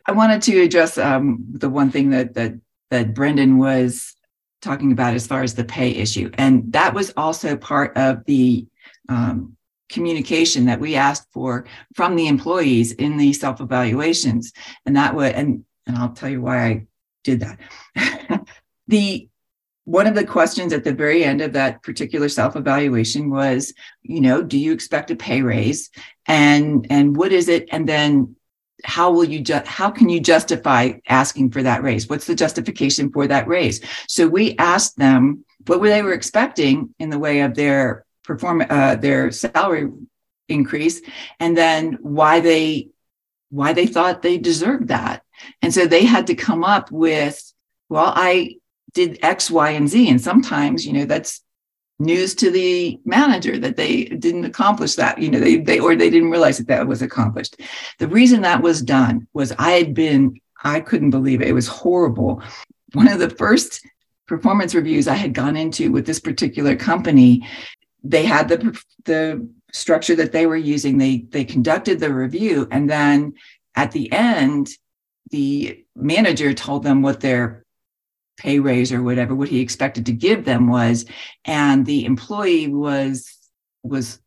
I 0.05 0.13
wanted 0.13 0.41
to 0.43 0.61
address 0.61 0.97
um, 0.97 1.43
the 1.51 1.69
one 1.69 1.91
thing 1.91 2.11
that 2.11 2.35
that 2.35 2.53
that 2.95 3.13
Brendan 3.13 3.57
was 3.57 4.15
talking 4.61 4.91
about 4.91 5.13
as 5.13 5.27
far 5.27 5.43
as 5.43 5.53
the 5.53 5.63
pay 5.63 5.89
issue, 5.91 6.31
and 6.37 6.71
that 6.73 6.93
was 6.93 7.13
also 7.17 7.55
part 7.55 7.95
of 7.97 8.23
the 8.25 8.65
um, 9.09 9.55
communication 9.89 10.65
that 10.65 10.79
we 10.79 10.95
asked 10.95 11.27
for 11.31 11.65
from 11.93 12.15
the 12.15 12.27
employees 12.27 12.93
in 12.93 13.17
the 13.17 13.33
self 13.33 13.61
evaluations, 13.61 14.53
and 14.85 14.95
that 14.95 15.15
would 15.15 15.33
and 15.33 15.65
and 15.87 15.97
I'll 15.97 16.13
tell 16.13 16.29
you 16.29 16.41
why 16.41 16.65
I 16.65 16.87
did 17.23 17.41
that. 17.41 18.47
the 18.87 19.27
one 19.83 20.07
of 20.07 20.15
the 20.15 20.25
questions 20.25 20.73
at 20.73 20.83
the 20.83 20.93
very 20.93 21.23
end 21.23 21.41
of 21.41 21.53
that 21.53 21.83
particular 21.83 22.27
self-evaluation 22.27 23.29
was 23.29 23.71
you 24.01 24.21
know 24.21 24.41
do 24.41 24.57
you 24.57 24.71
expect 24.71 25.11
a 25.11 25.15
pay 25.15 25.41
raise? 25.41 25.89
And 26.27 26.87
and 26.89 27.15
what 27.15 27.31
is 27.31 27.49
it? 27.49 27.67
And 27.71 27.87
then 27.87 28.35
how 28.85 29.11
will 29.11 29.25
you 29.25 29.39
ju- 29.41 29.61
how 29.65 29.89
can 29.89 30.09
you 30.09 30.19
justify 30.19 30.91
asking 31.07 31.51
for 31.51 31.63
that 31.63 31.83
raise 31.83 32.07
what's 32.07 32.27
the 32.27 32.35
justification 32.35 33.11
for 33.11 33.27
that 33.27 33.47
raise 33.47 33.81
so 34.07 34.27
we 34.27 34.55
asked 34.57 34.97
them 34.97 35.43
what 35.65 35.81
they 35.81 36.01
were 36.01 36.13
expecting 36.13 36.93
in 36.99 37.09
the 37.09 37.19
way 37.19 37.41
of 37.41 37.55
their 37.55 38.05
perform 38.23 38.63
uh, 38.69 38.95
their 38.95 39.31
salary 39.31 39.89
increase 40.47 41.01
and 41.39 41.57
then 41.57 41.97
why 42.01 42.39
they 42.39 42.87
why 43.49 43.73
they 43.73 43.87
thought 43.87 44.21
they 44.21 44.37
deserved 44.37 44.87
that 44.89 45.23
and 45.61 45.73
so 45.73 45.85
they 45.85 46.05
had 46.05 46.27
to 46.27 46.35
come 46.35 46.63
up 46.63 46.91
with 46.91 47.53
well 47.89 48.13
i 48.15 48.55
did 48.95 49.19
X, 49.21 49.51
Y, 49.51 49.69
and 49.71 49.87
Z. 49.87 50.09
And 50.09 50.19
sometimes, 50.19 50.87
you 50.87 50.93
know, 50.93 51.05
that's 51.05 51.41
news 51.99 52.35
to 52.35 52.51
the 52.51 52.99
manager 53.05 53.57
that 53.57 53.77
they 53.77 54.05
didn't 54.05 54.45
accomplish 54.45 54.95
that 54.95 55.17
you 55.17 55.29
know 55.29 55.39
they, 55.39 55.57
they 55.57 55.79
or 55.79 55.95
they 55.95 56.09
didn't 56.09 56.31
realize 56.31 56.57
that 56.57 56.67
that 56.67 56.87
was 56.87 57.01
accomplished. 57.01 57.59
The 57.99 58.07
reason 58.07 58.41
that 58.41 58.61
was 58.61 58.81
done 58.81 59.27
was 59.33 59.53
i 59.57 59.71
had 59.71 59.93
been 59.93 60.39
i 60.63 60.79
couldn't 60.79 61.11
believe 61.11 61.41
it. 61.41 61.47
It 61.47 61.53
was 61.53 61.67
horrible. 61.67 62.41
One 62.93 63.07
of 63.07 63.19
the 63.19 63.29
first 63.29 63.85
performance 64.27 64.75
reviews 64.75 65.07
i 65.07 65.13
had 65.13 65.33
gone 65.33 65.55
into 65.55 65.91
with 65.91 66.05
this 66.05 66.19
particular 66.19 66.75
company 66.75 67.47
they 68.03 68.25
had 68.25 68.47
the 68.49 68.81
the 69.05 69.47
structure 69.71 70.15
that 70.15 70.31
they 70.31 70.45
were 70.45 70.55
using. 70.55 70.97
They 70.97 71.25
they 71.29 71.43
conducted 71.43 71.99
the 71.99 72.13
review 72.13 72.67
and 72.71 72.89
then 72.89 73.33
at 73.75 73.91
the 73.91 74.11
end 74.11 74.69
the 75.31 75.83
manager 75.95 76.53
told 76.53 76.83
them 76.83 77.01
what 77.01 77.19
their 77.19 77.64
pay 78.37 78.59
raise 78.59 78.91
or 78.91 79.01
whatever 79.01 79.33
what 79.33 79.49
he 79.49 79.61
expected 79.61 80.05
to 80.05 80.11
give 80.11 80.45
them 80.45 80.67
was 80.67 81.05
and 81.45 81.85
the 81.85 82.05
employee 82.05 82.67
was 82.67 83.37
was 83.83 84.19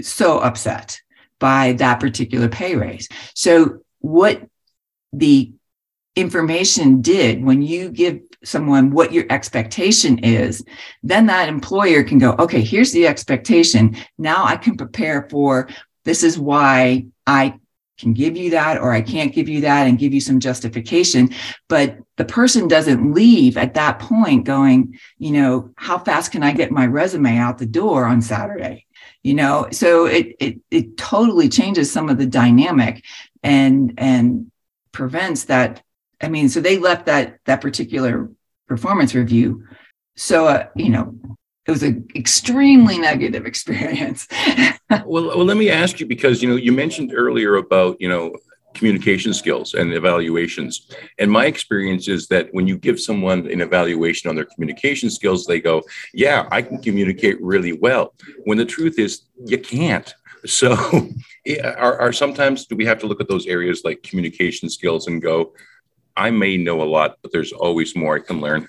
so 0.00 0.38
upset 0.38 1.00
by 1.38 1.72
that 1.72 2.00
particular 2.00 2.48
pay 2.48 2.76
raise. 2.76 3.08
So 3.34 3.80
what 4.00 4.42
the 5.12 5.52
information 6.16 7.00
did 7.02 7.44
when 7.44 7.62
you 7.62 7.90
give 7.90 8.20
someone 8.42 8.90
what 8.90 9.12
your 9.12 9.24
expectation 9.30 10.18
is 10.18 10.64
then 11.02 11.26
that 11.26 11.48
employer 11.48 12.02
can 12.02 12.18
go 12.18 12.32
okay 12.38 12.60
here's 12.60 12.92
the 12.92 13.06
expectation. 13.06 13.96
Now 14.18 14.44
i 14.44 14.56
can 14.56 14.76
prepare 14.76 15.28
for 15.30 15.68
this 16.04 16.22
is 16.22 16.38
why 16.38 17.06
i 17.26 17.58
can 18.00 18.12
give 18.12 18.36
you 18.36 18.50
that 18.50 18.78
or 18.78 18.92
I 18.92 19.02
can't 19.02 19.32
give 19.32 19.48
you 19.48 19.60
that 19.62 19.86
and 19.86 19.98
give 19.98 20.14
you 20.14 20.20
some 20.20 20.40
justification. 20.40 21.30
But 21.68 21.98
the 22.16 22.24
person 22.24 22.68
doesn't 22.68 23.12
leave 23.12 23.56
at 23.56 23.74
that 23.74 23.98
point 23.98 24.44
going, 24.44 24.98
you 25.18 25.32
know, 25.32 25.70
how 25.76 25.98
fast 25.98 26.32
can 26.32 26.42
I 26.42 26.52
get 26.52 26.70
my 26.70 26.86
resume 26.86 27.36
out 27.36 27.58
the 27.58 27.66
door 27.66 28.06
on 28.06 28.22
Saturday? 28.22 28.86
You 29.22 29.34
know, 29.34 29.68
so 29.70 30.06
it 30.06 30.34
it 30.40 30.60
it 30.70 30.96
totally 30.96 31.48
changes 31.48 31.92
some 31.92 32.08
of 32.08 32.18
the 32.18 32.26
dynamic 32.26 33.04
and 33.42 33.94
and 33.98 34.50
prevents 34.92 35.44
that. 35.44 35.82
I 36.22 36.28
mean, 36.28 36.48
so 36.48 36.60
they 36.60 36.78
left 36.78 37.06
that 37.06 37.38
that 37.44 37.60
particular 37.60 38.30
performance 38.66 39.14
review. 39.14 39.66
So 40.16 40.46
uh, 40.46 40.68
you 40.74 40.88
know, 40.88 41.18
it 41.70 41.72
was 41.72 41.82
an 41.84 42.08
extremely 42.16 42.98
negative 42.98 43.46
experience. 43.46 44.26
well, 44.90 45.28
well, 45.28 45.44
let 45.44 45.56
me 45.56 45.70
ask 45.70 46.00
you 46.00 46.06
because 46.06 46.42
you 46.42 46.48
know 46.48 46.56
you 46.56 46.72
mentioned 46.72 47.12
earlier 47.14 47.54
about 47.54 47.96
you 48.00 48.08
know 48.08 48.36
communication 48.74 49.32
skills 49.32 49.74
and 49.74 49.92
evaluations. 49.92 50.88
And 51.18 51.30
my 51.30 51.46
experience 51.46 52.08
is 52.08 52.26
that 52.28 52.48
when 52.52 52.66
you 52.66 52.76
give 52.76 53.00
someone 53.00 53.50
an 53.50 53.60
evaluation 53.60 54.28
on 54.28 54.36
their 54.36 54.44
communication 54.44 55.10
skills, 55.10 55.46
they 55.46 55.60
go, 55.60 55.82
"Yeah, 56.12 56.48
I 56.50 56.62
can 56.62 56.78
communicate 56.82 57.40
really 57.40 57.72
well." 57.72 58.14
When 58.44 58.58
the 58.58 58.64
truth 58.64 58.98
is, 58.98 59.22
you 59.46 59.58
can't. 59.58 60.12
So, 60.46 60.72
are, 61.62 62.00
are 62.00 62.12
sometimes 62.12 62.66
do 62.66 62.74
we 62.74 62.86
have 62.86 62.98
to 63.00 63.06
look 63.06 63.20
at 63.20 63.28
those 63.28 63.46
areas 63.46 63.82
like 63.84 64.02
communication 64.02 64.68
skills 64.68 65.06
and 65.06 65.22
go, 65.22 65.52
"I 66.16 66.30
may 66.30 66.56
know 66.56 66.82
a 66.82 66.88
lot, 66.96 67.16
but 67.22 67.30
there's 67.30 67.52
always 67.52 67.94
more 67.94 68.16
I 68.16 68.20
can 68.20 68.40
learn." 68.40 68.68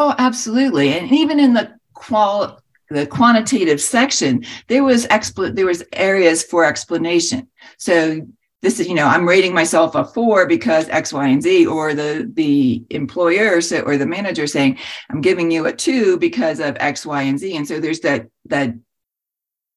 Oh, 0.00 0.14
absolutely. 0.16 0.90
And 0.90 1.10
even 1.12 1.40
in 1.40 1.54
the 1.54 1.77
qual 1.98 2.62
the 2.90 3.06
quantitative 3.06 3.80
section, 3.80 4.44
there 4.68 4.82
was 4.82 5.06
expl- 5.08 5.54
there 5.54 5.66
was 5.66 5.84
areas 5.92 6.42
for 6.42 6.64
explanation. 6.64 7.48
So 7.76 8.26
this 8.62 8.80
is, 8.80 8.88
you 8.88 8.94
know, 8.94 9.06
I'm 9.06 9.28
rating 9.28 9.54
myself 9.54 9.94
a 9.94 10.04
four 10.04 10.46
because 10.46 10.88
X, 10.88 11.12
Y, 11.12 11.28
and 11.28 11.42
Z, 11.42 11.66
or 11.66 11.94
the 11.94 12.30
the 12.32 12.84
employer 12.90 13.60
so, 13.60 13.80
or 13.80 13.96
the 13.96 14.06
manager 14.06 14.46
saying, 14.46 14.78
I'm 15.10 15.20
giving 15.20 15.50
you 15.50 15.66
a 15.66 15.72
two 15.72 16.18
because 16.18 16.60
of 16.60 16.76
X, 16.80 17.06
Y, 17.06 17.22
and 17.22 17.38
Z. 17.38 17.56
And 17.56 17.68
so 17.68 17.78
there's 17.78 18.00
that 18.00 18.28
that 18.46 18.74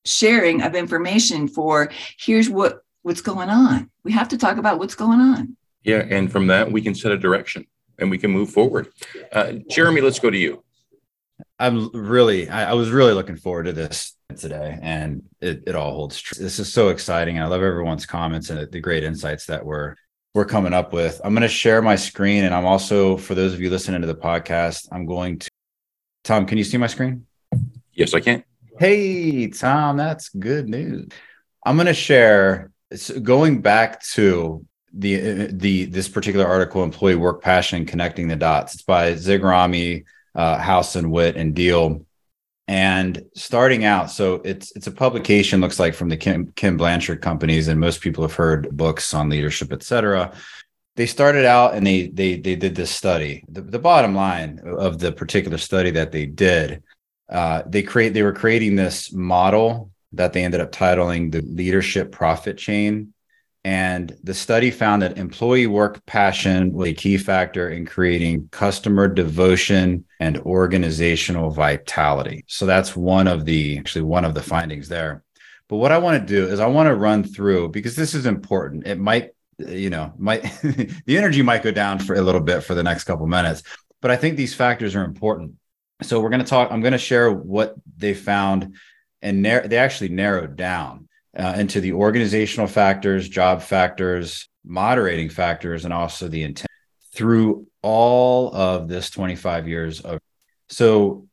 sharing 0.06 0.64
of 0.64 0.74
information 0.74 1.48
for 1.48 1.92
here's 2.18 2.50
what 2.50 2.82
what's 3.04 3.22
going 3.22 3.50
on. 3.50 3.90
We 4.04 4.14
have 4.14 4.30
to 4.30 4.38
talk 4.38 4.58
about 4.58 4.80
what's 4.80 4.96
going 4.96 5.20
on. 5.20 5.58
Yeah, 5.84 6.06
and 6.10 6.32
from 6.32 6.48
that 6.48 6.72
we 6.72 6.82
can 6.82 6.96
set 6.96 7.12
a 7.12 7.18
direction 7.18 7.68
and 8.00 8.10
we 8.10 8.18
can 8.18 8.32
move 8.32 8.50
forward. 8.50 8.88
Uh, 9.32 9.54
Jeremy, 9.70 10.02
let's 10.02 10.20
go 10.20 10.30
to 10.30 10.38
you. 10.38 10.64
I'm 11.62 11.90
really, 11.92 12.50
I, 12.50 12.72
I, 12.72 12.74
was 12.74 12.90
really 12.90 13.14
looking 13.14 13.36
forward 13.36 13.66
to 13.66 13.72
this 13.72 14.16
today, 14.36 14.80
and 14.82 15.22
it, 15.40 15.64
it 15.68 15.76
all 15.76 15.94
holds 15.94 16.20
true. 16.20 16.44
This 16.44 16.58
is 16.58 16.74
so 16.74 16.90
exciting. 16.90 17.38
and 17.38 17.46
I 17.46 17.48
love 17.48 17.62
everyone's 17.62 18.08
comments 18.08 18.50
and 18.50 18.72
the 18.72 18.80
great 18.80 19.04
insights 19.04 19.46
that 19.46 19.64
we're 19.64 19.96
we're 20.34 20.46
coming 20.46 20.74
up 20.74 20.92
with. 20.92 21.22
I'm 21.24 21.34
going 21.34 21.44
to 21.44 21.48
share 21.48 21.82
my 21.84 21.96
screen, 21.96 22.46
and 22.46 22.56
I'm 22.56 22.66
also 22.66 23.16
for 23.16 23.36
those 23.36 23.54
of 23.54 23.62
you 23.62 23.70
listening 23.70 24.02
to 24.02 24.08
the 24.08 24.16
podcast, 24.16 24.88
I'm 24.92 25.06
going 25.06 25.38
to. 25.38 25.50
Tom, 26.24 26.48
can 26.48 26.58
you 26.58 26.64
see 26.64 26.78
my 26.78 26.88
screen? 26.88 27.28
Yes, 27.94 28.16
I 28.16 28.22
can. 28.22 28.44
Hey, 28.80 29.48
Tom, 29.48 29.98
that's 29.98 30.30
good 30.30 30.68
news. 30.68 31.10
I'm 31.64 31.76
going 31.76 31.86
to 31.86 31.94
share. 31.94 32.72
Going 33.22 33.62
back 33.62 34.02
to 34.14 34.66
the 34.94 35.48
the 35.52 35.86
this 35.86 36.10
particular 36.10 36.48
article 36.48 36.84
employee 36.84 37.16
work 37.16 37.42
passion 37.42 37.86
connecting 37.86 38.28
the 38.28 38.36
dots 38.36 38.74
it's 38.74 38.84
by 38.84 39.14
Zigarmi, 39.14 40.04
uh, 40.36 40.84
and 40.96 41.12
Witt 41.12 41.36
and 41.36 41.56
Diehl. 41.56 42.06
And 42.68 43.26
starting 43.36 43.84
out 43.84 44.12
so 44.12 44.36
it's 44.46 44.72
it's 44.78 44.88
a 44.88 44.92
publication 44.92 45.60
looks 45.60 45.80
like 45.80 45.94
from 45.94 46.08
the 46.08 46.16
Ken, 46.16 46.54
Ken 46.56 46.78
blanchard 46.78 47.22
companies 47.22 47.68
and 47.68 47.80
most 47.80 48.00
people 48.00 48.24
have 48.24 48.36
heard 48.36 48.70
books 48.78 49.14
on 49.14 49.28
leadership 49.28 49.74
etc 49.74 50.32
they 50.96 51.06
started 51.06 51.46
out 51.46 51.74
and 51.74 51.86
they 51.86 52.08
they 52.08 52.36
they 52.36 52.56
did 52.56 52.76
this 52.76 52.92
study. 52.92 53.44
The, 53.50 53.62
the 53.62 53.80
bottom 53.80 54.14
line 54.14 54.60
of 54.64 55.00
the 55.00 55.12
particular 55.12 55.58
study 55.58 55.92
that 55.92 56.12
they 56.12 56.26
did 56.26 56.84
uh, 57.30 57.64
they 57.66 57.82
create 57.82 58.14
they 58.14 58.24
were 58.24 58.34
creating 58.34 58.76
this 58.76 59.12
model 59.14 59.92
that 60.12 60.34
they 60.34 60.44
ended 60.44 60.60
up 60.60 60.72
titling 60.72 61.32
the 61.32 61.42
leadership 61.42 62.12
profit 62.12 62.58
chain 62.58 63.14
and 63.64 64.18
the 64.24 64.34
study 64.34 64.72
found 64.72 65.04
that 65.04 65.20
employee 65.20 65.68
work 65.68 66.04
passion 66.08 66.74
was 66.74 66.90
a 66.90 66.94
key 66.94 67.18
factor 67.18 67.70
in 67.70 67.86
creating 67.86 68.50
customer 68.52 69.08
devotion 69.08 70.04
and 70.20 70.40
organizational 70.40 71.52
vitality. 71.52 72.44
So 72.48 72.66
that's 72.66 72.96
one 72.96 73.28
of 73.28 73.46
the 73.46 73.78
actually 73.78 74.02
one 74.02 74.26
of 74.26 74.34
the 74.34 74.42
findings 74.42 74.90
there. 74.90 75.24
But 75.68 75.78
what 75.78 75.92
I 75.92 76.00
want 76.00 76.20
to 76.20 76.26
do 76.26 76.48
is 76.48 76.60
I 76.60 76.66
want 76.66 76.88
to 76.88 76.96
run 76.96 77.24
through 77.24 77.70
because 77.70 77.96
this 77.96 78.16
is 78.16 78.26
important. 78.26 78.88
It 78.88 78.98
might, 78.98 79.30
you 79.60 79.92
know, 79.92 80.12
might 80.18 80.42
the 81.06 81.18
energy 81.18 81.44
might 81.44 81.64
go 81.64 81.72
down 81.72 82.00
for 82.00 82.16
a 82.16 82.22
little 82.22 82.42
bit 82.42 82.62
for 82.62 82.74
the 82.74 82.84
next 82.84 83.04
couple 83.04 83.28
minutes, 83.28 83.62
but 84.02 84.10
I 84.10 84.18
think 84.18 84.38
these 84.38 84.56
factors 84.56 84.96
are 84.96 85.06
important. 85.06 85.54
So 86.02 86.20
we're 86.20 86.30
going 86.30 86.44
to 86.44 86.48
talk. 86.48 86.72
I'm 86.72 86.82
going 86.82 86.94
to 86.94 86.98
share 86.98 87.32
what 87.32 87.76
they 87.96 88.16
found, 88.16 88.76
and 89.22 89.46
they 89.46 89.78
actually 89.78 90.10
narrowed 90.10 90.56
down 90.56 91.08
uh, 91.38 91.56
into 91.58 91.82
the 91.82 91.94
organizational 91.94 92.68
factors, 92.68 93.28
job 93.30 93.62
factors, 93.62 94.50
moderating 94.64 95.30
factors, 95.30 95.86
and 95.86 95.94
also 95.94 96.28
the 96.28 96.44
intent 96.44 96.68
through 97.14 97.68
all 97.82 98.54
of 98.56 98.88
this 98.88 99.10
25 99.10 99.68
years 99.68 100.02
of. 100.02 100.20
So 100.70 101.28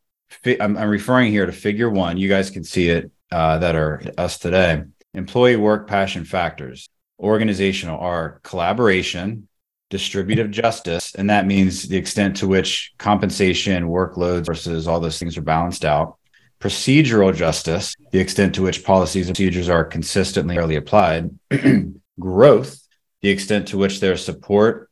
I'm, 0.45 0.77
I'm 0.77 0.89
referring 0.89 1.31
here 1.31 1.47
to 1.47 1.53
figure 1.53 1.91
one. 1.91 2.17
You 2.17 2.29
guys 2.29 2.51
can 2.51 2.65
see 2.65 2.89
it 2.89 3.11
uh, 3.31 3.59
that 3.59 3.77
are 3.77 4.03
us 4.17 4.39
today. 4.39 4.83
Employee 5.15 5.57
work 5.57 5.89
passion 5.89 6.25
factors, 6.25 6.89
organizational 7.19 7.99
are 7.99 8.41
collaboration, 8.43 9.49
distributive 9.91 10.51
justice, 10.51 11.15
and 11.15 11.31
that 11.31 11.47
means 11.47 11.89
the 11.89 11.97
extent 11.97 12.37
to 12.37 12.49
which 12.49 12.93
compensation, 12.99 13.89
workloads 13.89 14.47
versus 14.47 14.87
all 14.87 15.01
those 15.01 15.19
things 15.19 15.37
are 15.37 15.43
balanced 15.43 15.85
out 15.85 16.18
procedural 16.61 17.35
justice, 17.35 17.95
the 18.11 18.19
extent 18.19 18.55
to 18.57 18.63
which 18.63 18.85
policies 18.85 19.29
and 19.29 19.37
procedures 19.37 19.69
are 19.69 19.85
consistently 19.85 20.55
fairly 20.55 20.77
applied, 20.77 21.31
growth, 22.21 22.81
the 23.23 23.29
extent 23.29 23.69
to 23.69 23.79
which 23.79 24.01
there's 24.01 24.25
support 24.25 24.91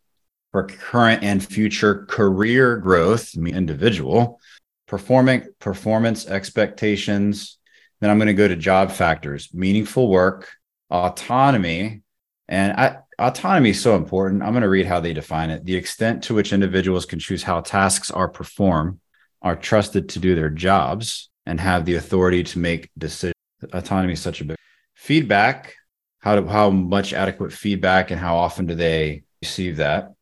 for 0.52 0.66
current 0.66 1.22
and 1.22 1.44
future 1.44 2.06
career 2.06 2.76
growth, 2.76 3.32
I 3.36 3.40
mean 3.40 3.56
individual, 3.56 4.40
performing 4.86 5.46
performance 5.58 6.26
expectations. 6.26 7.58
Then 8.00 8.10
I'm 8.10 8.18
going 8.18 8.28
to 8.28 8.34
go 8.34 8.48
to 8.48 8.56
job 8.56 8.92
factors, 8.92 9.52
meaningful 9.52 10.08
work, 10.08 10.48
autonomy, 10.90 12.02
and 12.48 12.72
I, 12.72 12.98
autonomy 13.18 13.70
is 13.70 13.80
so 13.80 13.96
important. 13.96 14.42
I'm 14.42 14.52
going 14.52 14.62
to 14.62 14.68
read 14.68 14.86
how 14.86 15.00
they 15.00 15.12
define 15.12 15.50
it. 15.50 15.64
The 15.64 15.76
extent 15.76 16.24
to 16.24 16.34
which 16.34 16.52
individuals 16.52 17.06
can 17.06 17.18
choose 17.18 17.42
how 17.42 17.60
tasks 17.60 18.10
are 18.10 18.28
performed, 18.28 19.00
are 19.42 19.56
trusted 19.56 20.10
to 20.10 20.18
do 20.20 20.34
their 20.34 20.50
jobs, 20.50 21.28
and 21.46 21.60
have 21.60 21.84
the 21.84 21.94
authority 21.94 22.42
to 22.42 22.58
make 22.58 22.90
decisions. 22.98 23.34
Autonomy 23.72 24.14
is 24.14 24.20
such 24.20 24.40
a 24.40 24.44
big 24.44 24.56
feedback. 24.94 25.74
How 26.18 26.40
do, 26.40 26.46
how 26.46 26.70
much 26.70 27.12
adequate 27.12 27.52
feedback 27.52 28.10
and 28.10 28.20
how 28.20 28.36
often 28.36 28.66
do 28.66 28.74
they 28.74 29.22
receive 29.40 29.76
that? 29.76 30.12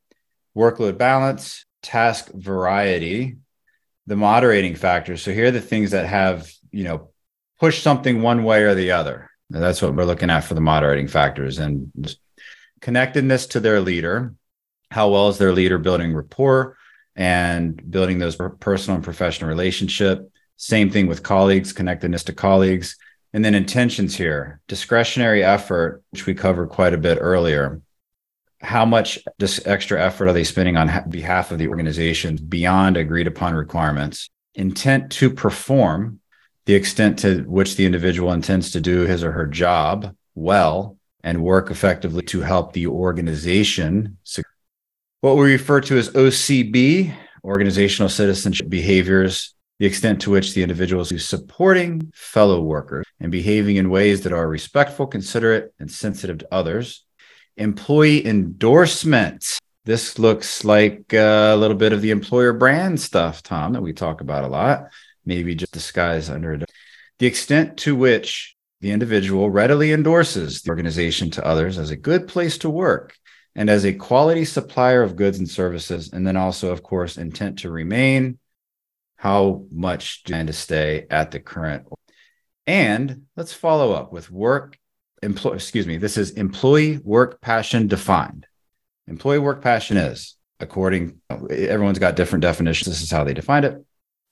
Workload 0.57 0.99
balance, 0.99 1.65
task 1.83 2.31
variety, 2.33 3.37
the 4.07 4.17
moderating 4.17 4.75
factors. 4.75 5.23
So 5.23 5.33
here 5.33 5.47
are 5.47 5.51
the 5.51 5.61
things 5.61 5.93
that 5.93 6.07
have 6.07 6.53
you 6.71 6.85
know 6.85 7.11
push 7.59 7.83
something 7.83 8.23
one 8.23 8.45
way 8.45 8.63
or 8.63 8.75
the 8.75 8.93
other. 8.93 9.31
And 9.53 9.63
that's 9.63 9.81
what 9.81 9.95
we're 9.95 10.05
looking 10.05 10.31
at 10.31 10.45
for 10.45 10.55
the 10.55 10.61
moderating 10.61 11.09
factors 11.09 11.59
and 11.59 12.17
connectedness 12.81 13.47
to 13.49 13.61
their 13.61 13.81
leader. 13.81 14.35
How 14.91 15.11
well 15.11 15.29
is 15.29 15.39
their 15.39 15.53
leader 15.53 15.79
building 15.79 16.15
rapport? 16.15 16.77
and 17.17 17.91
building 17.91 18.19
those 18.19 18.37
personal 18.61 18.97
and 18.97 19.05
professional 19.05 19.49
relationship. 19.49 20.31
Same 20.57 20.91
thing 20.91 21.07
with 21.07 21.23
colleagues, 21.23 21.73
connectedness 21.73 22.25
to 22.25 22.33
colleagues. 22.33 22.97
And 23.33 23.45
then 23.45 23.55
intentions 23.55 24.17
here, 24.17 24.61
discretionary 24.69 25.43
effort, 25.43 26.03
which 26.11 26.27
we 26.27 26.35
covered 26.35 26.69
quite 26.69 26.95
a 26.95 26.99
bit 26.99 27.19
earlier. 27.21 27.81
How 28.61 28.87
much 28.87 29.19
this 29.39 29.67
extra 29.67 30.01
effort 30.01 30.29
are 30.29 30.33
they 30.33 30.45
spending 30.45 30.77
on 30.77 31.11
behalf 31.11 31.51
of 31.51 31.59
the 31.59 31.69
organization 31.69 32.37
beyond 32.37 32.97
agreed 32.97 33.27
upon 33.27 33.55
requirements? 33.55 34.31
Intent 34.55 35.11
to 35.13 35.31
perform, 35.31 36.21
the 36.67 36.75
extent 36.75 37.19
to 37.21 37.43
which 37.43 37.77
the 37.77 37.85
individual 37.85 38.33
intends 38.33 38.71
to 38.71 38.81
do 38.81 39.01
his 39.01 39.25
or 39.25 39.33
her 39.33 39.47
job 39.47 40.15
well 40.35 40.97
and 41.23 41.43
work 41.43 41.71
effectively 41.71 42.23
to 42.23 42.41
help 42.41 42.73
the 42.73 42.87
organization. 42.87 44.19
What 45.21 45.37
we 45.37 45.53
refer 45.53 45.81
to 45.83 45.99
as 45.99 46.11
OCB, 46.11 47.15
organizational 47.43 48.09
citizenship 48.09 48.69
behaviors, 48.69 49.54
the 49.79 49.87
extent 49.87 50.21
to 50.21 50.31
which 50.31 50.55
the 50.55 50.63
individual 50.63 51.03
is 51.03 51.29
supporting 51.29 52.13
fellow 52.15 52.61
workers 52.61 53.05
and 53.21 53.33
behaving 53.33 53.77
in 53.77 53.91
ways 53.91 54.23
that 54.23 54.33
are 54.33 54.49
respectful, 54.49 55.07
considerate, 55.07 55.75
and 55.79 55.91
sensitive 55.91 56.39
to 56.39 56.49
others. 56.55 57.05
Employee 57.57 58.27
endorsement. 58.27 59.59
This 59.85 60.19
looks 60.19 60.65
like 60.65 61.13
uh, 61.13 61.53
a 61.53 61.57
little 61.57 61.77
bit 61.77 61.93
of 61.93 62.03
the 62.03 62.11
employer 62.11 62.53
brand 62.53 63.01
stuff, 63.01 63.43
Tom, 63.43 63.73
that 63.73 63.83
we 63.83 63.93
talk 63.93 64.21
about 64.21 64.45
a 64.45 64.49
lot, 64.49 64.89
maybe 65.27 65.55
just 65.55 65.73
disguised 65.73 66.31
under 66.31 66.55
it. 66.55 66.71
The 67.19 67.27
extent 67.27 67.77
to 67.79 67.95
which 67.95 68.57
the 68.81 68.93
individual 68.93 69.51
readily 69.51 69.93
endorses 69.93 70.63
the 70.63 70.71
organization 70.71 71.31
to 71.33 71.47
others 71.47 71.79
as 71.79 71.91
a 71.91 71.97
good 71.97 72.29
place 72.29 72.59
to 72.59 72.71
work 72.71 73.17
and 73.55 73.71
as 73.71 73.85
a 73.85 73.93
quality 73.93 74.45
supplier 74.45 75.03
of 75.03 75.17
goods 75.17 75.39
and 75.39 75.49
services. 75.49 76.13
And 76.13 76.27
then 76.27 76.37
also, 76.37 76.71
of 76.73 76.83
course, 76.83 77.17
intent 77.17 77.61
to 77.61 77.71
remain, 77.71 78.39
how 79.25 79.65
much 79.73 80.23
do 80.23 80.33
you 80.33 80.35
plan 80.35 80.47
to 80.47 80.53
stay 80.53 81.07
at 81.11 81.31
the 81.31 81.41
current 81.41 81.87
and 82.67 83.23
let's 83.37 83.55
follow 83.55 83.93
up 83.93 84.13
with 84.13 84.31
work 84.31 84.79
employee 85.23 85.57
excuse 85.57 85.87
me 85.87 85.97
this 85.97 86.19
is 86.19 86.31
employee 86.33 86.99
work 86.99 87.41
passion 87.41 87.89
defined. 87.89 88.47
Employee 89.09 89.39
work 89.39 89.63
passion 89.63 89.97
is 89.97 90.37
according 90.61 91.21
everyone's 91.51 91.99
got 91.99 92.17
different 92.17 92.43
definitions 92.43 92.87
this 92.87 93.03
is 93.03 93.11
how 93.11 93.25
they 93.25 93.35
defined 93.35 93.65
it. 93.65 93.85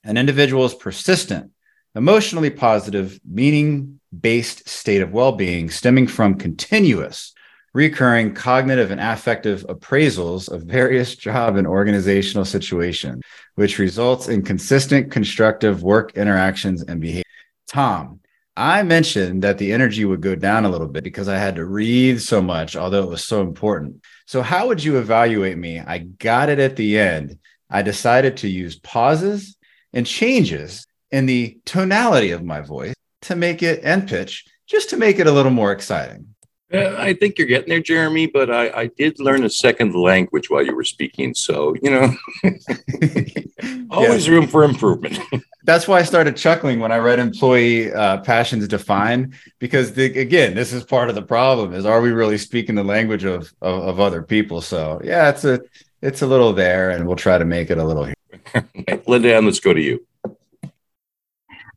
An 0.05 0.19
individual's 0.19 0.75
persistent 0.75 1.51
emotionally 1.95 2.51
positive 2.51 3.19
meaning 3.27 3.99
based 4.19 4.69
state 4.69 5.01
of 5.01 5.13
well-being 5.13 5.71
stemming 5.71 6.07
from 6.07 6.35
continuous 6.35 7.35
recurring 7.75 8.35
cognitive 8.35 8.91
and 8.91 9.01
affective 9.01 9.65
appraisals 9.69 10.51
of 10.51 10.63
various 10.63 11.17
job 11.29 11.57
and 11.57 11.67
organizational 11.67 12.45
situations, 12.45 13.23
which 13.55 13.79
results 13.79 14.29
in 14.29 14.43
consistent 14.43 15.11
constructive 15.11 15.83
work 15.83 16.17
interactions 16.17 16.83
and 16.83 17.01
behavior. 17.01 17.23
Tom, 17.69 18.21
I 18.57 18.83
mentioned 18.83 19.43
that 19.43 19.57
the 19.57 19.73
energy 19.73 20.05
would 20.05 20.21
go 20.21 20.35
down 20.35 20.67
a 20.67 20.69
little 20.69 20.89
bit 20.89 21.05
because 21.05 21.29
I 21.29 21.39
had 21.39 21.57
to 21.57 21.65
read 21.65 22.21
so 22.21 22.43
much, 22.43 22.77
although 22.77 23.03
it 23.03 23.09
was 23.09 23.25
so 23.25 23.41
important. 23.41 24.05
So, 24.27 24.43
how 24.43 24.69
would 24.69 24.85
you 24.85 24.99
evaluate 24.99 25.57
me? 25.57 25.81
I 25.81 25.99
got 25.99 26.51
it 26.51 26.59
at 26.59 26.77
the 26.77 26.99
end. 26.99 27.39
I 27.71 27.81
decided 27.81 28.39
to 28.39 28.49
use 28.49 28.79
pauses 28.79 29.57
and 29.95 30.07
changes 30.07 30.87
in 31.11 31.25
the 31.25 31.59
tonality 31.65 32.33
of 32.33 32.45
my 32.45 32.61
voice 32.61 32.95
to 33.23 33.37
make 33.37 33.63
it 33.63 33.85
end 33.85 34.09
pitch, 34.09 34.45
just 34.67 34.91
to 34.91 34.99
make 34.99 35.19
it 35.19 35.27
a 35.27 35.33
little 35.33 35.53
more 35.53 35.73
exciting. 35.73 36.32
Uh, 36.73 36.95
I 36.97 37.13
think 37.13 37.37
you're 37.37 37.47
getting 37.47 37.69
there, 37.69 37.81
Jeremy, 37.81 38.27
but 38.27 38.51
I, 38.51 38.71
I 38.71 38.87
did 38.87 39.21
learn 39.21 39.45
a 39.45 39.51
second 39.51 39.95
language 39.95 40.49
while 40.49 40.65
you 40.65 40.75
were 40.75 40.85
speaking. 40.85 41.35
So, 41.35 41.75
you 41.83 41.91
know, 41.91 42.15
always 43.91 44.27
yeah. 44.27 44.33
room 44.33 44.47
for 44.47 44.65
improvement. 44.65 45.19
That's 45.65 45.87
why 45.87 45.99
I 45.99 46.03
started 46.03 46.37
chuckling 46.37 46.81
when 46.81 46.91
I 46.91 46.97
read 46.97 47.19
employee 47.19 47.93
uh, 47.93 48.19
passions 48.19 48.67
defined, 48.69 49.35
because 49.59 49.93
the, 49.93 50.19
again, 50.19 50.55
this 50.55 50.73
is 50.73 50.83
part 50.83 51.09
of 51.11 51.15
the 51.15 51.23
problem 51.23 51.75
is 51.75 51.85
are 51.85 52.01
we 52.01 52.11
really 52.11 52.39
speaking 52.39 52.75
the 52.75 52.83
language 52.83 53.25
of, 53.25 53.53
of, 53.61 53.83
of 53.83 54.01
other 54.01 54.23
people? 54.23 54.63
So 54.63 55.01
yeah, 55.05 55.29
it's 55.29 55.45
a, 55.45 55.61
it's 56.01 56.23
a 56.23 56.27
little 56.27 56.55
there 56.55 56.91
and 56.91 57.07
we'll 57.07 57.17
try 57.17 57.37
to 57.37 57.45
make 57.45 57.71
it 57.71 57.79
a 57.79 57.85
little 57.85 58.05
here. 58.05 58.15
Linda, 59.07 59.41
let's 59.43 59.61
go 59.61 59.75
to 59.75 59.81
you. 59.81 60.05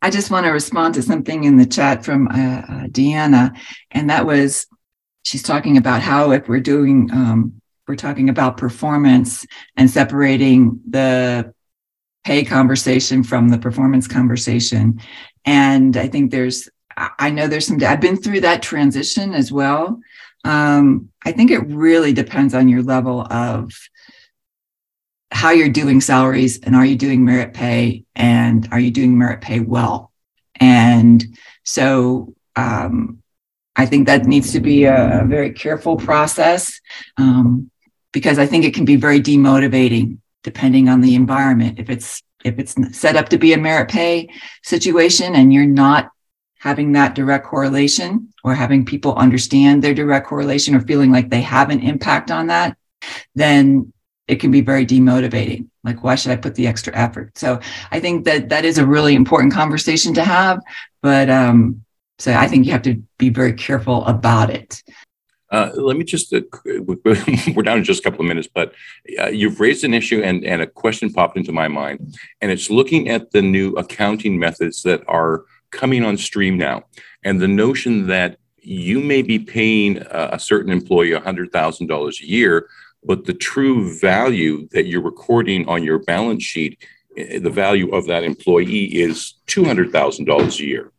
I 0.02 0.10
just 0.10 0.32
want 0.32 0.46
to 0.46 0.52
respond 0.52 0.94
to 0.96 1.02
something 1.02 1.44
in 1.44 1.58
the 1.58 1.66
chat 1.66 2.06
from 2.06 2.28
uh, 2.28 2.32
uh, 2.32 2.84
Deanna, 2.88 3.58
and 3.92 4.10
that 4.10 4.26
was 4.26 4.68
she's 5.26 5.44
talking 5.44 5.76
about 5.76 6.02
how 6.02 6.32
if 6.32 6.48
we're 6.48 6.60
doing 6.60 7.10
um, 7.12 7.62
we're 7.88 7.96
talking 7.96 8.30
about 8.30 8.58
performance 8.58 9.46
and 9.76 9.90
separating 9.90 10.80
the 10.90 11.54
pay 12.24 12.44
conversation 12.44 13.24
from 13.24 13.50
the 13.50 13.58
performance 13.58 14.08
conversation. 14.08 15.00
And 15.44 15.98
i 15.98 16.08
think 16.08 16.32
there's 16.32 16.70
i 16.98 17.30
know 17.30 17.48
there's 17.48 17.68
some 17.68 17.84
i've 17.84 18.00
been 18.00 18.18
through 18.18 18.42
that 18.42 18.64
transition 18.64 19.34
as 19.34 19.52
well. 19.52 20.00
Um, 20.46 21.10
i 21.26 21.32
think 21.32 21.52
it 21.52 21.68
really 21.68 22.14
depends 22.14 22.54
on 22.54 22.70
your 22.70 22.84
level 22.84 23.22
of 23.22 23.72
how 25.32 25.50
you're 25.50 25.70
doing 25.70 26.02
salaries 26.02 26.60
and 26.60 26.76
are 26.76 26.86
you 26.86 26.96
doing 26.96 27.26
merit 27.26 27.54
pay 27.54 28.06
and 28.16 28.70
are 28.72 28.80
you 28.80 28.92
doing 28.92 29.18
merit 29.18 29.42
pay 29.42 29.60
well? 29.60 30.12
And 30.62 31.24
so 31.64 32.36
um, 32.56 33.22
I 33.76 33.86
think 33.86 34.08
that 34.08 34.26
needs 34.26 34.52
to 34.54 34.60
be 34.60 34.86
a, 34.86 35.24
very 35.26 35.52
careful 35.52 35.98
process 35.98 36.80
um, 37.18 37.70
because 38.12 38.40
I 38.40 38.46
think 38.46 38.64
it 38.64 38.74
can 38.74 38.86
be 38.86 38.96
very 38.96 39.20
demotivating 39.20 40.20
depending 40.44 40.88
on 40.88 41.02
the 41.02 41.16
environment. 41.16 41.80
If 41.80 41.90
it's 41.90 42.22
if 42.44 42.60
it's 42.60 42.76
set 42.98 43.16
up 43.16 43.30
to 43.30 43.38
be 43.40 43.54
a 43.54 43.58
merit 43.58 43.90
pay 43.90 44.30
situation 44.64 45.36
and 45.36 45.52
you're 45.52 45.66
not 45.66 46.12
having 46.60 46.92
that 46.92 47.16
direct 47.16 47.46
correlation 47.46 48.32
or 48.44 48.54
having 48.54 48.86
people 48.86 49.16
understand 49.16 49.84
their 49.84 49.96
direct 49.96 50.28
correlation 50.28 50.76
or 50.76 50.82
feeling 50.82 51.12
like 51.12 51.30
they 51.30 51.42
have 51.42 51.72
an 51.72 51.80
impact 51.80 52.30
on 52.30 52.48
that, 52.48 52.78
then 53.34 53.92
it 54.28 54.36
can 54.40 54.52
be 54.52 54.62
very 54.62 54.86
demotivating. 54.86 55.68
Like, 55.84 56.04
why 56.04 56.16
should 56.16 56.32
I 56.32 56.36
put 56.36 56.56
the 56.56 56.68
extra 56.68 56.96
effort? 56.96 57.38
So 57.38 57.60
I 57.92 58.00
think 58.00 58.26
that 58.26 58.50
that 58.50 58.66
is 58.66 58.78
a 58.78 58.86
really 58.86 59.16
important 59.16 59.54
conversation 59.54 60.14
to 60.16 60.24
have. 60.24 60.60
But 61.02 61.30
um, 61.30 61.85
so 62.18 62.34
I 62.34 62.48
think 62.48 62.66
you 62.66 62.72
have 62.72 62.84
to 62.84 63.02
be 63.18 63.30
very 63.30 63.54
careful 63.54 64.06
about 64.06 64.50
it. 64.50 64.82
Uh, 65.52 65.72
let 65.76 65.96
me 65.96 66.04
just, 66.04 66.34
uh, 66.34 66.42
we're 66.66 67.64
down 67.64 67.78
to 67.78 67.84
just 67.84 68.00
a 68.00 68.04
couple 68.04 68.22
of 68.22 68.28
minutes, 68.28 68.50
but 68.54 68.74
uh, 69.22 69.28
you've 69.28 69.60
raised 69.60 69.84
an 69.84 69.94
issue 69.94 70.22
and, 70.22 70.44
and 70.44 70.62
a 70.62 70.68
question 70.68 71.12
popped 71.12 71.38
into 71.38 71.52
my 71.52 71.68
mind. 71.68 72.18
And 72.42 72.52
it's 72.52 72.70
looking 72.70 73.10
at 73.10 73.32
the 73.32 73.42
new 73.42 73.74
accounting 73.74 74.40
methods 74.40 74.82
that 74.84 75.04
are 75.08 75.46
coming 75.72 76.04
on 76.04 76.18
stream 76.18 76.58
now. 76.58 76.84
And 77.24 77.40
the 77.40 77.48
notion 77.48 78.08
that 78.08 78.38
you 78.58 79.00
may 79.00 79.22
be 79.22 79.38
paying 79.38 79.98
a, 80.10 80.40
certain 80.40 80.72
employee 80.72 81.12
$100,000 81.12 82.22
a 82.22 82.28
year, 82.28 82.68
but 83.04 83.26
the 83.26 83.34
true 83.34 83.98
value 84.00 84.68
that 84.72 84.88
you're 84.88 85.02
recording 85.02 85.68
on 85.68 85.84
your 85.84 86.00
balance 86.00 86.44
sheet, 86.44 86.84
eh, 87.16 87.38
the 87.40 87.52
value 87.52 87.94
of 87.94 88.08
that 88.08 88.24
employee 88.24 88.86
is 88.86 89.36
$200,000 89.48 90.60
a 90.60 90.66
year 90.66 90.92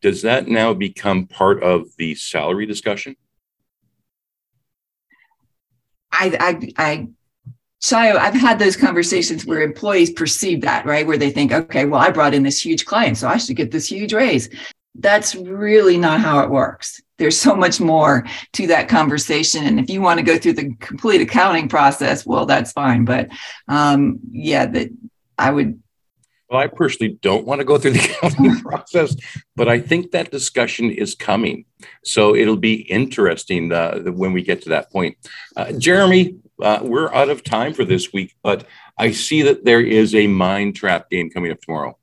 does 0.00 0.22
that 0.22 0.48
now 0.48 0.74
become 0.74 1.26
part 1.26 1.62
of 1.62 1.88
the 1.96 2.14
salary 2.14 2.66
discussion? 2.66 3.16
I, 6.12 6.36
I, 6.76 6.84
I, 6.84 7.08
Shayo, 7.82 8.16
I've 8.16 8.34
had 8.34 8.58
those 8.58 8.76
conversations 8.76 9.46
where 9.46 9.62
employees 9.62 10.10
perceive 10.10 10.62
that, 10.62 10.84
right? 10.84 11.06
Where 11.06 11.16
they 11.16 11.30
think, 11.30 11.52
okay, 11.52 11.84
well, 11.84 12.00
I 12.00 12.10
brought 12.10 12.34
in 12.34 12.42
this 12.42 12.64
huge 12.64 12.84
client, 12.84 13.16
so 13.16 13.28
I 13.28 13.36
should 13.36 13.56
get 13.56 13.70
this 13.70 13.90
huge 13.90 14.12
raise. 14.12 14.50
That's 14.96 15.34
really 15.34 15.96
not 15.96 16.20
how 16.20 16.40
it 16.40 16.50
works. 16.50 17.00
There's 17.16 17.38
so 17.38 17.54
much 17.54 17.80
more 17.80 18.26
to 18.54 18.66
that 18.66 18.88
conversation. 18.88 19.64
And 19.64 19.78
if 19.78 19.88
you 19.88 20.02
want 20.02 20.18
to 20.18 20.24
go 20.24 20.36
through 20.36 20.54
the 20.54 20.74
complete 20.76 21.20
accounting 21.20 21.68
process, 21.68 22.26
well, 22.26 22.44
that's 22.44 22.72
fine. 22.72 23.04
But 23.04 23.28
um, 23.68 24.18
yeah, 24.30 24.66
that 24.66 24.88
I 25.38 25.50
would 25.50 25.80
well, 26.50 26.60
I 26.60 26.66
personally 26.66 27.18
don't 27.22 27.46
want 27.46 27.60
to 27.60 27.64
go 27.64 27.78
through 27.78 27.92
the 27.92 28.00
accounting 28.24 28.60
process, 28.60 29.14
but 29.54 29.68
I 29.68 29.78
think 29.78 30.10
that 30.10 30.32
discussion 30.32 30.90
is 30.90 31.14
coming. 31.14 31.64
So 32.04 32.34
it'll 32.34 32.56
be 32.56 32.82
interesting 32.90 33.72
uh, 33.72 34.00
when 34.00 34.32
we 34.32 34.42
get 34.42 34.62
to 34.62 34.70
that 34.70 34.90
point. 34.90 35.16
Uh, 35.56 35.72
Jeremy, 35.72 36.36
uh, 36.60 36.80
we're 36.82 37.12
out 37.14 37.30
of 37.30 37.44
time 37.44 37.72
for 37.72 37.84
this 37.84 38.12
week, 38.12 38.34
but 38.42 38.66
I 38.98 39.12
see 39.12 39.42
that 39.42 39.64
there 39.64 39.80
is 39.80 40.14
a 40.14 40.26
mind 40.26 40.76
trap 40.76 41.08
game 41.08 41.30
coming 41.30 41.52
up 41.52 41.60
tomorrow. 41.60 41.96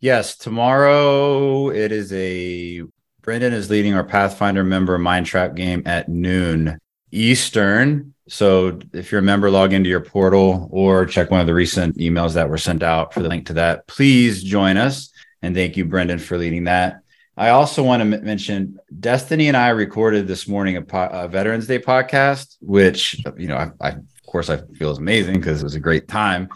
Yes, 0.00 0.36
tomorrow 0.36 1.70
it 1.70 1.92
is 1.92 2.12
a 2.12 2.82
Brendan 3.22 3.54
is 3.54 3.70
leading 3.70 3.94
our 3.94 4.04
Pathfinder 4.04 4.62
member 4.62 4.98
mind 4.98 5.26
trap 5.26 5.54
game 5.54 5.82
at 5.86 6.08
noon 6.08 6.78
Eastern. 7.10 8.14
So 8.28 8.78
if 8.92 9.12
you're 9.12 9.20
a 9.20 9.24
member, 9.24 9.50
log 9.50 9.72
into 9.72 9.88
your 9.88 10.00
portal 10.00 10.68
or 10.72 11.06
check 11.06 11.30
one 11.30 11.40
of 11.40 11.46
the 11.46 11.54
recent 11.54 11.96
emails 11.96 12.34
that 12.34 12.48
were 12.48 12.58
sent 12.58 12.82
out 12.82 13.14
for 13.14 13.22
the 13.22 13.28
link 13.28 13.46
to 13.46 13.54
that. 13.54 13.86
Please 13.86 14.42
join 14.42 14.76
us. 14.76 15.10
And 15.42 15.54
thank 15.54 15.76
you, 15.76 15.84
Brendan, 15.84 16.18
for 16.18 16.36
leading 16.36 16.64
that. 16.64 17.00
I 17.36 17.50
also 17.50 17.82
want 17.82 18.00
to 18.00 18.16
m- 18.16 18.24
mention 18.24 18.78
Destiny 18.98 19.48
and 19.48 19.56
I 19.56 19.68
recorded 19.68 20.26
this 20.26 20.48
morning 20.48 20.76
a, 20.76 20.82
po- 20.82 21.10
a, 21.12 21.28
Veterans 21.28 21.66
Day 21.66 21.78
podcast, 21.78 22.56
which, 22.60 23.22
you 23.36 23.46
know, 23.46 23.56
I, 23.56 23.70
I, 23.80 23.88
of 23.90 24.26
course, 24.26 24.48
I 24.48 24.56
feel 24.56 24.90
is 24.90 24.98
amazing 24.98 25.34
because 25.34 25.60
it 25.60 25.64
was 25.64 25.74
a 25.74 25.80
great 25.80 26.08
time. 26.08 26.48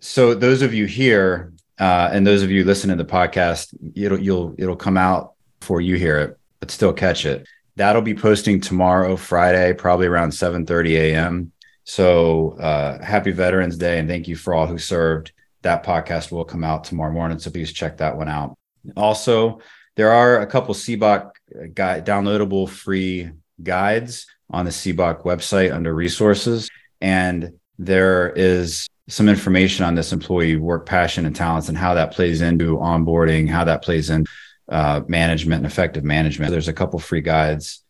So 0.00 0.34
those 0.34 0.62
of 0.62 0.72
you 0.72 0.86
here 0.86 1.52
uh, 1.78 2.08
and 2.12 2.26
those 2.26 2.42
of 2.42 2.50
you 2.50 2.64
listening 2.64 2.96
to 2.96 3.02
the 3.02 3.10
podcast, 3.10 3.74
it'll 3.94 4.20
you'll 4.20 4.54
it'll 4.56 4.76
come 4.76 4.96
out 4.96 5.34
before 5.60 5.80
you 5.80 5.96
hear 5.96 6.18
it, 6.20 6.38
but 6.60 6.70
still 6.70 6.92
catch 6.92 7.26
it. 7.26 7.46
That'll 7.76 8.02
be 8.02 8.14
posting 8.14 8.60
tomorrow, 8.60 9.16
Friday, 9.16 9.72
probably 9.74 10.06
around 10.06 10.32
7 10.32 10.66
30 10.66 10.96
a.m. 10.96 11.52
So 11.84 12.52
uh, 12.58 13.02
happy 13.02 13.30
Veterans 13.30 13.76
Day 13.76 13.98
and 13.98 14.08
thank 14.08 14.26
you 14.26 14.36
for 14.36 14.54
all 14.54 14.66
who 14.66 14.78
served. 14.78 15.32
That 15.62 15.84
podcast 15.84 16.32
will 16.32 16.44
come 16.44 16.64
out 16.64 16.84
tomorrow 16.84 17.12
morning. 17.12 17.38
So 17.38 17.50
please 17.50 17.72
check 17.72 17.98
that 17.98 18.16
one 18.16 18.28
out. 18.28 18.56
Also, 18.96 19.60
there 19.96 20.12
are 20.12 20.40
a 20.40 20.46
couple 20.46 20.74
CBOC 20.74 21.30
guide, 21.74 22.06
downloadable 22.06 22.68
free 22.68 23.30
guides 23.62 24.26
on 24.50 24.64
the 24.64 24.70
CBOC 24.70 25.22
website 25.24 25.72
under 25.72 25.94
resources. 25.94 26.68
And 27.00 27.52
there 27.78 28.30
is 28.30 28.86
some 29.08 29.28
information 29.28 29.84
on 29.84 29.94
this 29.94 30.12
employee 30.12 30.56
work 30.56 30.86
passion 30.86 31.26
and 31.26 31.36
talents 31.36 31.68
and 31.68 31.78
how 31.78 31.94
that 31.94 32.12
plays 32.12 32.40
into 32.40 32.76
onboarding, 32.76 33.48
how 33.48 33.64
that 33.64 33.82
plays 33.82 34.10
in 34.10 34.24
uh, 34.68 35.02
management 35.08 35.64
and 35.64 35.70
effective 35.70 36.04
management. 36.04 36.50
There's 36.50 36.68
a 36.68 36.72
couple 36.72 36.98
free 36.98 37.20
guides 37.20 37.82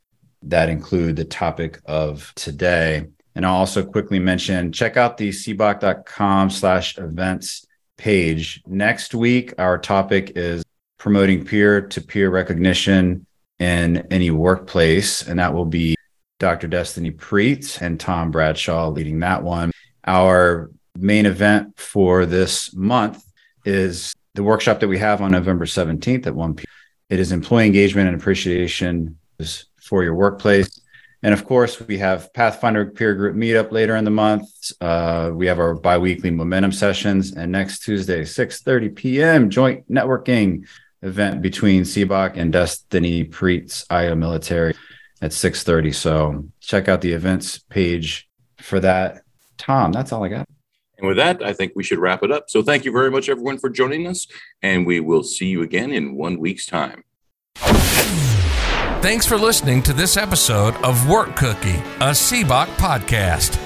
that 0.42 0.68
include 0.68 1.16
the 1.16 1.24
topic 1.24 1.80
of 1.86 2.32
today. 2.36 3.06
And 3.34 3.44
I'll 3.44 3.56
also 3.56 3.84
quickly 3.84 4.18
mention, 4.18 4.72
check 4.72 4.96
out 4.96 5.16
the 5.16 5.30
cboc.com 5.30 6.50
slash 6.50 6.98
events 6.98 7.66
page. 7.96 8.62
Next 8.66 9.14
week, 9.14 9.54
our 9.58 9.78
topic 9.78 10.32
is 10.36 10.62
promoting 10.98 11.44
peer-to-peer 11.44 12.30
recognition 12.30 13.26
in 13.58 14.06
any 14.10 14.30
workplace. 14.30 15.26
And 15.26 15.38
that 15.38 15.52
will 15.52 15.64
be 15.64 15.96
Dr. 16.38 16.68
Destiny 16.68 17.10
Preet 17.10 17.80
and 17.80 17.98
Tom 17.98 18.30
Bradshaw 18.30 18.88
leading 18.88 19.20
that 19.20 19.42
one. 19.42 19.72
Our 20.06 20.70
main 20.98 21.26
event 21.26 21.78
for 21.78 22.26
this 22.26 22.74
month 22.74 23.22
is 23.64 24.14
the 24.36 24.42
workshop 24.42 24.80
that 24.80 24.88
we 24.88 24.98
have 24.98 25.20
on 25.20 25.32
November 25.32 25.64
17th 25.64 26.26
at 26.26 26.34
1 26.34 26.54
p.m. 26.54 26.66
It 27.08 27.18
is 27.18 27.32
employee 27.32 27.66
engagement 27.66 28.08
and 28.08 28.20
appreciation 28.20 29.18
for 29.82 30.04
your 30.04 30.14
workplace. 30.14 30.80
And 31.22 31.32
of 31.32 31.44
course, 31.44 31.80
we 31.80 31.98
have 31.98 32.32
Pathfinder 32.34 32.86
peer 32.86 33.14
group 33.14 33.34
meetup 33.34 33.72
later 33.72 33.96
in 33.96 34.04
the 34.04 34.10
month. 34.10 34.48
Uh, 34.80 35.30
we 35.32 35.46
have 35.46 35.58
our 35.58 35.74
biweekly 35.74 36.30
momentum 36.30 36.72
sessions, 36.72 37.32
and 37.32 37.50
next 37.50 37.80
Tuesday, 37.80 38.22
6:30 38.22 38.94
p.m. 38.94 39.50
joint 39.50 39.90
networking 39.90 40.66
event 41.02 41.42
between 41.42 41.82
CBOC 41.82 42.36
and 42.36 42.52
Destiny 42.52 43.24
Preet's 43.24 43.86
IO 43.90 44.14
Military 44.14 44.74
at 45.22 45.30
6:30. 45.30 45.94
So 45.94 46.44
check 46.60 46.88
out 46.88 47.00
the 47.00 47.12
events 47.12 47.58
page 47.58 48.28
for 48.58 48.78
that. 48.80 49.22
Tom, 49.56 49.92
that's 49.92 50.12
all 50.12 50.22
I 50.22 50.28
got. 50.28 50.46
And 50.98 51.06
with 51.06 51.16
that, 51.16 51.42
I 51.42 51.52
think 51.52 51.72
we 51.74 51.82
should 51.82 51.98
wrap 51.98 52.22
it 52.22 52.30
up. 52.30 52.48
So 52.48 52.62
thank 52.62 52.84
you 52.84 52.92
very 52.92 53.10
much, 53.10 53.28
everyone, 53.28 53.58
for 53.58 53.68
joining 53.68 54.06
us, 54.06 54.26
and 54.62 54.86
we 54.86 55.00
will 55.00 55.22
see 55.22 55.46
you 55.46 55.62
again 55.62 55.92
in 55.92 56.16
one 56.16 56.38
week's 56.38 56.66
time. 56.66 57.04
Thanks 59.02 59.26
for 59.26 59.36
listening 59.36 59.82
to 59.84 59.92
this 59.92 60.16
episode 60.16 60.74
of 60.76 61.08
Work 61.08 61.36
Cookie, 61.36 61.76
a 62.00 62.12
CBOC 62.12 62.66
podcast. 62.76 63.65